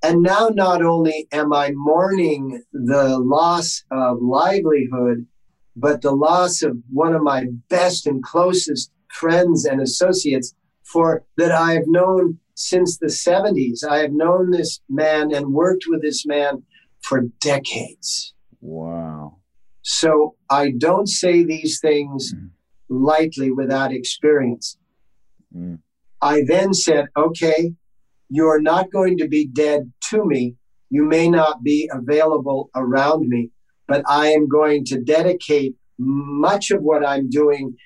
And 0.03 0.23
now, 0.23 0.51
not 0.53 0.83
only 0.83 1.27
am 1.33 1.53
I 1.53 1.73
mourning 1.75 2.63
the 2.73 3.19
loss 3.19 3.83
of 3.91 4.19
livelihood, 4.21 5.27
but 5.75 6.03
the 6.03 6.13
loss 6.13 6.63
of 6.63 6.77
one 6.93 7.15
of 7.15 7.23
my 7.23 7.47
best 7.69 8.07
and 8.07 8.23
closest 8.23 8.93
friends 9.13 9.65
and 9.65 9.81
associates 9.81 10.55
for 10.85 11.25
that 11.37 11.53
I 11.53 11.73
have 11.73 11.87
known 11.87 12.39
since 12.55 12.99
the 12.99 13.07
70s. 13.07 13.85
I 13.89 13.99
have 13.99 14.13
known 14.13 14.51
this 14.51 14.81
man 14.89 15.33
and 15.35 15.53
worked 15.53 15.85
with 15.89 16.03
this 16.03 16.27
man 16.27 16.63
for 17.01 17.23
decades. 17.41 18.35
Wow. 18.61 19.39
So 19.83 20.35
I 20.51 20.73
don't 20.77 21.09
say 21.09 21.45
these 21.45 21.81
things 21.81 22.35
mm. 22.35 22.51
lightly 22.89 23.51
without 23.51 23.93
experience. 23.93 24.77
Mm. 25.55 25.79
I 26.21 26.43
then 26.47 26.75
said, 26.75 27.07
okay, 27.17 27.73
you're 28.29 28.61
not 28.61 28.91
going 28.91 29.19
to 29.19 29.29
be 29.29 29.47
dead 29.47 29.93
to 30.11 30.25
me. 30.25 30.57
You 30.91 31.05
may 31.05 31.29
not 31.29 31.63
be 31.63 31.89
available 31.93 32.71
around 32.75 33.29
me, 33.29 33.51
but 33.87 34.03
I 34.09 34.29
am 34.29 34.49
going 34.49 34.85
to 34.87 35.01
dedicate 35.01 35.75
much 35.99 36.71
of 36.71 36.83
what 36.83 37.07
I'm 37.07 37.29
doing 37.29 37.77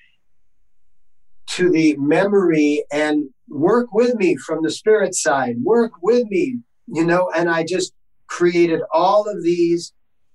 to 1.48 1.70
the 1.70 1.96
memory 1.98 2.84
and 2.92 3.28
work 3.48 3.92
with 3.92 4.14
me 4.14 4.36
from 4.36 4.62
the 4.62 4.70
spirit 4.70 5.14
side, 5.14 5.56
work 5.62 5.92
with 6.02 6.24
me, 6.28 6.58
you 6.86 7.04
know, 7.04 7.30
and 7.36 7.50
I 7.50 7.64
just 7.64 7.92
created 8.26 8.80
all 8.92 9.28
of 9.28 9.42
these, 9.42 9.92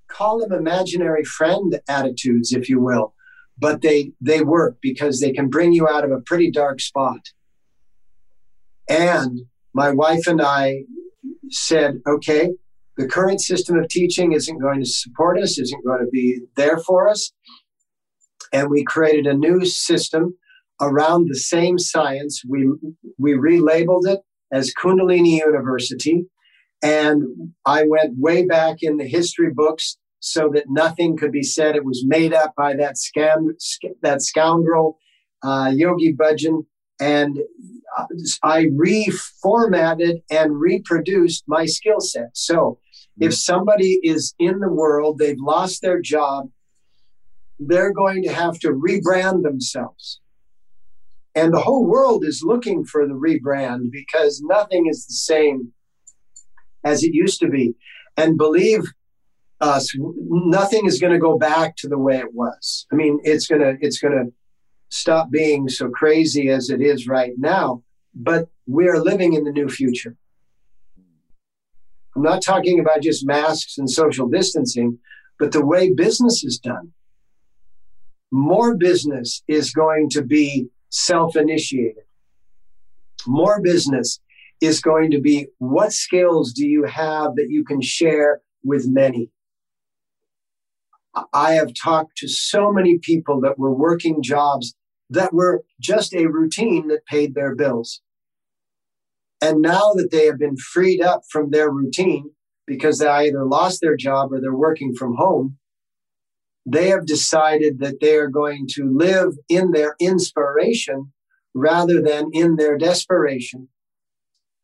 call 0.10 0.40
them 0.40 0.52
imaginary 0.52 1.24
friend 1.24 1.80
attitudes, 1.88 2.52
if 2.52 2.70
you 2.70 2.80
will, 2.80 3.14
but 3.58 3.82
they 3.82 4.12
they 4.22 4.42
work 4.42 4.78
because 4.82 5.20
they 5.20 5.32
can 5.32 5.50
bring 5.50 5.74
you 5.74 5.88
out 5.88 6.04
of 6.04 6.12
a 6.12 6.22
pretty 6.22 6.52
dark 6.52 6.80
spot. 6.80 7.22
And 8.90 9.42
my 9.74 9.92
wife 9.92 10.28
and 10.28 10.42
I 10.42 10.84
said, 11.50 12.02
okay, 12.08 12.50
the 12.98 13.08
current 13.08 13.42
system 13.42 13.78
of 13.78 13.88
teaching 13.90 14.32
isn't 14.32 14.60
going 14.60 14.80
to 14.80 14.90
support 14.90 15.38
us, 15.40 15.60
isn't 15.60 15.86
going 15.86 16.00
to 16.00 16.10
be 16.12 16.42
there 16.56 16.78
for 16.80 17.08
us. 17.08 17.32
And 18.54 18.70
we 18.70 18.84
created 18.84 19.28
a 19.28 19.34
new 19.34 19.66
system 19.66 20.36
around 20.82 21.28
the 21.28 21.38
same 21.38 21.78
science. 21.78 22.42
We, 22.48 22.70
we 23.18 23.34
relabeled 23.34 24.08
it 24.08 24.20
as 24.52 24.74
Kundalini 24.74 25.38
University. 25.38 26.26
And 26.84 27.54
I 27.66 27.84
went 27.88 28.18
way 28.18 28.46
back 28.46 28.78
in 28.82 28.98
the 28.98 29.08
history 29.08 29.52
books 29.52 29.98
so 30.20 30.50
that 30.54 30.66
nothing 30.70 31.18
could 31.18 31.32
be 31.32 31.44
said. 31.44 31.76
It 31.76 31.86
was 31.86 32.04
made 32.06 32.34
up 32.34 32.54
by 32.56 32.76
that 32.76 32.96
scam, 32.96 33.50
that 34.02 34.22
scoundrel, 34.22 35.00
uh, 35.44 35.72
Yogi 35.74 36.14
Bhajan. 36.14 36.66
And 37.00 37.40
I 38.44 38.66
reformatted 38.66 40.24
and 40.32 40.60
reproduced 40.60 41.44
my 41.48 41.66
skill 41.66 42.00
set. 42.00 42.30
So 42.34 42.80
if 43.20 43.36
somebody 43.36 44.00
is 44.04 44.34
in 44.40 44.60
the 44.60 44.72
world, 44.72 45.18
they've 45.18 45.40
lost 45.40 45.82
their 45.82 46.02
job, 46.02 46.50
they're 47.60 47.94
going 47.94 48.24
to 48.24 48.34
have 48.34 48.60
to 48.60 48.70
rebrand 48.70 49.44
themselves. 49.44 50.20
And 51.34 51.54
the 51.54 51.62
whole 51.62 51.86
world 51.86 52.24
is 52.26 52.44
looking 52.44 52.84
for 52.84 53.08
the 53.08 53.14
rebrand 53.14 53.92
because 53.92 54.42
nothing 54.42 54.88
is 54.88 55.06
the 55.06 55.14
same 55.14 55.72
as 56.84 57.04
it 57.04 57.14
used 57.14 57.40
to 57.40 57.50
be. 57.50 57.76
And 58.16 58.38
believe 58.38 58.84
us, 59.60 59.92
nothing 59.98 60.86
is 60.86 61.00
going 61.00 61.14
to 61.14 61.20
go 61.20 61.38
back 61.38 61.76
to 61.78 61.88
the 61.88 61.98
way 61.98 62.18
it 62.18 62.34
was. 62.34 62.86
I 62.92 62.96
mean, 62.96 63.20
it's 63.24 63.48
going 63.48 63.62
to, 63.62 63.78
it's 63.82 64.00
going 64.00 64.14
to 64.14 64.32
stop 64.90 65.30
being 65.30 65.68
so 65.70 65.90
crazy 65.90 66.50
as 66.50 66.70
it 66.70 66.82
is 66.82 67.08
right 67.08 67.34
now, 67.38 67.84
but 68.16 68.50
we 68.68 68.88
are 68.88 69.00
living 69.00 69.34
in 69.34 69.44
the 69.44 69.52
new 69.52 69.70
future. 69.70 70.16
I'm 72.16 72.24
not 72.24 72.42
talking 72.42 72.80
about 72.80 73.02
just 73.02 73.26
masks 73.26 73.78
and 73.78 73.90
social 73.90 74.28
distancing, 74.28 74.98
but 75.38 75.52
the 75.52 75.64
way 75.64 75.94
business 75.94 76.44
is 76.44 76.58
done. 76.58 76.92
More 78.32 78.76
business 78.76 79.44
is 79.48 79.72
going 79.72 80.10
to 80.10 80.24
be 80.24 80.68
self 80.90 81.36
initiated. 81.36 82.04
More 83.28 83.62
business 83.62 84.20
is 84.62 84.82
going 84.82 85.12
to 85.12 85.22
be 85.22 85.48
what 85.60 85.94
skills 85.94 86.54
do 86.54 86.68
you 86.68 86.84
have 86.86 87.36
that 87.36 87.48
you 87.50 87.64
can 87.64 87.82
share 87.82 88.42
with 88.64 88.88
many? 88.88 89.30
I 91.34 91.54
have 91.54 91.74
talked 91.74 92.18
to 92.18 92.28
so 92.28 92.72
many 92.72 93.00
people 93.00 93.42
that 93.42 93.58
were 93.58 93.74
working 93.74 94.22
jobs 94.22 94.76
that 95.10 95.34
were 95.34 95.64
just 95.80 96.14
a 96.14 96.28
routine 96.28 96.88
that 96.90 97.06
paid 97.06 97.34
their 97.34 97.56
bills. 97.56 98.02
And 99.42 99.62
now 99.62 99.94
that 99.94 100.10
they 100.12 100.26
have 100.26 100.40
been 100.40 100.58
freed 100.58 101.02
up 101.02 101.22
from 101.30 101.52
their 101.52 101.70
routine 101.70 102.32
because 102.66 103.00
they 103.00 103.08
either 103.08 103.46
lost 103.46 103.82
their 103.82 103.96
job 103.96 104.34
or 104.34 104.42
they're 104.42 104.54
working 104.54 104.94
from 104.94 105.16
home, 105.16 105.58
they 106.66 106.90
have 106.90 107.06
decided 107.06 107.80
that 107.80 108.02
they 108.02 108.16
are 108.16 108.28
going 108.28 108.68
to 108.72 108.92
live 108.92 109.34
in 109.48 109.72
their 109.72 109.96
inspiration 110.00 111.14
rather 111.54 112.02
than 112.02 112.30
in 112.34 112.58
their 112.58 112.78
desperation. 112.78 113.70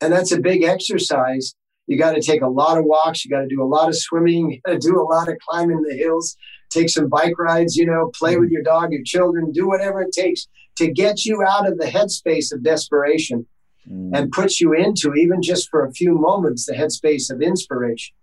And 0.04 0.12
that's 0.12 0.32
a 0.32 0.40
big 0.40 0.64
exercise. 0.64 1.54
You 1.86 1.96
got 1.98 2.12
to 2.12 2.20
take 2.20 2.42
a 2.42 2.48
lot 2.48 2.76
of 2.76 2.84
walks, 2.84 3.24
you 3.24 3.30
got 3.30 3.40
to 3.40 3.48
do 3.48 3.62
a 3.62 3.64
lot 3.64 3.88
of 3.88 3.96
swimming, 3.96 4.50
you 4.50 4.60
got 4.66 4.72
to 4.72 4.78
do 4.78 5.00
a 5.00 5.02
lot 5.02 5.28
of 5.28 5.38
climbing 5.48 5.82
the 5.82 5.96
hills, 5.96 6.36
take 6.68 6.90
some 6.90 7.08
bike 7.08 7.38
rides, 7.38 7.74
you 7.74 7.86
know, 7.86 8.10
play 8.14 8.36
with 8.36 8.50
your 8.50 8.62
dog, 8.62 8.92
your 8.92 9.02
children, 9.02 9.50
do 9.50 9.66
whatever 9.66 10.02
it 10.02 10.12
takes 10.12 10.46
to 10.76 10.90
get 10.90 11.24
you 11.24 11.42
out 11.42 11.66
of 11.66 11.78
the 11.78 11.86
headspace 11.86 12.52
of 12.52 12.62
desperation 12.62 13.46
mm. 13.90 14.10
and 14.12 14.30
puts 14.30 14.60
you 14.60 14.74
into, 14.74 15.14
even 15.14 15.40
just 15.40 15.70
for 15.70 15.86
a 15.86 15.92
few 15.92 16.14
moments, 16.14 16.66
the 16.66 16.74
headspace 16.74 17.30
of 17.30 17.40
inspiration. 17.40 18.14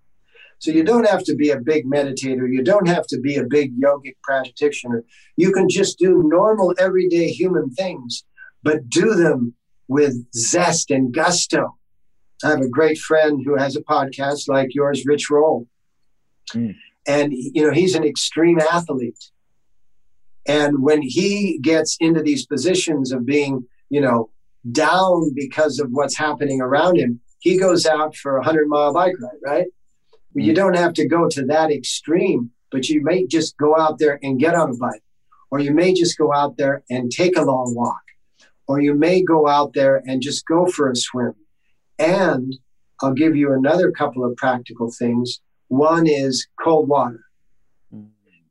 So 0.59 0.69
you 0.69 0.83
don't 0.83 1.07
have 1.07 1.23
to 1.23 1.35
be 1.35 1.49
a 1.49 1.59
big 1.59 1.85
meditator. 1.85 2.47
You 2.47 2.61
don't 2.63 2.87
have 2.87 3.07
to 3.07 3.19
be 3.19 3.37
a 3.37 3.43
big 3.43 3.73
yogic 3.81 4.17
practitioner. 4.21 5.03
You 5.35 5.51
can 5.51 5.67
just 5.67 5.97
do 5.97 6.21
normal, 6.27 6.75
everyday 6.77 7.29
human 7.31 7.71
things, 7.71 8.23
but 8.61 8.87
do 8.87 9.15
them 9.15 9.55
with 9.91 10.15
zest 10.33 10.89
and 10.89 11.13
gusto. 11.13 11.75
I 12.45 12.49
have 12.51 12.61
a 12.61 12.69
great 12.69 12.97
friend 12.97 13.41
who 13.43 13.57
has 13.57 13.75
a 13.75 13.81
podcast 13.81 14.47
like 14.47 14.73
yours, 14.73 15.03
Rich 15.05 15.29
Roll. 15.29 15.67
Mm. 16.53 16.75
And, 17.05 17.33
you 17.33 17.65
know, 17.67 17.73
he's 17.73 17.93
an 17.93 18.05
extreme 18.05 18.61
athlete. 18.61 19.31
And 20.47 20.81
when 20.81 21.01
he 21.01 21.59
gets 21.61 21.97
into 21.99 22.21
these 22.23 22.45
positions 22.45 23.11
of 23.11 23.25
being, 23.25 23.67
you 23.89 23.99
know, 23.99 24.29
down 24.71 25.33
because 25.35 25.77
of 25.77 25.89
what's 25.91 26.17
happening 26.17 26.61
around 26.61 26.97
him, 26.97 27.19
he 27.39 27.57
goes 27.57 27.85
out 27.85 28.15
for 28.15 28.37
a 28.37 28.39
100 28.39 28.69
mile 28.69 28.93
bike 28.93 29.15
ride, 29.19 29.41
right? 29.45 29.67
Mm. 30.37 30.45
You 30.45 30.53
don't 30.53 30.77
have 30.77 30.93
to 30.93 31.05
go 31.05 31.27
to 31.27 31.45
that 31.47 31.69
extreme, 31.69 32.51
but 32.71 32.87
you 32.87 33.03
may 33.03 33.27
just 33.27 33.57
go 33.57 33.77
out 33.77 33.99
there 33.99 34.19
and 34.23 34.39
get 34.39 34.55
on 34.55 34.69
a 34.69 34.77
bike, 34.77 35.03
or 35.51 35.59
you 35.59 35.73
may 35.73 35.93
just 35.93 36.17
go 36.17 36.33
out 36.33 36.55
there 36.55 36.81
and 36.89 37.11
take 37.11 37.35
a 37.35 37.43
long 37.43 37.75
walk, 37.75 38.01
or 38.71 38.79
you 38.79 38.95
may 38.95 39.21
go 39.21 39.49
out 39.49 39.73
there 39.73 40.01
and 40.05 40.21
just 40.21 40.45
go 40.45 40.65
for 40.65 40.89
a 40.89 40.95
swim. 40.95 41.33
And 41.99 42.55
I'll 43.01 43.11
give 43.13 43.35
you 43.35 43.51
another 43.51 43.91
couple 43.91 44.23
of 44.23 44.37
practical 44.37 44.89
things. 44.97 45.41
One 45.67 46.07
is 46.07 46.47
cold 46.57 46.87
water. 46.87 47.25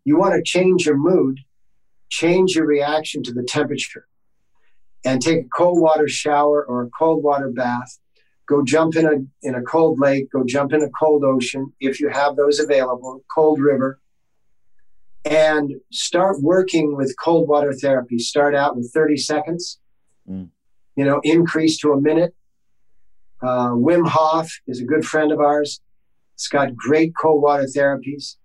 You 0.04 0.18
want 0.18 0.34
to 0.34 0.42
change 0.42 0.84
your 0.84 0.98
mood, 0.98 1.38
change 2.10 2.54
your 2.54 2.66
reaction 2.66 3.22
to 3.22 3.32
the 3.32 3.42
temperature 3.42 4.06
and 5.06 5.22
take 5.22 5.46
a 5.46 5.48
cold 5.56 5.80
water 5.80 6.06
shower 6.06 6.66
or 6.66 6.82
a 6.82 6.90
cold 6.90 7.24
water 7.24 7.48
bath. 7.48 7.98
Go 8.46 8.62
jump 8.62 8.96
in 8.96 9.06
a 9.06 9.46
in 9.48 9.54
a 9.54 9.62
cold 9.62 9.98
lake. 9.98 10.30
Go 10.30 10.44
jump 10.44 10.74
in 10.74 10.82
a 10.82 10.90
cold 10.90 11.24
ocean 11.24 11.72
if 11.80 11.98
you 11.98 12.10
have 12.10 12.36
those 12.36 12.58
available. 12.58 13.24
Cold 13.34 13.58
river, 13.58 14.00
and 15.24 15.72
start 15.90 16.42
working 16.42 16.94
with 16.94 17.14
cold 17.24 17.48
water 17.48 17.72
therapy. 17.72 18.18
Start 18.18 18.54
out 18.54 18.76
with 18.76 18.90
30 18.92 19.16
seconds. 19.16 19.78
Mm. 20.28 20.50
You 20.96 21.04
know, 21.04 21.20
increase 21.22 21.78
to 21.78 21.92
a 21.92 22.00
minute. 22.00 22.34
Uh, 23.42 23.70
Wim 23.70 24.06
Hof 24.06 24.50
is 24.66 24.80
a 24.80 24.84
good 24.84 25.04
friend 25.04 25.32
of 25.32 25.40
ours. 25.40 25.80
It's 26.34 26.48
got 26.48 26.74
great 26.74 27.12
cold 27.20 27.42
water 27.42 27.64
therapies. 27.64 28.36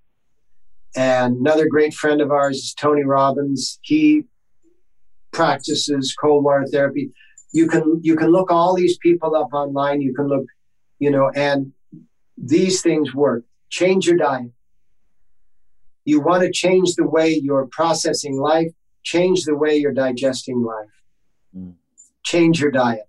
And 0.96 1.38
another 1.38 1.68
great 1.68 1.94
friend 1.94 2.22
of 2.22 2.32
ours 2.32 2.58
is 2.58 2.74
Tony 2.74 3.04
Robbins. 3.04 3.80
He 3.82 4.24
practices 5.34 6.16
cold 6.20 6.44
water 6.46 6.66
therapy. 6.72 7.12
You 7.52 7.68
can 7.68 8.00
you 8.02 8.16
can 8.16 8.32
look 8.32 8.52
all 8.52 8.74
these 8.76 8.98
people 8.98 9.36
up 9.36 9.54
online. 9.54 10.02
You 10.02 10.14
can 10.14 10.28
look, 10.28 10.46
you 11.00 11.12
know, 11.12 11.30
and 11.36 11.74
these 12.38 12.82
things 12.82 13.14
work. 13.14 13.44
Change 13.70 14.08
your 14.08 14.18
diet. 14.18 14.52
You 16.06 16.22
want 16.22 16.44
to 16.44 16.52
change 16.52 16.96
the 16.96 17.08
way 17.08 17.34
you're 17.34 17.68
processing 17.68 18.38
life. 18.38 18.72
Change 19.04 19.44
the 19.44 19.56
way 19.56 19.76
you're 19.76 19.94
digesting 19.94 20.64
life. 20.64 20.90
Mm. 21.56 21.76
Change 22.24 22.60
your 22.60 22.72
diet. 22.72 23.08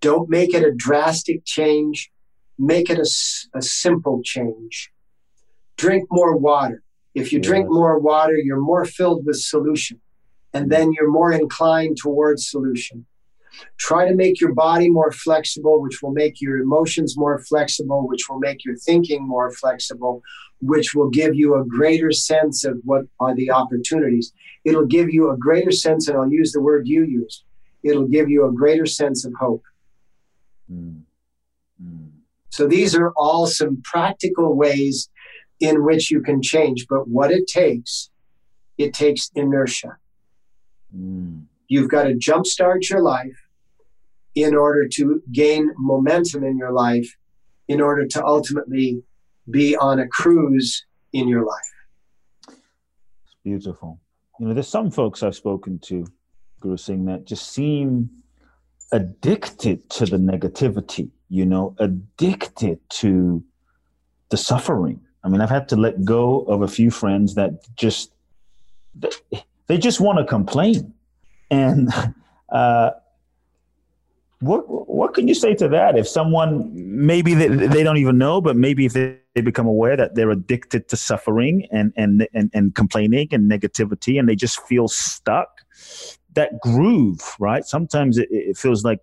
Don't 0.00 0.28
make 0.28 0.54
it 0.54 0.64
a 0.64 0.72
drastic 0.72 1.44
change. 1.44 2.10
Make 2.58 2.90
it 2.90 2.98
a, 2.98 3.58
a 3.58 3.62
simple 3.62 4.20
change. 4.22 4.90
Drink 5.76 6.06
more 6.10 6.36
water. 6.36 6.82
If 7.14 7.32
you 7.32 7.38
yes. 7.38 7.46
drink 7.46 7.68
more 7.68 7.98
water, 7.98 8.36
you're 8.36 8.60
more 8.60 8.84
filled 8.84 9.24
with 9.26 9.36
solution 9.40 10.00
and 10.52 10.70
then 10.70 10.92
you're 10.92 11.10
more 11.10 11.32
inclined 11.32 11.96
towards 11.96 12.50
solution. 12.50 13.06
Try 13.78 14.08
to 14.08 14.14
make 14.14 14.40
your 14.40 14.54
body 14.54 14.88
more 14.88 15.10
flexible, 15.10 15.80
which 15.82 16.02
will 16.02 16.12
make 16.12 16.40
your 16.40 16.58
emotions 16.58 17.16
more 17.16 17.38
flexible, 17.40 18.06
which 18.06 18.28
will 18.28 18.38
make 18.38 18.64
your 18.64 18.76
thinking 18.76 19.26
more 19.26 19.50
flexible, 19.50 20.22
which 20.60 20.94
will 20.94 21.10
give 21.10 21.34
you 21.34 21.56
a 21.56 21.64
greater 21.64 22.12
sense 22.12 22.64
of 22.64 22.78
what 22.84 23.04
are 23.18 23.34
the 23.34 23.50
opportunities. 23.50 24.32
It'll 24.64 24.86
give 24.86 25.10
you 25.10 25.30
a 25.30 25.36
greater 25.36 25.72
sense, 25.72 26.08
and 26.08 26.16
I'll 26.16 26.30
use 26.30 26.52
the 26.52 26.60
word 26.60 26.86
you 26.86 27.04
used, 27.04 27.44
it'll 27.82 28.08
give 28.08 28.28
you 28.28 28.46
a 28.46 28.52
greater 28.52 28.86
sense 28.86 29.24
of 29.24 29.32
hope. 29.38 29.64
Mm. 30.70 31.02
Mm. 31.82 32.10
So 32.50 32.66
these 32.66 32.94
are 32.94 33.12
all 33.16 33.46
some 33.46 33.80
practical 33.84 34.54
ways 34.56 35.08
in 35.60 35.84
which 35.84 36.10
you 36.10 36.22
can 36.22 36.42
change. 36.42 36.86
But 36.88 37.08
what 37.08 37.30
it 37.30 37.46
takes, 37.46 38.10
it 38.78 38.94
takes 38.94 39.30
inertia. 39.34 39.96
Mm. 40.94 41.44
You've 41.68 41.88
got 41.88 42.04
to 42.04 42.14
jumpstart 42.14 42.88
your 42.90 43.00
life 43.00 43.38
in 44.34 44.54
order 44.54 44.88
to 44.88 45.22
gain 45.32 45.70
momentum 45.76 46.44
in 46.44 46.56
your 46.56 46.72
life, 46.72 47.16
in 47.68 47.80
order 47.80 48.06
to 48.06 48.24
ultimately 48.24 49.02
be 49.50 49.76
on 49.76 50.00
a 50.00 50.08
cruise 50.08 50.84
in 51.12 51.28
your 51.28 51.44
life. 51.44 51.72
It's 52.48 53.36
beautiful. 53.44 54.00
You 54.38 54.48
know, 54.48 54.54
there's 54.54 54.68
some 54.68 54.90
folks 54.90 55.22
I've 55.22 55.34
spoken 55.34 55.78
to, 55.80 56.06
Guru 56.60 56.76
Singh, 56.76 57.06
that 57.06 57.24
just 57.24 57.52
seem 57.52 58.10
addicted 58.92 59.88
to 59.90 60.06
the 60.06 60.16
negativity, 60.16 61.10
you 61.28 61.46
know, 61.46 61.74
addicted 61.78 62.78
to 62.90 63.42
the 64.30 64.36
suffering. 64.36 65.00
I 65.22 65.28
mean, 65.28 65.40
I've 65.40 65.50
had 65.50 65.68
to 65.70 65.76
let 65.76 66.04
go 66.04 66.40
of 66.42 66.62
a 66.62 66.68
few 66.68 66.90
friends 66.90 67.34
that 67.34 67.74
just 67.76 68.12
they 69.66 69.78
just 69.78 70.00
want 70.00 70.18
to 70.18 70.24
complain. 70.24 70.94
And 71.50 71.88
uh, 72.48 72.90
what 74.40 74.64
what 74.66 75.14
can 75.14 75.28
you 75.28 75.34
say 75.34 75.54
to 75.54 75.68
that? 75.68 75.98
If 75.98 76.08
someone 76.08 76.70
maybe 76.72 77.34
they, 77.34 77.48
they 77.48 77.82
don't 77.82 77.98
even 77.98 78.18
know, 78.18 78.40
but 78.40 78.56
maybe 78.56 78.86
if 78.86 78.94
they, 78.94 79.18
they 79.34 79.42
become 79.42 79.66
aware 79.66 79.96
that 79.96 80.14
they're 80.14 80.30
addicted 80.30 80.88
to 80.88 80.96
suffering 80.96 81.68
and, 81.70 81.92
and 81.96 82.26
and 82.32 82.50
and 82.54 82.74
complaining 82.74 83.28
and 83.32 83.50
negativity, 83.50 84.18
and 84.18 84.28
they 84.28 84.36
just 84.36 84.60
feel 84.66 84.88
stuck, 84.88 85.60
that 86.34 86.60
groove, 86.60 87.20
right? 87.38 87.64
Sometimes 87.64 88.18
it, 88.18 88.28
it 88.30 88.56
feels 88.56 88.84
like 88.84 89.00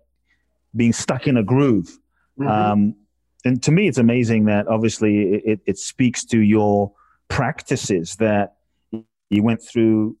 being 0.74 0.92
stuck 0.92 1.26
in 1.26 1.36
a 1.36 1.42
groove. 1.42 1.98
Mm-hmm. 2.38 2.48
Um, 2.48 2.94
and 3.44 3.62
to 3.62 3.70
me, 3.70 3.88
it's 3.88 3.98
amazing 3.98 4.46
that 4.46 4.66
obviously 4.68 5.34
it, 5.34 5.60
it 5.66 5.78
speaks 5.78 6.24
to 6.26 6.40
your 6.40 6.92
practices 7.28 8.16
that 8.16 8.56
you 9.30 9.42
went 9.42 9.62
through 9.62 10.16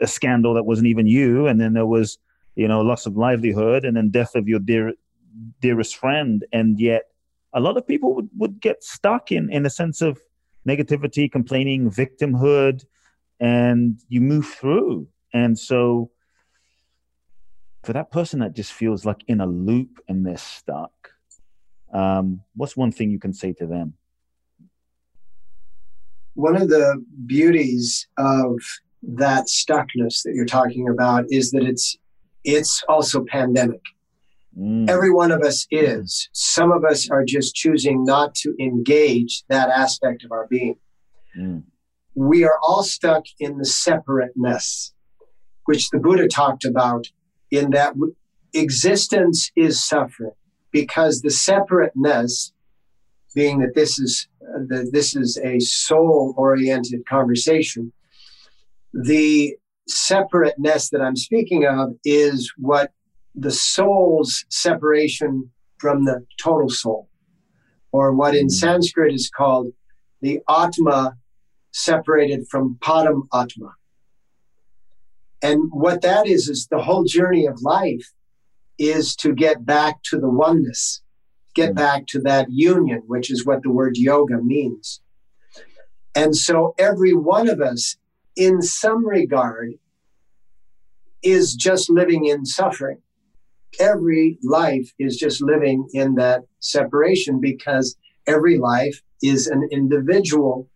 a 0.00 0.06
scandal 0.06 0.54
that 0.54 0.64
wasn't 0.64 0.88
even 0.88 1.06
you, 1.06 1.46
and 1.46 1.60
then 1.60 1.72
there 1.72 1.86
was 1.86 2.18
you 2.54 2.68
know, 2.68 2.80
loss 2.80 3.06
of 3.06 3.16
livelihood 3.16 3.84
and 3.84 3.96
then 3.96 4.10
death 4.10 4.34
of 4.34 4.48
your 4.48 4.60
dear, 4.60 4.92
dearest 5.60 5.96
friend. 5.96 6.44
And 6.52 6.78
yet 6.78 7.04
a 7.52 7.60
lot 7.60 7.76
of 7.76 7.86
people 7.86 8.14
would, 8.14 8.30
would 8.36 8.60
get 8.60 8.82
stuck 8.82 9.32
in, 9.32 9.50
in 9.50 9.66
a 9.66 9.70
sense 9.70 10.00
of 10.00 10.20
negativity, 10.66 11.30
complaining, 11.30 11.90
victimhood, 11.90 12.84
and 13.40 14.00
you 14.08 14.20
move 14.20 14.46
through. 14.46 15.08
And 15.32 15.58
so 15.58 16.10
for 17.84 17.92
that 17.92 18.10
person 18.10 18.40
that 18.40 18.54
just 18.54 18.72
feels 18.72 19.04
like 19.04 19.22
in 19.28 19.40
a 19.40 19.46
loop 19.46 20.00
and 20.08 20.26
they're 20.26 20.36
stuck, 20.36 21.10
um, 21.92 22.40
what's 22.54 22.76
one 22.76 22.90
thing 22.90 23.10
you 23.10 23.18
can 23.18 23.32
say 23.32 23.52
to 23.54 23.66
them? 23.66 23.94
One 26.34 26.56
of 26.56 26.68
the 26.68 27.04
beauties 27.26 28.08
of 28.18 28.58
that 29.02 29.46
stuckness 29.46 30.22
that 30.24 30.32
you're 30.34 30.46
talking 30.46 30.88
about 30.88 31.26
is 31.30 31.50
that 31.52 31.62
it's 31.62 31.96
it's 32.42 32.82
also 32.88 33.24
pandemic. 33.24 33.80
Mm. 34.58 34.88
Every 34.88 35.10
one 35.10 35.30
of 35.30 35.42
us 35.42 35.66
is. 35.70 36.28
Some 36.32 36.72
of 36.72 36.84
us 36.84 37.08
are 37.10 37.24
just 37.24 37.54
choosing 37.54 38.04
not 38.04 38.34
to 38.36 38.54
engage 38.60 39.44
that 39.48 39.70
aspect 39.70 40.24
of 40.24 40.32
our 40.32 40.46
being. 40.48 40.76
Mm. 41.38 41.62
We 42.14 42.44
are 42.44 42.58
all 42.62 42.82
stuck 42.82 43.24
in 43.40 43.58
the 43.58 43.64
separateness, 43.64 44.92
which 45.64 45.90
the 45.90 45.98
Buddha 45.98 46.28
talked 46.28 46.64
about 46.64 47.06
in 47.50 47.70
that 47.70 47.94
existence 48.52 49.50
is 49.56 49.82
suffering 49.82 50.32
because 50.70 51.20
the 51.20 51.30
separateness 51.30 52.52
being 53.34 53.58
that 53.58 53.74
this 53.74 53.98
is 53.98 54.28
uh, 54.42 54.60
the, 54.68 54.88
this 54.92 55.16
is 55.16 55.38
a 55.38 55.58
soul 55.60 56.34
oriented 56.36 57.04
conversation 57.06 57.92
the 58.92 59.56
separateness 59.88 60.90
that 60.90 61.00
I'm 61.00 61.16
speaking 61.16 61.66
of 61.66 61.94
is 62.04 62.52
what 62.56 62.92
the 63.34 63.50
soul's 63.50 64.44
separation 64.48 65.50
from 65.78 66.04
the 66.04 66.24
total 66.40 66.70
soul, 66.70 67.08
or 67.92 68.14
what 68.14 68.34
in 68.34 68.46
mm. 68.46 68.52
Sanskrit 68.52 69.12
is 69.12 69.28
called 69.28 69.72
the 70.22 70.40
Atma 70.48 71.16
separated 71.72 72.46
from 72.48 72.78
Param 72.80 73.22
Atma. 73.34 73.74
And 75.44 75.70
what 75.70 76.02
that 76.02 76.26
is, 76.26 76.48
is 76.48 76.66
the 76.66 76.82
whole 76.82 77.04
journey 77.04 77.46
of 77.46 77.62
life 77.62 78.12
is 78.78 79.14
to 79.16 79.32
get 79.32 79.64
back 79.64 80.02
to 80.10 80.18
the 80.18 80.28
oneness, 80.28 81.02
get 81.54 81.72
mm. 81.72 81.76
back 81.76 82.06
to 82.08 82.20
that 82.22 82.46
union, 82.50 83.02
which 83.06 83.30
is 83.30 83.46
what 83.46 83.62
the 83.62 83.70
word 83.70 83.96
yoga 83.96 84.38
means. 84.42 85.00
And 86.16 86.34
so 86.34 86.74
every 86.78 87.14
one 87.14 87.48
of 87.48 87.60
us 87.60 87.96
in 88.36 88.62
some 88.62 89.06
regard, 89.06 89.74
is 91.22 91.54
just 91.54 91.88
living 91.88 92.26
in 92.26 92.44
suffering. 92.44 92.98
Every 93.80 94.38
life 94.42 94.92
is 94.98 95.16
just 95.16 95.42
living 95.42 95.88
in 95.92 96.16
that 96.16 96.42
separation 96.60 97.40
because 97.40 97.96
every 98.26 98.58
life 98.58 99.02
is 99.22 99.46
an 99.46 99.66
individual, 99.72 100.68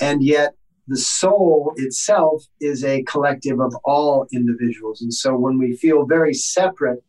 and 0.00 0.22
yet 0.22 0.54
the 0.88 0.96
soul 0.96 1.72
itself 1.76 2.44
is 2.60 2.84
a 2.84 3.02
collective 3.04 3.60
of 3.60 3.74
all 3.84 4.26
individuals. 4.32 5.00
And 5.00 5.14
so 5.14 5.36
when 5.36 5.58
we 5.58 5.76
feel 5.76 6.06
very 6.06 6.34
separate, 6.34 7.02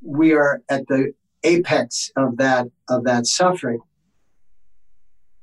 we 0.00 0.32
are 0.32 0.62
at 0.68 0.86
the 0.86 1.12
apex 1.42 2.10
of 2.16 2.36
that 2.36 2.68
of 2.88 3.04
that 3.04 3.26
suffering. 3.26 3.80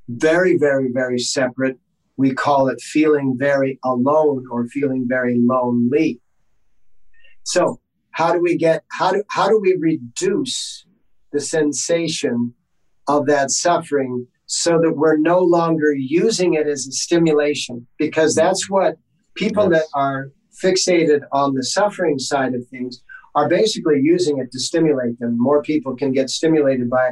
Very, 0.08 0.58
very, 0.58 0.90
very 0.92 1.20
separate 1.20 1.78
we 2.18 2.34
call 2.34 2.68
it 2.68 2.82
feeling 2.82 3.36
very 3.38 3.80
alone 3.84 4.46
or 4.52 4.68
feeling 4.68 5.06
very 5.08 5.38
lonely. 5.40 6.22
So, 7.44 7.80
how 8.12 8.32
do 8.32 8.40
we 8.40 8.58
get 8.58 8.84
how 8.92 9.12
do 9.12 9.24
how 9.30 9.48
do 9.50 9.60
we 9.60 9.76
reduce 9.80 10.86
the 11.32 11.40
sensation 11.42 12.54
of 13.08 13.26
that 13.26 13.50
suffering 13.50 14.28
so 14.56 14.80
that 14.80 14.94
we're 14.96 15.18
no 15.18 15.40
longer 15.40 15.94
using 15.94 16.54
it 16.54 16.68
as 16.68 16.88
a 16.88 16.92
stimulation 16.92 17.88
because 17.98 18.36
mm-hmm. 18.36 18.46
that's 18.46 18.70
what 18.70 18.98
people 19.36 19.72
yes. 19.72 19.82
that 19.82 20.00
are 20.00 20.32
fixated 20.64 21.22
on 21.32 21.54
the 21.54 21.64
suffering 21.64 22.20
side 22.20 22.54
of 22.54 22.68
things 22.68 23.04
are 23.36 23.50
basically 23.50 24.00
using 24.00 24.38
it 24.38 24.52
to 24.52 24.60
stimulate 24.60 25.20
them. 25.20 25.36
More 25.40 25.64
people 25.64 25.96
can 25.96 26.12
get 26.12 26.30
stimulated 26.30 26.90
by 26.90 27.12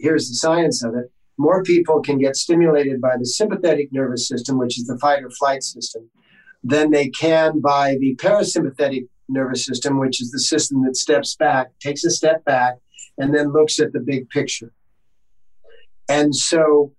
here's 0.00 0.28
the 0.28 0.34
science 0.34 0.82
of 0.82 0.94
it 0.96 1.12
more 1.38 1.62
people 1.62 2.00
can 2.00 2.18
get 2.18 2.36
stimulated 2.36 3.00
by 3.00 3.16
the 3.18 3.26
sympathetic 3.26 3.92
nervous 3.92 4.28
system, 4.28 4.58
which 4.58 4.78
is 4.78 4.86
the 4.86 4.98
fight 4.98 5.22
or 5.22 5.30
flight 5.30 5.62
system, 5.62 6.08
than 6.62 6.90
they 6.90 7.08
can 7.08 7.60
by 7.60 7.96
the 8.00 8.14
parasympathetic 8.16 9.08
nervous 9.28 9.64
system, 9.64 9.98
which 9.98 10.20
is 10.20 10.30
the 10.30 10.38
system 10.38 10.84
that 10.84 10.96
steps 10.96 11.34
back, 11.36 11.70
takes 11.80 12.04
a 12.04 12.10
step 12.10 12.44
back, 12.44 12.74
and 13.18 13.34
then 13.34 13.52
looks 13.52 13.80
at 13.80 13.92
the 13.92 14.00
big 14.00 14.28
picture. 14.30 14.72
And 16.12 16.34
so 16.34 16.92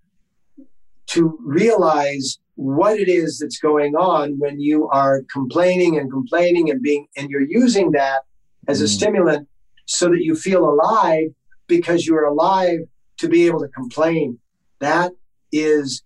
to 1.07 1.37
realize 1.43 2.39
what 2.55 2.99
it 2.99 3.07
is 3.07 3.39
that's 3.39 3.59
going 3.59 3.95
on 3.95 4.39
when 4.39 4.59
you 4.59 4.87
are 4.89 5.23
complaining 5.31 5.97
and 5.97 6.11
complaining 6.11 6.69
and 6.71 6.81
being 6.81 7.07
and 7.17 7.29
you're 7.29 7.41
using 7.41 7.91
that 7.91 8.21
as 8.67 8.81
a 8.81 8.85
mm. 8.85 8.95
stimulant 8.95 9.47
so 9.85 10.09
that 10.09 10.23
you 10.23 10.35
feel 10.35 10.63
alive 10.67 11.27
because 11.67 12.05
you're 12.07 12.25
alive 12.25 12.79
to 13.17 13.27
be 13.27 13.45
able 13.45 13.59
to 13.59 13.67
complain. 13.69 14.39
That 14.79 15.11
is 15.51 16.03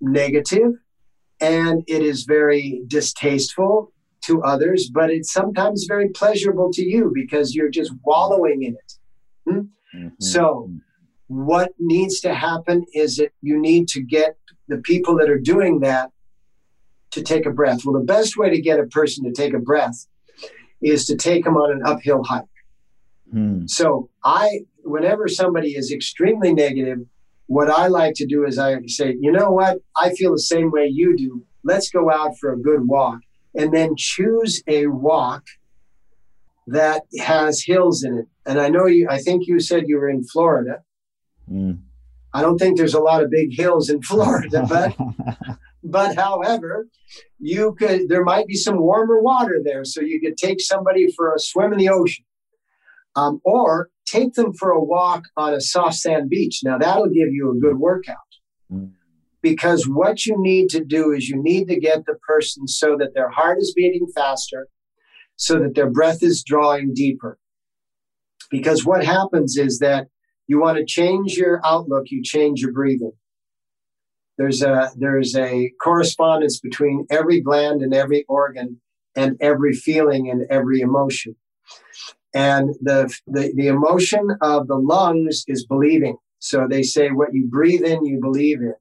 negative 0.00 0.72
and 1.40 1.82
it 1.86 2.02
is 2.02 2.24
very 2.24 2.82
distasteful 2.86 3.92
to 4.26 4.42
others, 4.42 4.90
but 4.92 5.10
it's 5.10 5.32
sometimes 5.32 5.84
very 5.86 6.08
pleasurable 6.10 6.70
to 6.72 6.84
you 6.84 7.10
because 7.14 7.54
you're 7.54 7.70
just 7.70 7.92
wallowing 8.04 8.62
in 8.62 8.74
it. 8.74 8.92
Hmm? 9.46 9.60
Mm-hmm. 9.96 10.08
So, 10.18 10.70
what 11.28 11.72
needs 11.78 12.20
to 12.20 12.34
happen 12.34 12.84
is 12.94 13.16
that 13.16 13.32
you 13.40 13.60
need 13.60 13.88
to 13.88 14.02
get 14.02 14.36
the 14.68 14.78
people 14.78 15.16
that 15.18 15.30
are 15.30 15.38
doing 15.38 15.80
that 15.80 16.10
to 17.10 17.22
take 17.22 17.46
a 17.46 17.50
breath. 17.50 17.84
Well, 17.84 17.98
the 17.98 18.04
best 18.04 18.36
way 18.36 18.50
to 18.50 18.60
get 18.60 18.80
a 18.80 18.86
person 18.86 19.24
to 19.24 19.32
take 19.32 19.54
a 19.54 19.58
breath 19.58 20.06
is 20.82 21.06
to 21.06 21.16
take 21.16 21.44
them 21.44 21.56
on 21.56 21.72
an 21.72 21.82
uphill 21.84 22.22
hike. 22.24 22.44
Hmm. 23.30 23.66
So 23.66 24.10
I, 24.22 24.60
whenever 24.82 25.28
somebody 25.28 25.76
is 25.76 25.92
extremely 25.92 26.52
negative, 26.52 26.98
what 27.46 27.70
I 27.70 27.86
like 27.88 28.14
to 28.16 28.26
do 28.26 28.44
is 28.44 28.58
I 28.58 28.76
say, 28.86 29.16
you 29.20 29.32
know 29.32 29.50
what? 29.50 29.78
I 29.96 30.10
feel 30.14 30.32
the 30.32 30.38
same 30.38 30.70
way 30.70 30.86
you 30.86 31.16
do. 31.16 31.44
Let's 31.62 31.90
go 31.90 32.10
out 32.10 32.36
for 32.38 32.52
a 32.52 32.58
good 32.58 32.86
walk 32.86 33.20
and 33.54 33.72
then 33.72 33.94
choose 33.96 34.62
a 34.66 34.86
walk 34.86 35.44
that 36.66 37.02
has 37.20 37.62
hills 37.62 38.02
in 38.02 38.18
it. 38.18 38.26
And 38.46 38.60
I 38.60 38.68
know 38.68 38.86
you, 38.86 39.08
I 39.10 39.18
think 39.18 39.46
you 39.46 39.60
said 39.60 39.84
you 39.86 39.98
were 39.98 40.08
in 40.08 40.24
Florida. 40.24 40.82
Mm. 41.50 41.80
I 42.32 42.42
don't 42.42 42.58
think 42.58 42.76
there's 42.76 42.94
a 42.94 43.00
lot 43.00 43.22
of 43.22 43.30
big 43.30 43.54
hills 43.54 43.88
in 43.90 44.02
Florida, 44.02 44.66
but 44.68 44.96
but 45.82 46.16
however, 46.16 46.88
you 47.38 47.74
could 47.78 48.08
there 48.08 48.24
might 48.24 48.46
be 48.46 48.56
some 48.56 48.78
warmer 48.78 49.20
water 49.20 49.60
there, 49.62 49.84
so 49.84 50.00
you 50.00 50.20
could 50.20 50.36
take 50.36 50.60
somebody 50.60 51.12
for 51.12 51.32
a 51.34 51.38
swim 51.38 51.72
in 51.72 51.78
the 51.78 51.88
ocean 51.88 52.24
um, 53.16 53.40
or 53.44 53.90
take 54.06 54.34
them 54.34 54.52
for 54.52 54.70
a 54.70 54.82
walk 54.82 55.24
on 55.36 55.54
a 55.54 55.60
soft 55.60 55.96
sand 55.96 56.30
beach. 56.30 56.60
Now, 56.64 56.78
that'll 56.78 57.08
give 57.08 57.28
you 57.30 57.50
a 57.50 57.60
good 57.60 57.78
workout. 57.78 58.16
Mm. 58.70 58.92
Because 59.42 59.86
what 59.86 60.24
you 60.24 60.36
need 60.38 60.70
to 60.70 60.82
do 60.82 61.12
is 61.12 61.28
you 61.28 61.40
need 61.42 61.68
to 61.68 61.78
get 61.78 62.06
the 62.06 62.14
person 62.26 62.66
so 62.66 62.96
that 62.98 63.14
their 63.14 63.28
heart 63.28 63.58
is 63.58 63.74
beating 63.76 64.06
faster, 64.14 64.68
so 65.36 65.58
that 65.58 65.74
their 65.74 65.90
breath 65.90 66.22
is 66.22 66.42
drawing 66.42 66.94
deeper. 66.94 67.38
Because 68.50 68.86
what 68.86 69.04
happens 69.04 69.56
is 69.56 69.80
that 69.80 70.06
you 70.46 70.60
want 70.60 70.78
to 70.78 70.84
change 70.84 71.36
your 71.36 71.60
outlook, 71.64 72.06
you 72.10 72.22
change 72.22 72.60
your 72.60 72.72
breathing. 72.72 73.12
There's 74.36 74.62
a 74.62 74.90
there's 74.96 75.36
a 75.36 75.70
correspondence 75.82 76.58
between 76.60 77.06
every 77.10 77.40
gland 77.40 77.82
and 77.82 77.94
every 77.94 78.24
organ 78.28 78.80
and 79.16 79.36
every 79.40 79.72
feeling 79.72 80.28
and 80.28 80.44
every 80.50 80.80
emotion. 80.80 81.36
And 82.34 82.74
the, 82.80 83.14
the, 83.28 83.52
the 83.54 83.68
emotion 83.68 84.36
of 84.42 84.66
the 84.66 84.76
lungs 84.76 85.44
is 85.46 85.64
believing. 85.64 86.16
So 86.40 86.66
they 86.68 86.82
say 86.82 87.10
what 87.10 87.32
you 87.32 87.46
breathe 87.48 87.84
in, 87.84 88.04
you 88.04 88.18
believe 88.20 88.60
in. 88.60 88.74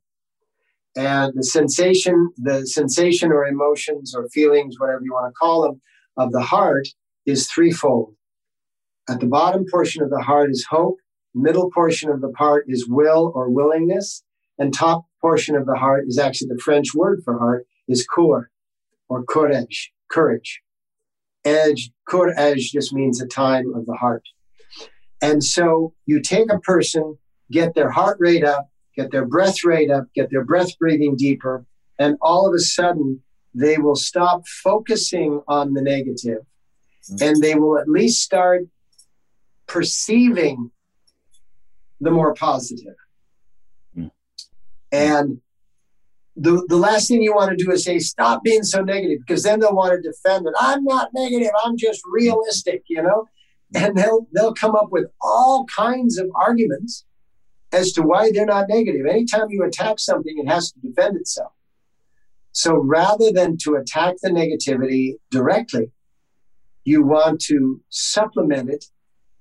And 0.95 1.34
the 1.36 1.43
sensation, 1.43 2.32
the 2.38 2.66
sensation 2.66 3.32
or 3.32 3.45
emotions 3.45 4.16
or 4.16 4.28
feelings, 4.30 4.80
whatever 4.80 5.01
you 5.03 5.14
want 5.14 5.32
to 5.32 5.38
call 5.39 5.61
them, 5.61 5.82
of 6.18 6.32
the 6.32 6.41
heart 6.41 6.88
is 7.26 7.49
threefold. 7.49 8.16
At 9.07 9.20
the 9.20 9.28
bottom 9.28 9.66
portion 9.70 10.03
of 10.03 10.09
the 10.09 10.22
heart 10.22 10.49
is 10.49 10.66
hope, 10.70 10.97
middle 11.34 11.71
portion 11.71 12.09
of 12.09 12.21
the 12.21 12.31
heart 12.38 12.65
is 12.67 12.88
will 12.88 13.31
or 13.36 13.49
willingness, 13.49 14.23
and 14.57 14.73
top 14.73 15.05
portion 15.21 15.55
of 15.55 15.65
the 15.65 15.75
heart 15.75 16.05
is 16.07 16.19
actually 16.19 16.49
the 16.49 16.61
French 16.63 16.93
word 16.93 17.21
for 17.23 17.38
heart 17.39 17.65
is 17.88 18.07
cœur 18.15 18.45
or 19.09 19.23
courage, 19.23 19.91
courage. 20.09 20.61
Edge, 21.45 21.91
courage 22.07 22.71
just 22.71 22.93
means 22.93 23.19
the 23.19 23.27
time 23.27 23.73
of 23.75 23.86
the 23.86 23.95
heart. 23.95 24.23
And 25.21 25.43
so 25.43 25.93
you 26.05 26.21
take 26.21 26.51
a 26.51 26.59
person, 26.59 27.17
get 27.51 27.75
their 27.75 27.89
heart 27.89 28.17
rate 28.19 28.43
up, 28.43 28.69
get 28.95 29.11
their 29.11 29.25
breath 29.25 29.63
rate 29.63 29.89
up, 29.89 30.05
get 30.15 30.29
their 30.29 30.43
breath 30.43 30.77
breathing 30.77 31.15
deeper, 31.15 31.65
and 31.99 32.17
all 32.21 32.47
of 32.47 32.53
a 32.53 32.59
sudden 32.59 33.21
they 33.53 33.77
will 33.77 33.95
stop 33.95 34.47
focusing 34.47 35.41
on 35.47 35.73
the 35.73 35.81
mm-hmm. 35.81 37.15
and 37.21 37.41
they 37.41 37.55
will 37.55 37.77
at 37.77 37.88
least 37.88 38.21
start 38.21 38.63
perceiving 39.67 40.71
the 42.03 42.11
more 42.11 42.33
positive. 42.33 42.95
Mm-hmm. 43.97 44.07
And 44.91 45.41
the, 46.35 46.65
the 46.67 46.77
last 46.77 47.07
thing 47.07 47.21
you 47.21 47.35
want 47.35 47.51
to 47.51 47.63
do 47.63 47.71
is 47.71 47.83
say, 47.83 47.99
stop 47.99 48.43
being 48.43 48.63
so 48.63 48.81
negative, 48.81 49.19
because 49.25 49.43
then 49.43 49.59
they'll 49.59 49.75
want 49.75 49.93
to 49.93 50.01
defend 50.01 50.47
it. 50.47 50.53
I'm 50.59 50.83
not 50.83 51.09
negative, 51.13 51.51
I'm 51.63 51.77
just 51.77 52.01
realistic, 52.09 52.83
you 52.87 53.01
know? 53.01 53.27
And 53.75 53.97
they'll 53.97 54.27
they'll 54.33 54.53
come 54.53 54.75
up 54.75 54.89
with 54.91 55.05
all 55.19 55.65
kinds 55.65 56.19
of 56.19 56.27
arguments 56.35 57.05
as 57.71 57.91
to 57.93 58.03
why 58.03 58.31
they're 58.31 58.45
not 58.45 58.69
negative. 58.69 59.07
Anytime 59.07 59.47
you 59.49 59.63
attack 59.63 59.97
something, 59.99 60.35
it 60.37 60.47
has 60.47 60.71
to 60.71 60.79
defend 60.79 61.17
itself. 61.17 61.53
So 62.51 62.75
rather 62.75 63.31
than 63.31 63.57
to 63.63 63.75
attack 63.75 64.15
the 64.21 64.29
negativity 64.29 65.15
directly, 65.31 65.89
you 66.83 67.03
want 67.03 67.41
to 67.45 67.81
supplement 67.89 68.69
it 68.69 68.85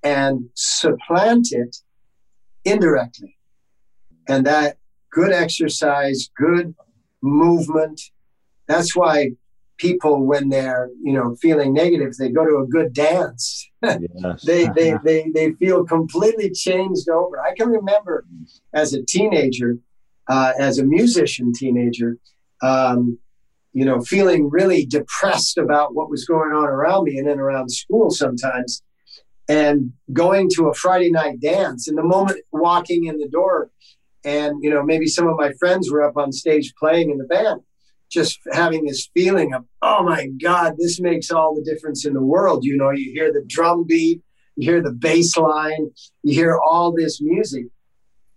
and 0.03 0.49
supplant 0.55 1.49
it 1.53 1.77
indirectly. 2.65 3.37
And 4.29 4.47
that 4.47 4.77
good 5.11 5.33
exercise, 5.33 6.31
good 6.37 6.75
movement. 7.23 8.01
That's 8.67 8.95
why 8.97 9.33
people, 9.79 10.25
when 10.25 10.49
they're 10.49 10.91
you 11.03 11.13
know 11.13 11.37
feeling 11.41 11.73
negative, 11.75 12.17
they 12.17 12.31
go 12.31 12.45
to 12.45 12.59
a 12.59 12.67
good 12.67 12.93
dance. 12.93 13.69
Yes. 13.83 14.43
they, 14.47 14.69
they 14.69 14.95
they 15.05 15.31
they 15.35 15.53
feel 15.53 15.85
completely 15.85 16.51
changed 16.51 17.09
over. 17.09 17.41
I 17.41 17.55
can 17.55 17.69
remember 17.69 18.25
as 18.73 18.95
a 18.95 19.03
teenager, 19.05 19.79
uh, 20.29 20.53
as 20.59 20.79
a 20.79 20.85
musician 20.85 21.53
teenager, 21.53 22.19
um, 22.63 23.19
you 23.73 23.85
know, 23.85 24.01
feeling 24.01 24.51
really 24.51 24.87
depressed 24.87 25.59
about 25.59 25.95
what 25.95 26.11
was 26.11 26.25
going 26.25 26.53
on 26.53 26.65
around 26.65 27.05
me 27.05 27.19
and 27.19 27.27
then 27.27 27.41
around 27.41 27.71
school 27.71 28.11
sometimes. 28.11 28.83
And 29.49 29.93
going 30.13 30.49
to 30.55 30.69
a 30.69 30.75
Friday 30.75 31.11
night 31.11 31.41
dance, 31.41 31.89
and 31.89 31.99
the 31.99 32.03
moment 32.03 32.41
walking 32.53 33.07
in 33.07 33.19
the 33.19 33.29
door, 33.29 33.71
and 34.25 34.63
you 34.63 34.71
know 34.71 34.83
maybe 34.83 35.07
some 35.07 35.27
of 35.27 35.37
my 35.37 35.53
friends 35.59 35.91
were 35.91 36.03
up 36.03 36.17
on 36.17 36.33
stage 36.33 36.73
playing 36.79 37.11
in 37.11 37.19
the 37.19 37.25
band 37.25 37.61
just 38.11 38.41
having 38.53 38.85
this 38.85 39.09
feeling 39.15 39.55
of 39.55 39.65
oh 39.81 40.03
my 40.03 40.27
god 40.43 40.75
this 40.79 41.01
makes 41.01 41.31
all 41.31 41.55
the 41.55 41.65
difference 41.65 42.05
in 42.05 42.13
the 42.13 42.23
world. 42.23 42.65
You 42.65 42.77
know 42.77 42.91
you 42.91 43.11
hear 43.13 43.33
the 43.33 43.45
drum 43.47 43.85
beat 43.87 44.21
you 44.57 44.71
hear 44.71 44.83
the 44.83 44.93
bass 44.93 45.37
line 45.37 45.91
you 46.23 46.35
hear 46.35 46.59
all 46.59 46.93
this 46.93 47.21
music. 47.21 47.67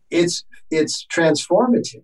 It's 0.09 0.43
it's 0.71 1.05
transformative. 1.13 2.03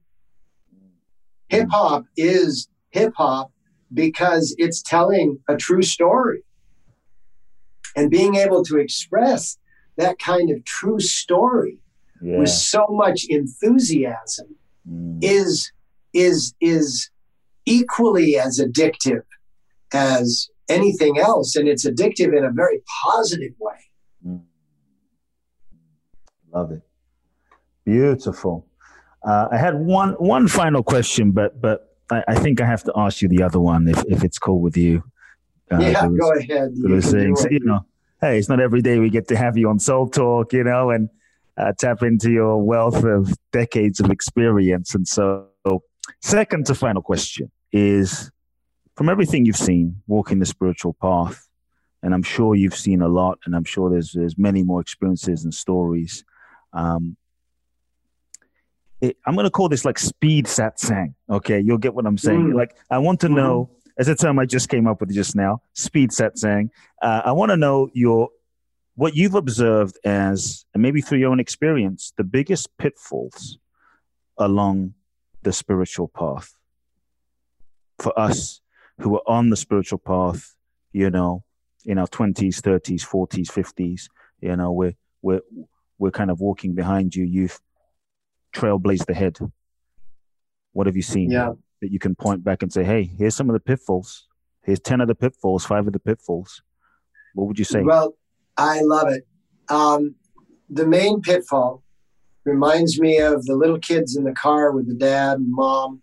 Hip 1.48 1.70
hop 1.72 2.06
is 2.18 2.68
hip 2.92 3.14
hop 3.16 3.52
because 3.94 4.54
it's 4.58 4.82
telling 4.82 5.40
a 5.48 5.56
true 5.56 5.82
story 5.82 6.44
and 7.96 8.10
being 8.10 8.36
able 8.36 8.64
to 8.64 8.78
express 8.78 9.58
that 9.98 10.20
kind 10.20 10.50
of 10.50 10.64
true 10.66 11.00
story 11.00 11.80
yeah. 12.22 12.38
with 12.38 12.50
so 12.50 12.86
much 12.90 13.26
enthusiasm 13.30 14.56
mm. 14.90 15.20
is 15.22 15.72
is 16.14 16.54
is 16.62 17.10
equally 17.66 18.38
as 18.38 18.60
addictive 18.60 19.24
as 19.94 20.50
anything 20.70 21.20
else 21.20 21.56
and 21.56 21.68
it's 21.68 21.86
addictive 21.86 22.36
in 22.38 22.44
a 22.44 22.52
very 22.52 22.82
positive 23.04 23.54
way 23.60 23.76
mm. 24.26 24.42
love 26.54 26.72
it 26.72 26.82
beautiful 27.86 28.66
uh, 29.24 29.48
i 29.52 29.58
had 29.58 29.76
one 29.76 30.14
one 30.14 30.48
final 30.48 30.84
question 30.84 31.32
but 31.32 31.62
but 31.62 31.98
I, 32.12 32.24
I, 32.30 32.36
think 32.36 32.62
i 32.62 32.66
have 32.66 32.84
to 32.86 32.94
ask 32.96 33.22
you 33.22 33.28
the 33.28 33.44
other 33.44 33.60
one 33.60 33.88
if, 33.88 34.04
if 34.08 34.24
it's 34.24 34.40
cool 34.40 34.62
with 34.62 34.78
you 34.78 35.04
yeah 35.80 36.06
was, 36.06 36.20
go 36.20 36.34
ahead 36.34 36.72
you, 36.76 37.36
you 37.50 37.60
know 37.62 37.86
hey 38.20 38.38
it's 38.38 38.50
not 38.50 38.60
every 38.60 38.82
day 38.82 39.00
we 39.00 39.10
get 39.10 39.28
to 39.28 39.38
have 39.38 39.58
you 39.58 39.70
on 39.70 39.80
soul 39.80 40.08
talk 40.08 40.52
you 40.54 40.64
know 40.64 40.90
and 40.90 41.10
uh, 41.58 41.74
tap 41.78 42.02
into 42.04 42.32
your 42.32 42.62
wealth 42.62 43.04
of 43.04 43.34
decades 43.52 44.00
of 44.00 44.10
experience. 44.10 44.96
And 44.96 45.08
so, 45.08 45.48
second 46.22 46.66
to 46.68 46.76
final 46.76 47.02
question 47.02 47.52
is 47.72 48.32
from 48.96 49.10
everything 49.10 49.46
you've 49.46 49.56
seen, 49.58 50.02
walking 50.08 50.40
the 50.40 50.46
spiritual 50.46 50.94
path, 50.94 51.48
and 52.04 52.14
I'm 52.14 52.24
sure 52.24 52.56
you've 52.56 52.76
seen 52.76 53.02
a 53.02 53.08
lot, 53.08 53.40
and 53.46 53.56
I'm 53.56 53.64
sure 53.64 53.90
there's 53.90 54.12
there's 54.14 54.38
many 54.38 54.64
more 54.64 54.82
experiences 54.82 55.44
and 55.44 55.54
stories. 55.54 56.24
Um, 56.74 57.18
it, 59.02 59.18
I'm 59.26 59.34
going 59.36 59.46
to 59.46 59.52
call 59.52 59.70
this 59.70 59.86
like 59.86 60.00
speed 60.00 60.46
satsang. 60.46 61.16
Okay, 61.30 61.60
you'll 61.60 61.78
get 61.78 61.94
what 61.94 62.06
I'm 62.06 62.18
saying. 62.18 62.52
Mm. 62.52 62.56
Like, 62.56 62.76
I 62.90 62.98
want 62.98 63.20
to 63.22 63.28
mm-hmm. 63.28 63.36
know, 63.36 63.70
as 63.98 64.08
a 64.08 64.16
term 64.16 64.40
I 64.40 64.46
just 64.46 64.70
came 64.70 64.88
up 64.88 65.02
with 65.02 65.14
just 65.14 65.36
now, 65.36 65.62
speed 65.74 66.12
satsang. 66.12 66.70
Uh, 67.02 67.22
I 67.26 67.32
want 67.32 67.52
to 67.52 67.58
know 67.58 67.90
your 67.94 68.30
what 68.96 69.16
you've 69.16 69.36
observed 69.36 69.98
as, 70.04 70.66
and 70.74 70.84
maybe 70.84 71.02
through 71.02 71.20
your 71.20 71.32
own 71.32 71.40
experience, 71.40 72.14
the 72.18 72.24
biggest 72.24 72.70
pitfalls 72.78 73.58
along 74.38 74.94
the 75.44 75.54
spiritual 75.54 76.08
path 76.08 76.56
for 78.00 78.18
us 78.20 78.62
who 79.00 79.16
are 79.16 79.24
on 79.28 79.50
the 79.50 79.56
spiritual 79.56 79.98
path, 79.98 80.56
you 80.92 81.10
know, 81.10 81.44
in 81.86 81.98
our 81.98 82.08
20s, 82.08 82.60
30s, 82.62 83.06
40s, 83.06 83.48
50s, 83.48 84.10
you 84.40 84.56
know, 84.56 84.72
we're, 84.72 84.94
we're, 85.22 85.42
we're 85.98 86.12
kind 86.12 86.30
of 86.30 86.40
walking 86.40 86.76
behind 86.76 87.16
you. 87.16 87.24
You've 87.24 87.60
trailblazed 88.54 89.10
ahead. 89.10 89.40
What 90.74 90.88
have 90.88 90.96
you 90.96 91.02
seen 91.02 91.32
yeah. 91.32 91.54
That 91.82 91.92
you 91.92 92.00
can 92.00 92.16
point 92.16 92.44
back 92.44 92.62
and 92.62 92.72
say, 92.72 92.84
hey, 92.84 93.04
here's 93.04 93.36
some 93.36 93.50
of 93.50 93.54
the 93.54 93.60
pitfalls. 93.60 94.28
Here's 94.64 94.80
10 94.80 95.02
of 95.02 95.08
the 95.08 95.16
pitfalls, 95.16 95.66
five 95.66 95.88
of 95.88 95.94
the 95.94 96.00
pitfalls. 96.00 96.62
What 97.34 97.48
would 97.48 97.60
you 97.60 97.66
say? 97.66 97.82
Well, 97.82 98.16
I 98.58 98.82
love 98.82 99.08
it. 99.10 99.28
Um, 99.70 100.16
the 100.70 100.86
main 100.86 101.22
pitfall 101.22 101.84
reminds 102.44 103.00
me 103.00 103.20
of 103.20 103.46
the 103.46 103.56
little 103.56 103.80
kids 103.80 104.16
in 104.16 104.24
the 104.24 104.34
car 104.34 104.72
with 104.72 104.88
the 104.88 104.94
dad 104.94 105.40
and 105.40 105.52
mom 105.52 106.02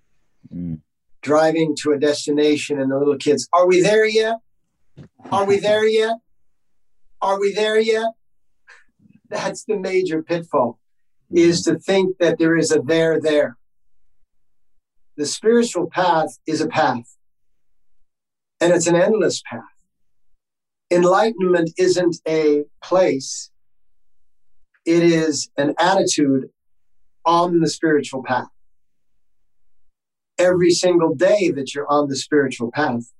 mm. 0.53 0.81
driving 1.22 1.76
to 1.81 1.93
a 1.93 1.99
destination, 1.99 2.81
and 2.81 2.91
the 2.91 2.99
little 2.99 3.16
kids, 3.16 3.49
Are 3.53 3.66
we 3.66 3.81
there 3.81 4.07
yet? 4.07 4.37
Are 5.31 5.45
we 5.45 5.59
there 5.59 5.87
yet? 5.89 6.16
Are 7.20 7.41
we 7.41 7.53
there 7.53 7.79
yet? 7.79 8.12
That's 9.29 9.64
the 9.64 9.76
major 9.76 10.22
pitfall, 10.22 10.79
is 11.31 11.62
to 11.62 11.79
think 11.79 12.18
that 12.18 12.39
there 12.39 12.57
is 12.57 12.72
a 12.72 12.81
there 12.81 13.20
there. 13.20 13.57
The 15.18 15.26
spiritual 15.26 15.90
path 15.90 16.38
is 16.46 16.62
a 16.62 16.68
path, 16.68 17.16
and 18.60 18.72
it's 18.72 18.86
an 18.86 18.96
endless 18.96 19.42
path 19.42 19.64
enlightenment 20.90 21.70
isn't 21.76 22.16
a 22.26 22.64
place, 22.82 23.50
it 24.84 25.02
is 25.02 25.50
an 25.56 25.74
attitude 25.78 26.50
on 27.24 27.60
the 27.60 27.68
spiritual 27.68 28.22
path. 28.22 28.48
Every 30.38 30.70
single 30.70 31.14
day 31.14 31.50
that 31.50 31.74
you're 31.74 31.90
on 31.90 32.08
the 32.08 32.16
spiritual 32.16 32.70
path 32.72 33.12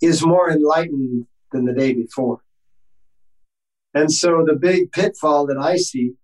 is 0.00 0.24
more 0.24 0.50
enlightened 0.50 1.26
than 1.52 1.66
the 1.66 1.72
day 1.72 1.92
before. 1.92 2.40
And 3.92 4.12
so 4.12 4.44
the 4.44 4.56
big 4.56 4.90
pitfall 4.90 5.46
that 5.46 5.58
I 5.58 5.76
see 5.76 6.14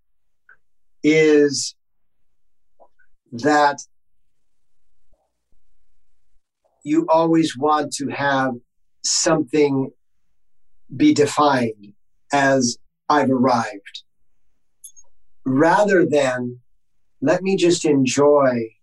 is 1.05 1.77
that 3.31 3.83
you 6.85 7.07
always 7.09 7.57
want 7.57 7.93
to 7.95 8.09
have 8.09 8.55
something 9.03 9.91
be 10.97 11.15
defined 11.15 11.95
as 12.33 12.79
I've 13.09 13.31
arrived, 13.31 14.05
rather 15.45 16.07
than 16.07 16.61
let 17.21 17.43
me 17.43 17.57
just 17.57 17.85
enjoy 17.85 18.75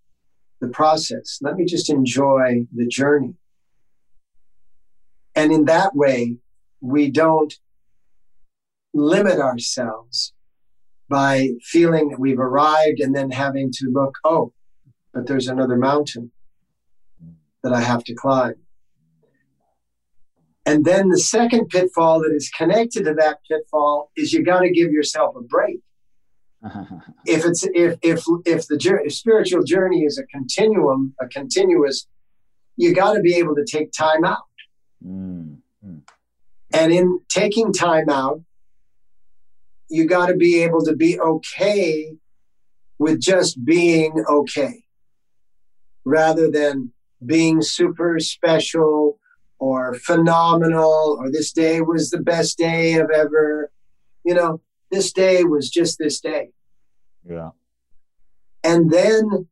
the 0.60 0.68
process, 0.68 1.40
let 1.42 1.56
me 1.56 1.66
just 1.66 1.90
enjoy 1.90 2.66
the 2.74 2.88
journey. 2.88 3.36
And 5.36 5.52
in 5.52 5.66
that 5.66 5.96
way, 5.96 6.38
we 6.82 7.12
don't 7.12 7.54
limit 8.94 9.40
ourselves 9.40 10.34
by 11.10 11.52
feeling 11.62 12.10
that 12.10 12.20
we've 12.20 12.40
arrived 12.40 13.00
and 13.00 13.16
then 13.16 13.32
having 13.32 13.72
to 13.72 13.90
look, 13.92 14.18
oh, 14.24 14.52
but 15.14 15.28
there's 15.28 15.48
another 15.48 15.78
mountain 15.78 16.32
that 17.64 17.74
I 17.74 17.82
have 17.82 18.04
to 18.06 18.14
climb. 18.14 18.56
And 20.66 20.84
then 20.84 21.10
the 21.10 21.20
second 21.20 21.70
pitfall 21.70 22.20
that 22.22 22.34
is 22.34 22.50
connected 22.50 23.06
to 23.06 23.14
that 23.14 23.40
pitfall 23.50 24.12
is 24.18 24.34
you 24.34 24.44
got 24.44 24.60
to 24.60 24.70
give 24.70 24.92
yourself 24.92 25.36
a 25.38 25.42
break. 25.42 25.80
if 27.26 27.46
it's 27.46 27.66
if 27.74 27.98
if 28.02 28.24
if 28.46 28.68
the 28.68 28.78
journey, 28.78 29.04
if 29.06 29.14
spiritual 29.14 29.64
journey 29.64 30.04
is 30.04 30.18
a 30.18 30.26
continuum, 30.26 31.14
a 31.22 31.28
continuous, 31.28 32.08
you 32.76 32.94
got 32.94 33.14
to 33.14 33.22
be 33.22 33.36
able 33.36 33.56
to 33.56 33.64
take 33.64 33.92
time 33.92 34.26
out. 34.26 34.44
Mm-hmm. 35.06 35.98
And 36.74 36.92
in 36.92 37.20
taking 37.30 37.72
time 37.72 38.10
out, 38.10 38.42
you 39.90 40.06
got 40.06 40.28
to 40.28 40.36
be 40.36 40.64
able 40.64 40.84
to 40.84 40.96
be 40.96 41.20
okay 41.20 42.18
with 43.00 43.22
just 43.22 43.64
being 43.64 44.24
okay 44.28 44.84
rather 46.04 46.50
than 46.50 46.92
being 47.26 47.62
super 47.62 48.20
special 48.20 49.20
or 49.60 49.96
phenomenal 49.96 51.18
or 51.20 51.32
this 51.32 51.52
day 51.52 51.82
was 51.82 52.10
the 52.10 52.22
best 52.22 52.58
day 52.58 52.94
of 52.96 53.10
ever. 53.10 53.72
You 54.24 54.36
know, 54.36 54.62
this 54.92 55.12
day 55.12 55.44
was 55.44 55.70
just 55.70 55.98
this 55.98 56.20
day. 56.20 56.50
Yeah. 57.28 57.50
And 58.64 58.92
then 58.92 59.48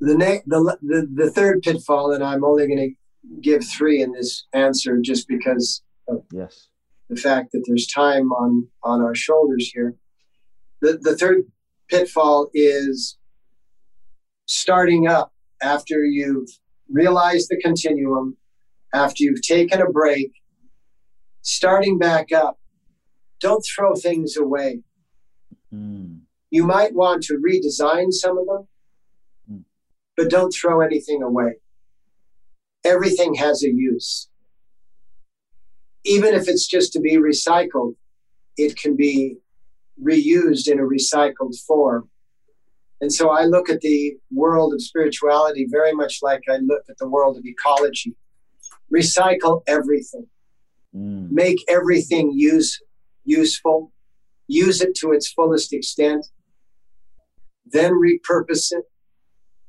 the 0.00 0.16
next 0.16 0.48
the, 0.48 0.76
the 0.82 1.08
the 1.14 1.30
third 1.30 1.62
pitfall, 1.62 2.12
and 2.12 2.24
I'm 2.24 2.44
only 2.44 2.66
going 2.66 2.78
to 2.78 3.40
give 3.40 3.64
three 3.64 4.02
in 4.02 4.12
this 4.12 4.46
answer 4.52 4.98
just 5.00 5.28
because 5.28 5.82
of 6.08 6.24
yes 6.32 6.68
the 7.08 7.20
fact 7.20 7.52
that 7.52 7.62
there's 7.66 7.86
time 7.86 8.32
on 8.32 8.66
on 8.82 9.00
our 9.00 9.14
shoulders 9.14 9.70
here. 9.72 9.94
The 10.80 10.98
the 11.00 11.16
third 11.16 11.44
pitfall 11.88 12.50
is 12.54 13.18
starting 14.46 15.06
up 15.06 15.32
after 15.62 16.04
you've 16.04 16.48
realized 16.90 17.48
the 17.48 17.60
continuum, 17.62 18.36
after 18.92 19.22
you've 19.24 19.42
taken 19.42 19.80
a 19.80 19.90
break, 19.90 20.32
starting 21.42 21.98
back 21.98 22.32
up. 22.32 22.58
Don't 23.40 23.64
throw 23.64 23.94
things 23.94 24.36
away. 24.36 24.82
Mm. 25.72 26.20
You 26.50 26.64
might 26.64 26.94
want 26.94 27.22
to 27.24 27.38
redesign 27.38 28.12
some 28.12 28.38
of 28.38 28.46
them, 28.46 28.68
mm. 29.50 29.64
but 30.16 30.30
don't 30.30 30.52
throw 30.52 30.80
anything 30.80 31.22
away. 31.22 31.54
Everything 32.84 33.34
has 33.34 33.62
a 33.64 33.70
use. 33.70 34.28
Even 36.04 36.34
if 36.34 36.48
it's 36.48 36.66
just 36.66 36.92
to 36.92 37.00
be 37.00 37.16
recycled, 37.16 37.94
it 38.56 38.76
can 38.76 38.96
be 38.96 39.36
reused 40.02 40.68
in 40.68 40.78
a 40.78 40.82
recycled 40.82 41.56
form. 41.66 42.10
And 43.02 43.12
so 43.12 43.30
I 43.30 43.46
look 43.46 43.68
at 43.68 43.80
the 43.80 44.16
world 44.30 44.72
of 44.72 44.80
spirituality 44.80 45.66
very 45.68 45.92
much 45.92 46.20
like 46.22 46.42
I 46.48 46.58
look 46.58 46.84
at 46.88 46.96
the 46.98 47.08
world 47.08 47.36
of 47.36 47.44
ecology. 47.44 48.14
Recycle 48.94 49.62
everything. 49.66 50.28
Mm. 50.94 51.32
Make 51.32 51.58
everything 51.68 52.30
use 52.32 52.80
useful. 53.24 53.90
Use 54.46 54.80
it 54.80 54.94
to 54.98 55.10
its 55.10 55.32
fullest 55.32 55.72
extent. 55.72 56.28
Then 57.66 57.92
repurpose 57.92 58.70
it. 58.70 58.84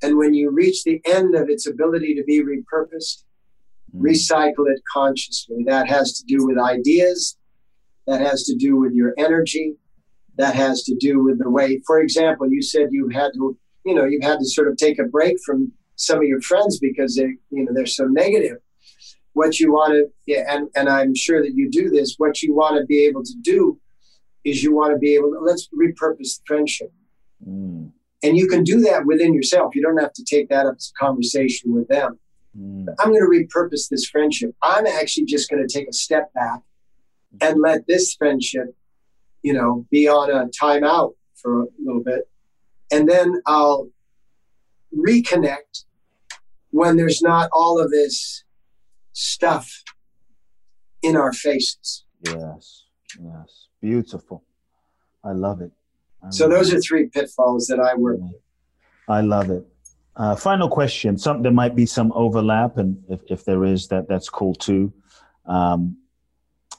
And 0.03 0.15
when 0.17 0.35
you 0.35 0.51
reach 0.51 0.83
the 0.83 1.01
end 1.03 1.33
of 1.33 1.49
its 1.49 1.65
ability 1.65 2.13
to 2.13 2.23
be 2.25 2.43
repurposed, 2.43 3.23
mm. 3.95 3.99
recycle 3.99 4.69
it 4.69 4.81
consciously. 4.93 5.63
That 5.65 5.89
has 5.89 6.19
to 6.19 6.25
do 6.27 6.45
with 6.45 6.59
ideas. 6.59 7.35
That 8.05 8.21
has 8.21 8.43
to 8.43 8.55
do 8.55 8.75
with 8.75 8.93
your 8.93 9.15
energy 9.17 9.77
that 10.37 10.55
has 10.55 10.83
to 10.83 10.95
do 10.95 11.23
with 11.23 11.39
the 11.39 11.49
way, 11.49 11.81
for 11.85 11.99
example, 11.99 12.47
you 12.49 12.61
said 12.61 12.87
you 12.91 13.09
had 13.09 13.31
to, 13.33 13.57
you 13.85 13.93
know, 13.93 14.05
you've 14.05 14.23
had 14.23 14.39
to 14.39 14.45
sort 14.45 14.67
of 14.67 14.77
take 14.77 14.99
a 14.99 15.03
break 15.03 15.37
from 15.45 15.71
some 15.95 16.17
of 16.17 16.23
your 16.23 16.41
friends 16.41 16.79
because 16.79 17.15
they, 17.15 17.35
you 17.51 17.63
know, 17.65 17.71
they're 17.73 17.85
so 17.85 18.05
negative. 18.05 18.57
What 19.33 19.59
you 19.59 19.71
want 19.71 19.93
to, 19.93 20.05
yeah, 20.25 20.43
and, 20.47 20.69
and 20.75 20.89
I'm 20.89 21.15
sure 21.15 21.41
that 21.41 21.53
you 21.55 21.69
do 21.69 21.89
this, 21.89 22.15
what 22.17 22.41
you 22.41 22.53
want 22.53 22.79
to 22.79 22.85
be 22.85 23.05
able 23.05 23.23
to 23.23 23.35
do 23.41 23.79
is 24.43 24.63
you 24.63 24.75
want 24.75 24.93
to 24.93 24.99
be 24.99 25.15
able 25.15 25.31
to, 25.31 25.39
let's 25.39 25.69
repurpose 25.69 26.37
the 26.37 26.43
friendship. 26.45 26.91
Mm. 27.47 27.91
And 28.23 28.37
you 28.37 28.47
can 28.47 28.63
do 28.63 28.79
that 28.81 29.05
within 29.05 29.33
yourself. 29.33 29.75
You 29.75 29.81
don't 29.81 29.97
have 29.97 30.13
to 30.13 30.23
take 30.23 30.49
that 30.49 30.65
up 30.65 30.75
as 30.77 30.91
a 30.95 31.03
conversation 31.03 31.73
with 31.73 31.87
them. 31.87 32.19
Mm. 32.57 32.87
I'm 32.99 33.11
going 33.11 33.21
to 33.21 33.27
repurpose 33.27 33.89
this 33.89 34.07
friendship. 34.07 34.55
I'm 34.61 34.85
actually 34.85 35.25
just 35.25 35.49
going 35.49 35.65
to 35.65 35.73
take 35.73 35.89
a 35.89 35.93
step 35.93 36.31
back 36.33 36.61
and 37.41 37.59
let 37.59 37.87
this 37.87 38.13
friendship 38.15 38.75
you 39.43 39.53
know, 39.53 39.85
be 39.91 40.07
on 40.07 40.31
a 40.31 40.47
timeout 40.47 41.13
for 41.35 41.63
a 41.63 41.67
little 41.83 42.01
bit. 42.01 42.27
And 42.91 43.07
then 43.07 43.41
I'll 43.45 43.89
reconnect 44.97 45.85
when 46.71 46.97
there's 46.97 47.21
not 47.21 47.49
all 47.53 47.79
of 47.79 47.91
this 47.91 48.43
stuff 49.11 49.83
in 51.01 51.15
our 51.15 51.33
faces. 51.33 52.05
Yes, 52.25 52.85
yes. 53.21 53.67
Beautiful. 53.81 54.43
I 55.23 55.33
love 55.33 55.61
it. 55.61 55.71
I 56.23 56.29
so 56.29 56.47
those 56.47 56.71
it. 56.71 56.77
are 56.77 56.81
three 56.81 57.07
pitfalls 57.07 57.67
that 57.67 57.79
I 57.79 57.95
work 57.95 58.19
with. 58.19 58.41
I 59.07 59.21
love 59.21 59.49
it. 59.49 59.65
Uh, 60.15 60.35
final 60.35 60.69
question. 60.69 61.17
Some 61.17 61.41
there 61.41 61.51
might 61.51 61.75
be 61.75 61.85
some 61.85 62.11
overlap, 62.13 62.77
and 62.77 63.03
if, 63.09 63.21
if 63.29 63.45
there 63.45 63.65
is, 63.65 63.87
that 63.89 64.07
that's 64.07 64.29
cool 64.29 64.55
too. 64.55 64.93
Um, 65.45 65.97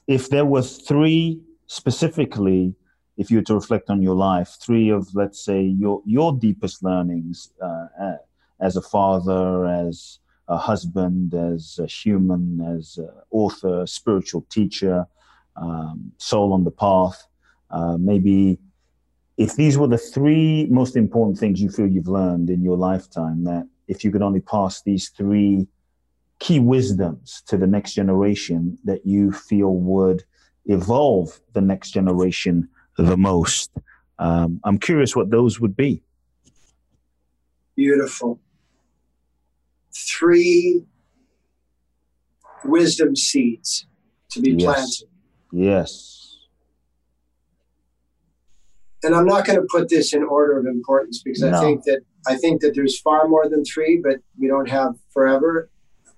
if 0.06 0.30
there 0.30 0.44
were 0.44 0.62
three 0.62 1.40
specifically, 1.66 2.74
if 3.16 3.30
you 3.30 3.38
were 3.38 3.44
to 3.44 3.54
reflect 3.54 3.90
on 3.90 4.02
your 4.02 4.14
life, 4.14 4.56
three 4.60 4.90
of, 4.90 5.14
let's 5.14 5.44
say, 5.44 5.62
your, 5.62 6.02
your 6.04 6.32
deepest 6.32 6.82
learnings 6.82 7.52
uh, 7.62 8.16
as 8.60 8.76
a 8.76 8.82
father, 8.82 9.66
as 9.66 10.18
a 10.48 10.56
husband, 10.56 11.34
as 11.34 11.78
a 11.82 11.86
human, 11.86 12.60
as 12.76 12.98
an 12.98 13.10
author, 13.30 13.86
spiritual 13.86 14.44
teacher, 14.50 15.06
um, 15.56 16.12
soul 16.18 16.52
on 16.52 16.64
the 16.64 16.70
path. 16.70 17.26
Uh, 17.70 17.96
maybe 17.98 18.58
if 19.36 19.56
these 19.56 19.78
were 19.78 19.88
the 19.88 19.98
three 19.98 20.66
most 20.70 20.96
important 20.96 21.38
things 21.38 21.60
you 21.60 21.70
feel 21.70 21.86
you've 21.86 22.08
learned 22.08 22.50
in 22.50 22.62
your 22.62 22.76
lifetime, 22.76 23.44
that 23.44 23.66
if 23.88 24.04
you 24.04 24.10
could 24.10 24.22
only 24.22 24.40
pass 24.40 24.82
these 24.82 25.08
three 25.10 25.66
key 26.38 26.58
wisdoms 26.58 27.42
to 27.46 27.56
the 27.56 27.66
next 27.66 27.94
generation 27.94 28.78
that 28.84 29.06
you 29.06 29.32
feel 29.32 29.74
would 29.74 30.24
evolve 30.66 31.40
the 31.52 31.60
next 31.60 31.90
generation 31.90 32.68
the 32.96 33.16
most. 33.16 33.70
Um, 34.18 34.60
I'm 34.64 34.78
curious 34.78 35.16
what 35.16 35.30
those 35.30 35.60
would 35.60 35.76
be. 35.76 36.02
Beautiful. 37.76 38.40
Three 39.92 40.84
wisdom 42.64 43.16
seeds 43.16 43.86
to 44.30 44.40
be 44.40 44.52
yes. 44.52 44.64
planted. 44.64 45.08
Yes. 45.52 46.36
And 49.02 49.14
I'm 49.14 49.26
not 49.26 49.44
going 49.44 49.60
to 49.60 49.66
put 49.70 49.88
this 49.88 50.14
in 50.14 50.22
order 50.22 50.58
of 50.58 50.66
importance 50.66 51.22
because 51.22 51.42
no. 51.42 51.52
I 51.52 51.60
think 51.60 51.84
that 51.84 52.00
I 52.26 52.36
think 52.36 52.62
that 52.62 52.74
there's 52.74 52.98
far 52.98 53.28
more 53.28 53.48
than 53.48 53.64
three, 53.64 54.00
but 54.02 54.16
we 54.38 54.48
don't 54.48 54.68
have 54.68 54.94
forever 55.12 55.68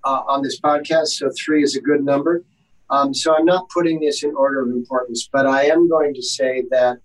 uh, 0.05 0.23
on 0.25 0.41
this 0.41 0.59
podcast, 0.59 1.07
so 1.07 1.29
three 1.37 1.63
is 1.63 1.75
a 1.75 1.81
good 1.81 2.01
number. 2.03 2.45
Um, 2.89 3.13
so 3.13 3.35
I'm 3.35 3.45
not 3.45 3.69
putting 3.69 3.99
this 3.99 4.23
in 4.23 4.33
order 4.35 4.61
of 4.61 4.69
importance, 4.69 5.29
but 5.31 5.45
I 5.45 5.65
am 5.65 5.89
going 5.89 6.13
to 6.13 6.21
say 6.21 6.63
that 6.69 6.97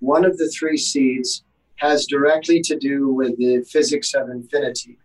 one 0.00 0.24
of 0.24 0.36
the 0.36 0.48
three 0.48 0.76
seeds 0.76 1.44
has 1.76 2.06
directly 2.06 2.60
to 2.62 2.76
do 2.76 3.08
with 3.08 3.36
the 3.38 3.64
physics 3.70 4.14
of 4.14 4.28
infinity. 4.28 4.98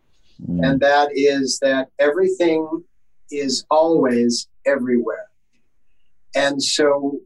Mm. 0.45 0.67
And 0.67 0.79
that 0.81 1.09
is 1.13 1.59
that 1.61 1.89
everything 1.99 2.83
is 3.31 3.65
always 3.69 4.47
everywhere. 4.65 5.29
And 6.35 6.61
so, 6.61 7.19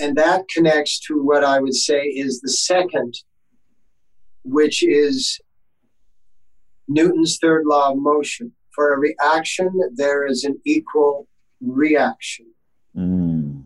and 0.00 0.16
that 0.16 0.48
connects 0.48 0.98
to 1.06 1.22
what 1.22 1.44
I 1.44 1.60
would 1.60 1.74
say 1.74 2.02
is 2.02 2.40
the 2.40 2.50
second, 2.50 3.14
which 4.44 4.82
is 4.82 5.40
Newton's 6.88 7.38
third 7.40 7.66
law 7.66 7.92
of 7.92 7.98
motion. 7.98 8.52
For 8.70 8.92
every 8.92 9.16
action, 9.22 9.70
there 9.94 10.26
is 10.26 10.44
an 10.44 10.60
equal 10.64 11.27
reaction. 11.60 12.46
Mm. 12.96 13.64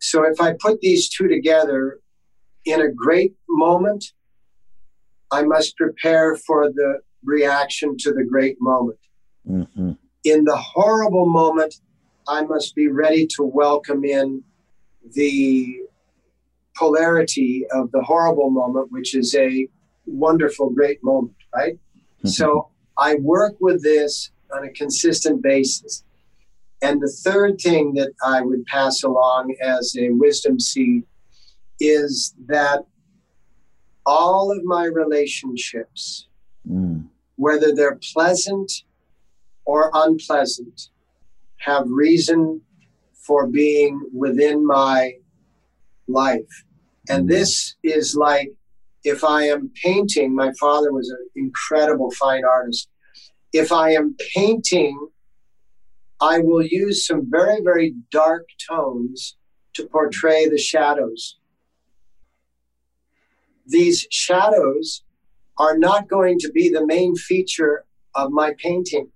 So 0.00 0.24
if 0.24 0.40
I 0.40 0.54
put 0.60 0.80
these 0.80 1.08
two 1.08 1.28
together 1.28 2.00
in 2.64 2.80
a 2.80 2.90
great 2.90 3.34
moment, 3.48 4.12
I 5.30 5.42
must 5.42 5.76
prepare 5.76 6.36
for 6.36 6.70
the 6.70 7.00
reaction 7.24 7.96
to 7.98 8.12
the 8.12 8.24
great 8.24 8.56
moment. 8.60 8.98
Mm-hmm. 9.48 9.92
In 10.24 10.44
the 10.44 10.56
horrible 10.56 11.26
moment, 11.26 11.76
I 12.28 12.42
must 12.42 12.74
be 12.74 12.88
ready 12.88 13.26
to 13.36 13.42
welcome 13.42 14.04
in 14.04 14.42
the 15.14 15.80
polarity 16.76 17.64
of 17.72 17.90
the 17.92 18.02
horrible 18.02 18.50
moment, 18.50 18.90
which 18.90 19.14
is 19.14 19.34
a 19.34 19.68
wonderful, 20.06 20.70
great 20.70 21.02
moment, 21.02 21.36
right? 21.54 21.74
Mm-hmm. 21.74 22.28
So 22.28 22.68
I 22.98 23.16
work 23.16 23.54
with 23.60 23.82
this 23.82 24.30
on 24.54 24.64
a 24.64 24.70
consistent 24.70 25.42
basis. 25.42 26.04
And 26.82 27.00
the 27.00 27.12
third 27.24 27.60
thing 27.60 27.94
that 27.94 28.12
I 28.24 28.40
would 28.40 28.66
pass 28.66 29.04
along 29.04 29.54
as 29.62 29.94
a 29.96 30.10
wisdom 30.10 30.58
seed 30.58 31.04
is 31.78 32.34
that 32.46 32.84
all 34.04 34.50
of 34.50 34.64
my 34.64 34.86
relationships, 34.86 36.26
mm. 36.68 37.06
whether 37.36 37.72
they're 37.72 38.00
pleasant 38.12 38.70
or 39.64 39.90
unpleasant, 39.94 40.88
have 41.58 41.84
reason 41.86 42.60
for 43.14 43.46
being 43.46 44.00
within 44.12 44.66
my 44.66 45.12
life. 46.08 46.64
And 47.08 47.26
mm. 47.26 47.30
this 47.30 47.76
is 47.84 48.16
like 48.16 48.50
if 49.04 49.24
I 49.24 49.44
am 49.44 49.70
painting, 49.82 50.34
my 50.34 50.52
father 50.58 50.92
was 50.92 51.10
an 51.10 51.28
incredible 51.36 52.10
fine 52.12 52.44
artist. 52.44 52.88
If 53.52 53.72
I 53.72 53.92
am 53.92 54.16
painting, 54.34 55.08
I 56.22 56.38
will 56.38 56.62
use 56.62 57.04
some 57.04 57.28
very, 57.28 57.60
very 57.60 57.96
dark 58.12 58.46
tones 58.70 59.36
to 59.74 59.88
portray 59.88 60.48
the 60.48 60.56
shadows. 60.56 61.36
These 63.66 64.06
shadows 64.12 65.02
are 65.58 65.76
not 65.76 66.08
going 66.08 66.38
to 66.38 66.52
be 66.52 66.68
the 66.68 66.86
main 66.86 67.16
feature 67.16 67.84
of 68.14 68.30
my 68.30 68.54
painting. 68.58 69.10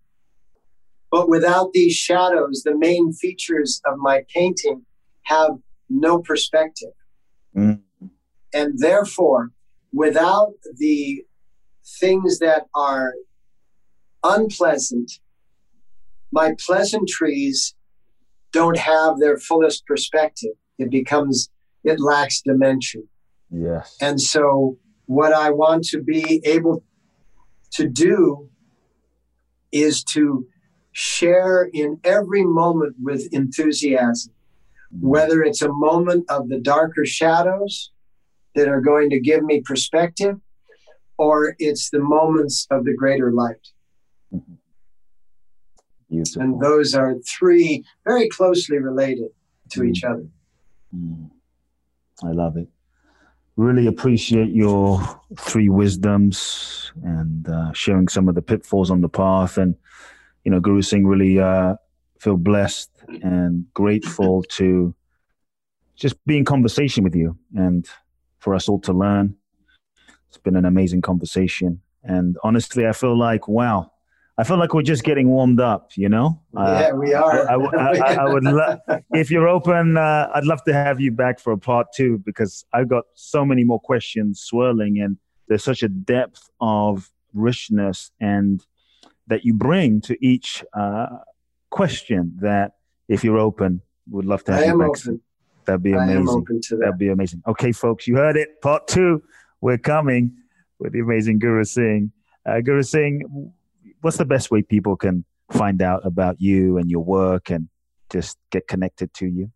But 1.13 1.29
without 1.29 1.73
these 1.73 1.95
shadows, 1.95 2.63
the 2.65 2.77
main 2.77 3.13
features 3.13 3.81
of 3.87 3.99
my 3.99 4.25
painting 4.35 4.85
have 5.23 5.53
no 5.89 6.19
perspective. 6.19 6.93
Mm. 7.57 7.83
And 8.53 8.79
therefore, 8.79 9.53
without 9.93 10.55
the 10.77 11.25
things 12.01 12.41
that 12.41 12.67
are 12.75 13.15
unpleasant, 14.25 15.21
my 16.37 16.55
pleasantries 16.67 17.75
don't 18.53 18.77
have 18.77 19.19
their 19.19 19.39
fullest 19.39 19.87
perspective. 19.87 20.53
It 20.79 20.91
becomes, 20.91 21.49
it 21.83 21.99
lacks 21.99 22.43
dimension. 22.43 23.09
Yes. 23.51 23.97
And 24.03 24.21
so, 24.21 24.77
what 25.07 25.33
I 25.33 25.49
want 25.51 25.85
to 25.85 26.03
be 26.03 26.43
able 26.45 26.85
to 27.73 27.89
do 27.89 28.51
is 29.73 30.05
to 30.05 30.47
share 30.93 31.71
in 31.73 31.99
every 32.05 32.45
moment 32.45 32.97
with 33.01 33.23
enthusiasm, 33.33 34.35
mm-hmm. 34.95 35.09
whether 35.09 35.43
it's 35.43 35.63
a 35.63 35.73
moment 35.73 36.27
of 36.29 36.51
the 36.51 36.61
darker 36.61 37.07
shadows 37.07 37.93
that 38.55 38.69
are 38.69 38.83
going 38.83 39.09
to 39.11 39.21
give 39.21 39.43
me 39.43 39.63
perspective, 39.63 40.37
or 41.17 41.55
it's 41.59 41.89
the 41.89 42.01
moments 42.01 42.67
of 42.71 42.85
the 42.85 42.95
greater 42.95 43.33
light. 43.33 43.69
Beautiful. 46.09 46.43
And 46.43 46.61
those 46.61 46.95
are 46.95 47.17
three 47.27 47.85
very 48.05 48.29
closely 48.29 48.79
related 48.79 49.31
to 49.71 49.81
mm. 49.81 49.91
each 49.91 50.05
other. 50.05 50.27
Mm. 50.95 51.31
I 52.23 52.31
love 52.31 52.57
it. 52.57 52.69
Really 53.57 53.87
appreciate 53.87 54.51
your 54.51 55.01
three 55.39 55.69
wisdoms 55.69 56.93
and 57.03 57.49
uh, 57.49 57.73
sharing 57.73 58.09
some 58.09 58.29
of 58.29 58.35
the 58.35 58.43
pitfalls 58.43 58.91
on 58.91 59.01
the 59.01 59.09
path. 59.09 59.59
And, 59.59 59.75
you 60.45 60.51
know, 60.51 60.61
Guru 60.61 60.83
Singh 60.83 61.07
really 61.07 61.41
uh, 61.41 61.75
feel 62.19 62.37
blessed 62.37 62.91
and 63.23 63.65
grateful 63.75 64.43
to 64.43 64.95
just 65.95 66.23
be 66.27 66.37
in 66.37 66.45
conversation 66.45 67.03
with 67.03 67.15
you 67.15 67.39
and 67.55 67.89
for 68.39 68.55
us 68.55 68.69
all 68.69 68.81
to 68.81 68.93
learn. 68.93 69.35
It's 70.29 70.39
been 70.39 70.57
an 70.57 70.67
amazing 70.67 71.01
conversation. 71.01 71.81
And 72.05 72.37
honestly, 72.45 72.87
I 72.87 72.93
feel 72.93 73.19
like, 73.19 73.49
wow, 73.49 73.91
I 74.39 74.45
feel 74.45 74.59
like 74.59 74.75
we're 74.75 74.83
just 74.83 75.03
getting 75.03 75.29
warmed 75.29 75.61
up, 75.61 75.93
you 75.97 76.11
know? 76.11 76.43
Yeah, 76.53 76.61
uh, 76.61 76.95
we 76.95 77.15
are. 77.15 77.49
I, 77.49 77.55
I, 77.55 77.99
I, 77.99 78.15
I 78.21 78.33
would 78.33 78.45
love, 78.45 78.81
if 79.13 79.31
you're 79.31 79.49
open, 79.49 79.97
uh, 79.97 80.29
I'd 80.35 80.45
love 80.45 80.63
to 80.65 80.75
have 80.75 81.01
you 81.01 81.11
back 81.11 81.41
for 81.41 81.53
a 81.53 81.59
part 81.59 81.87
two 81.95 82.19
because 82.19 82.65
I've 82.73 82.89
got 82.89 83.05
so 83.15 83.47
many 83.47 83.65
more 83.65 83.81
questions 83.81 84.41
swirling 84.41 85.01
and 85.01 85.17
there's 85.49 85.65
such 85.65 85.83
a 85.83 85.89
depth 85.89 86.51
of 86.61 87.11
richness 87.33 88.11
and 88.21 88.65
that 89.27 89.45
you 89.45 89.55
bring 89.55 90.01
to 90.03 90.17
each 90.25 90.63
uh, 90.75 91.07
question 91.71 92.37
that 92.41 92.73
if 93.09 93.25
you're 93.25 93.39
open, 93.39 93.81
would 94.11 94.27
love 94.27 94.45
to 94.45 94.53
have 94.53 94.67
you 94.67 94.79
back. 94.79 94.89
Open. 94.89 95.21
That'd 95.65 95.83
be 95.83 95.93
amazing. 95.93 96.25
That. 96.25 96.79
That'd 96.81 96.99
be 96.99 97.09
amazing. 97.09 97.43
Okay, 97.47 97.73
folks, 97.73 98.07
you 98.07 98.17
heard 98.17 98.37
it. 98.37 98.61
Part 98.61 98.87
two, 98.87 99.23
we're 99.61 99.79
coming 99.79 100.37
with 100.79 100.93
the 100.93 101.01
amazing 101.01 101.39
Guru 101.39 101.65
Singh. 101.65 102.13
Uh, 102.45 102.61
Guru 102.61 102.83
Singh, 102.83 103.53
what's 104.01 104.17
the 104.17 104.25
best 104.25 104.51
way 104.51 104.63
people 104.63 104.97
can 104.97 105.25
find 105.53 105.83
out 105.83 106.05
about 106.05 106.41
you 106.41 106.79
and 106.79 106.91
your 106.91 107.05
work 107.05 107.51
and 107.51 107.69
just 108.11 108.37
get 108.51 108.69
connected 108.69 109.13
to 109.15 109.27
you? 109.27 109.51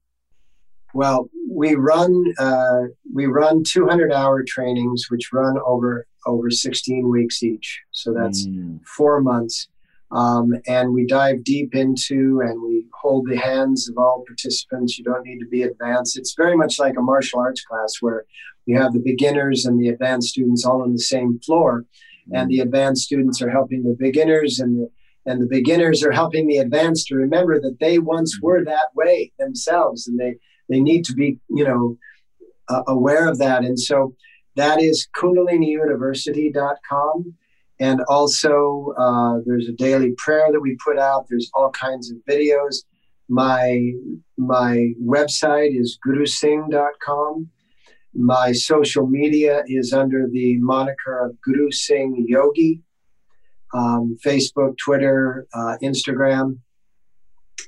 Well, 0.92 1.30
we 1.48 1.74
run 1.74 2.24
uh, 2.38 2.82
we 3.12 3.26
run 3.26 3.62
200 3.64 4.12
hour 4.12 4.42
trainings, 4.46 5.06
which 5.08 5.32
run 5.32 5.56
over 5.64 6.06
over 6.26 6.50
16 6.50 7.08
weeks 7.08 7.42
each. 7.42 7.80
So 7.92 8.12
that's 8.12 8.46
mm. 8.46 8.84
four 8.84 9.20
months, 9.20 9.68
um, 10.10 10.52
and 10.66 10.92
we 10.92 11.06
dive 11.06 11.44
deep 11.44 11.74
into 11.74 12.40
and 12.44 12.60
we 12.60 12.86
hold 12.92 13.28
the 13.28 13.36
hands 13.36 13.88
of 13.88 13.98
all 13.98 14.24
participants. 14.26 14.98
You 14.98 15.04
don't 15.04 15.24
need 15.24 15.38
to 15.38 15.46
be 15.46 15.62
advanced. 15.62 16.18
It's 16.18 16.34
very 16.34 16.56
much 16.56 16.78
like 16.80 16.96
a 16.98 17.02
martial 17.02 17.38
arts 17.38 17.62
class 17.62 17.98
where 18.00 18.24
you 18.66 18.76
have 18.76 18.92
the 18.92 19.00
beginners 19.00 19.64
and 19.64 19.80
the 19.80 19.88
advanced 19.88 20.30
students 20.30 20.64
all 20.64 20.82
on 20.82 20.92
the 20.92 20.98
same 20.98 21.38
floor 21.40 21.84
and 22.32 22.48
the 22.48 22.60
advanced 22.60 23.04
students 23.04 23.42
are 23.42 23.50
helping 23.50 23.82
the 23.82 23.96
beginners 23.98 24.60
and 24.60 24.80
the, 24.80 24.88
and 25.26 25.42
the 25.42 25.46
beginners 25.46 26.02
are 26.02 26.12
helping 26.12 26.46
the 26.46 26.56
advanced 26.58 27.08
to 27.08 27.16
remember 27.16 27.60
that 27.60 27.78
they 27.80 27.98
once 27.98 28.36
mm-hmm. 28.36 28.46
were 28.46 28.64
that 28.64 28.88
way 28.94 29.32
themselves 29.38 30.06
and 30.06 30.18
they 30.18 30.36
they 30.68 30.80
need 30.80 31.04
to 31.04 31.14
be 31.14 31.38
you 31.48 31.64
know 31.64 31.98
uh, 32.68 32.82
aware 32.86 33.28
of 33.28 33.38
that. 33.38 33.64
And 33.64 33.78
so 33.78 34.14
that 34.56 34.80
is 34.80 35.08
kundaliniuniversity.com 35.16 37.34
and 37.80 38.02
also 38.08 38.94
uh, 38.98 39.38
there's 39.46 39.68
a 39.68 39.72
daily 39.72 40.12
prayer 40.18 40.48
that 40.52 40.60
we 40.60 40.76
put 40.84 40.98
out. 40.98 41.26
There's 41.28 41.50
all 41.54 41.70
kinds 41.70 42.10
of 42.10 42.18
videos. 42.28 42.84
My 43.28 43.92
my 44.36 44.92
website 45.02 45.78
is 45.78 45.98
gurusingh.com 46.06 47.48
my 48.14 48.52
social 48.52 49.06
media 49.06 49.62
is 49.66 49.92
under 49.92 50.26
the 50.30 50.58
moniker 50.58 51.26
of 51.26 51.40
Guru 51.40 51.70
Singh 51.70 52.24
Yogi, 52.28 52.82
um, 53.72 54.18
Facebook, 54.24 54.76
Twitter, 54.78 55.46
uh, 55.54 55.76
Instagram, 55.82 56.58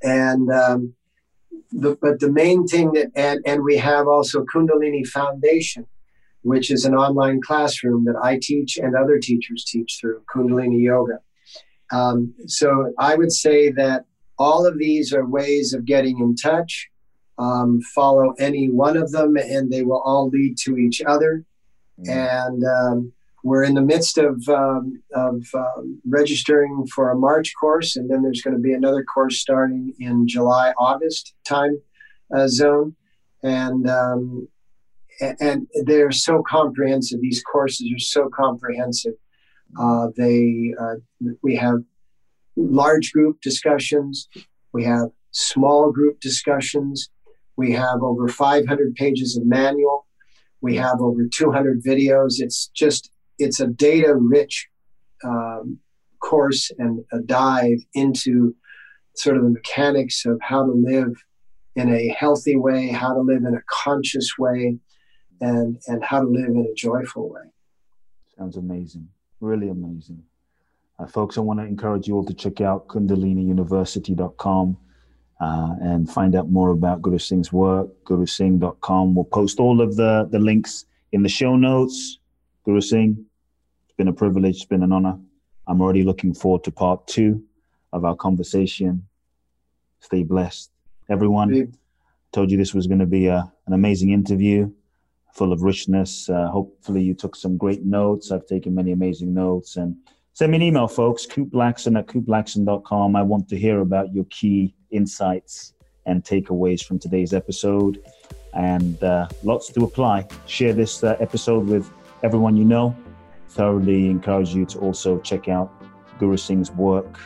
and 0.02 0.50
um, 0.50 0.94
the, 1.70 1.96
but 2.00 2.20
the 2.20 2.30
main 2.30 2.66
thing 2.66 2.92
that 2.92 3.12
and 3.14 3.40
and 3.46 3.62
we 3.62 3.76
have 3.76 4.08
also 4.08 4.44
Kundalini 4.44 5.06
Foundation, 5.06 5.86
which 6.42 6.70
is 6.70 6.84
an 6.84 6.94
online 6.94 7.40
classroom 7.40 8.04
that 8.06 8.16
I 8.22 8.38
teach 8.42 8.76
and 8.76 8.96
other 8.96 9.18
teachers 9.18 9.64
teach 9.64 9.98
through 10.00 10.22
Kundalini 10.34 10.82
Yoga. 10.82 11.18
Um, 11.92 12.34
so 12.46 12.92
I 12.98 13.14
would 13.14 13.32
say 13.32 13.70
that 13.72 14.06
all 14.38 14.66
of 14.66 14.78
these 14.78 15.12
are 15.12 15.26
ways 15.26 15.72
of 15.72 15.84
getting 15.84 16.18
in 16.18 16.34
touch 16.34 16.90
um, 17.38 17.80
follow 17.94 18.34
any 18.38 18.70
one 18.70 18.96
of 18.96 19.10
them, 19.12 19.36
and 19.36 19.70
they 19.70 19.82
will 19.82 20.02
all 20.04 20.28
lead 20.28 20.56
to 20.58 20.76
each 20.76 21.02
other. 21.02 21.44
Mm. 22.00 22.08
And 22.08 22.64
um, 22.64 23.12
we're 23.42 23.64
in 23.64 23.74
the 23.74 23.82
midst 23.82 24.18
of, 24.18 24.48
um, 24.48 25.02
of 25.14 25.44
um, 25.54 26.00
registering 26.06 26.86
for 26.94 27.10
a 27.10 27.16
March 27.16 27.52
course, 27.58 27.96
and 27.96 28.08
then 28.10 28.22
there's 28.22 28.42
going 28.42 28.56
to 28.56 28.62
be 28.62 28.72
another 28.72 29.04
course 29.04 29.38
starting 29.38 29.94
in 29.98 30.28
July, 30.28 30.72
August 30.78 31.34
time 31.44 31.80
uh, 32.34 32.46
zone. 32.48 32.94
And 33.42 33.90
um, 33.90 34.48
and 35.20 35.68
they're 35.84 36.12
so 36.12 36.42
comprehensive. 36.42 37.20
These 37.20 37.42
courses 37.42 37.90
are 37.94 37.98
so 37.98 38.28
comprehensive. 38.28 39.14
Uh, 39.78 40.08
they 40.16 40.74
uh, 40.80 40.94
we 41.42 41.56
have 41.56 41.82
large 42.56 43.12
group 43.12 43.40
discussions. 43.40 44.28
We 44.72 44.84
have 44.84 45.10
small 45.30 45.90
group 45.92 46.20
discussions. 46.20 47.10
We 47.56 47.72
have 47.72 48.02
over 48.02 48.28
500 48.28 48.94
pages 48.94 49.36
of 49.36 49.46
manual. 49.46 50.06
We 50.60 50.76
have 50.76 51.00
over 51.00 51.26
200 51.26 51.82
videos. 51.82 52.34
It's 52.38 52.68
just, 52.68 53.10
it's 53.38 53.60
a 53.60 53.66
data 53.66 54.14
rich 54.14 54.68
um, 55.24 55.78
course 56.20 56.70
and 56.78 57.04
a 57.12 57.18
dive 57.20 57.78
into 57.94 58.54
sort 59.14 59.36
of 59.36 59.42
the 59.42 59.50
mechanics 59.50 60.24
of 60.24 60.38
how 60.40 60.64
to 60.64 60.72
live 60.72 61.14
in 61.74 61.92
a 61.94 62.08
healthy 62.08 62.56
way, 62.56 62.88
how 62.88 63.12
to 63.14 63.20
live 63.20 63.44
in 63.44 63.54
a 63.54 63.62
conscious 63.68 64.38
way, 64.38 64.78
and, 65.40 65.80
and 65.88 66.04
how 66.04 66.20
to 66.20 66.28
live 66.28 66.48
in 66.48 66.66
a 66.70 66.74
joyful 66.74 67.28
way. 67.30 67.42
Sounds 68.38 68.56
amazing. 68.56 69.08
Really 69.40 69.68
amazing. 69.68 70.22
Uh, 70.98 71.06
folks, 71.06 71.36
I 71.36 71.40
want 71.40 71.58
to 71.58 71.66
encourage 71.66 72.06
you 72.06 72.14
all 72.14 72.24
to 72.24 72.34
check 72.34 72.60
out 72.60 72.86
kundaliniuniversity.com 72.88 74.76
uh, 75.42 75.74
and 75.80 76.08
find 76.08 76.36
out 76.36 76.48
more 76.50 76.70
about 76.70 77.02
Guru 77.02 77.18
Singh's 77.18 77.52
work, 77.52 77.88
gurusingh.com. 78.04 79.14
We'll 79.14 79.24
post 79.24 79.58
all 79.58 79.80
of 79.80 79.96
the, 79.96 80.28
the 80.30 80.38
links 80.38 80.84
in 81.10 81.24
the 81.24 81.28
show 81.28 81.56
notes. 81.56 82.18
Guru 82.64 82.80
Singh, 82.80 83.26
it's 83.84 83.96
been 83.96 84.06
a 84.06 84.12
privilege, 84.12 84.56
it's 84.56 84.64
been 84.64 84.84
an 84.84 84.92
honor. 84.92 85.18
I'm 85.66 85.80
already 85.80 86.04
looking 86.04 86.32
forward 86.32 86.62
to 86.64 86.70
part 86.70 87.08
two 87.08 87.42
of 87.92 88.04
our 88.04 88.14
conversation. 88.14 89.04
Stay 89.98 90.22
blessed. 90.22 90.70
Everyone, 91.10 91.72
told 92.30 92.52
you 92.52 92.56
this 92.56 92.72
was 92.72 92.86
going 92.86 93.00
to 93.00 93.06
be 93.06 93.26
a, 93.26 93.52
an 93.66 93.72
amazing 93.72 94.12
interview. 94.12 94.70
full 95.34 95.52
of 95.52 95.62
richness. 95.62 96.30
Uh, 96.30 96.48
hopefully, 96.48 97.02
you 97.02 97.14
took 97.14 97.34
some 97.34 97.56
great 97.56 97.84
notes. 97.84 98.30
I've 98.30 98.46
taken 98.46 98.76
many 98.76 98.92
amazing 98.92 99.34
notes. 99.34 99.76
And 99.76 99.96
send 100.34 100.52
me 100.52 100.56
an 100.56 100.62
email, 100.62 100.88
folks, 100.88 101.26
kuteblackson 101.26 101.98
at 101.98 102.06
kuteblackson.com. 102.06 103.16
I 103.16 103.22
want 103.22 103.48
to 103.48 103.56
hear 103.56 103.80
about 103.80 104.14
your 104.14 104.24
key 104.24 104.74
insights 104.90 105.74
and 106.06 106.22
takeaways 106.22 106.84
from 106.84 106.98
today's 106.98 107.32
episode. 107.32 108.02
And 108.54 109.02
uh, 109.02 109.28
lots 109.42 109.72
to 109.72 109.84
apply. 109.84 110.26
Share 110.46 110.72
this 110.72 111.02
uh, 111.02 111.16
episode 111.20 111.66
with 111.66 111.90
everyone 112.22 112.56
you 112.56 112.64
know. 112.64 112.94
Thoroughly 113.48 114.08
encourage 114.08 114.54
you 114.54 114.66
to 114.66 114.78
also 114.78 115.18
check 115.20 115.48
out 115.48 115.70
Guru 116.18 116.36
Singh's 116.36 116.70
work 116.70 117.18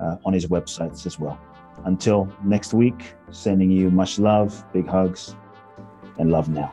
uh, 0.00 0.16
on 0.24 0.32
his 0.32 0.46
websites 0.46 1.06
as 1.06 1.18
well. 1.18 1.38
Until 1.84 2.32
next 2.44 2.72
week, 2.72 3.14
sending 3.30 3.70
you 3.70 3.90
much 3.90 4.18
love, 4.18 4.64
big 4.72 4.86
hugs, 4.86 5.34
and 6.18 6.30
love 6.30 6.48
now. 6.48 6.72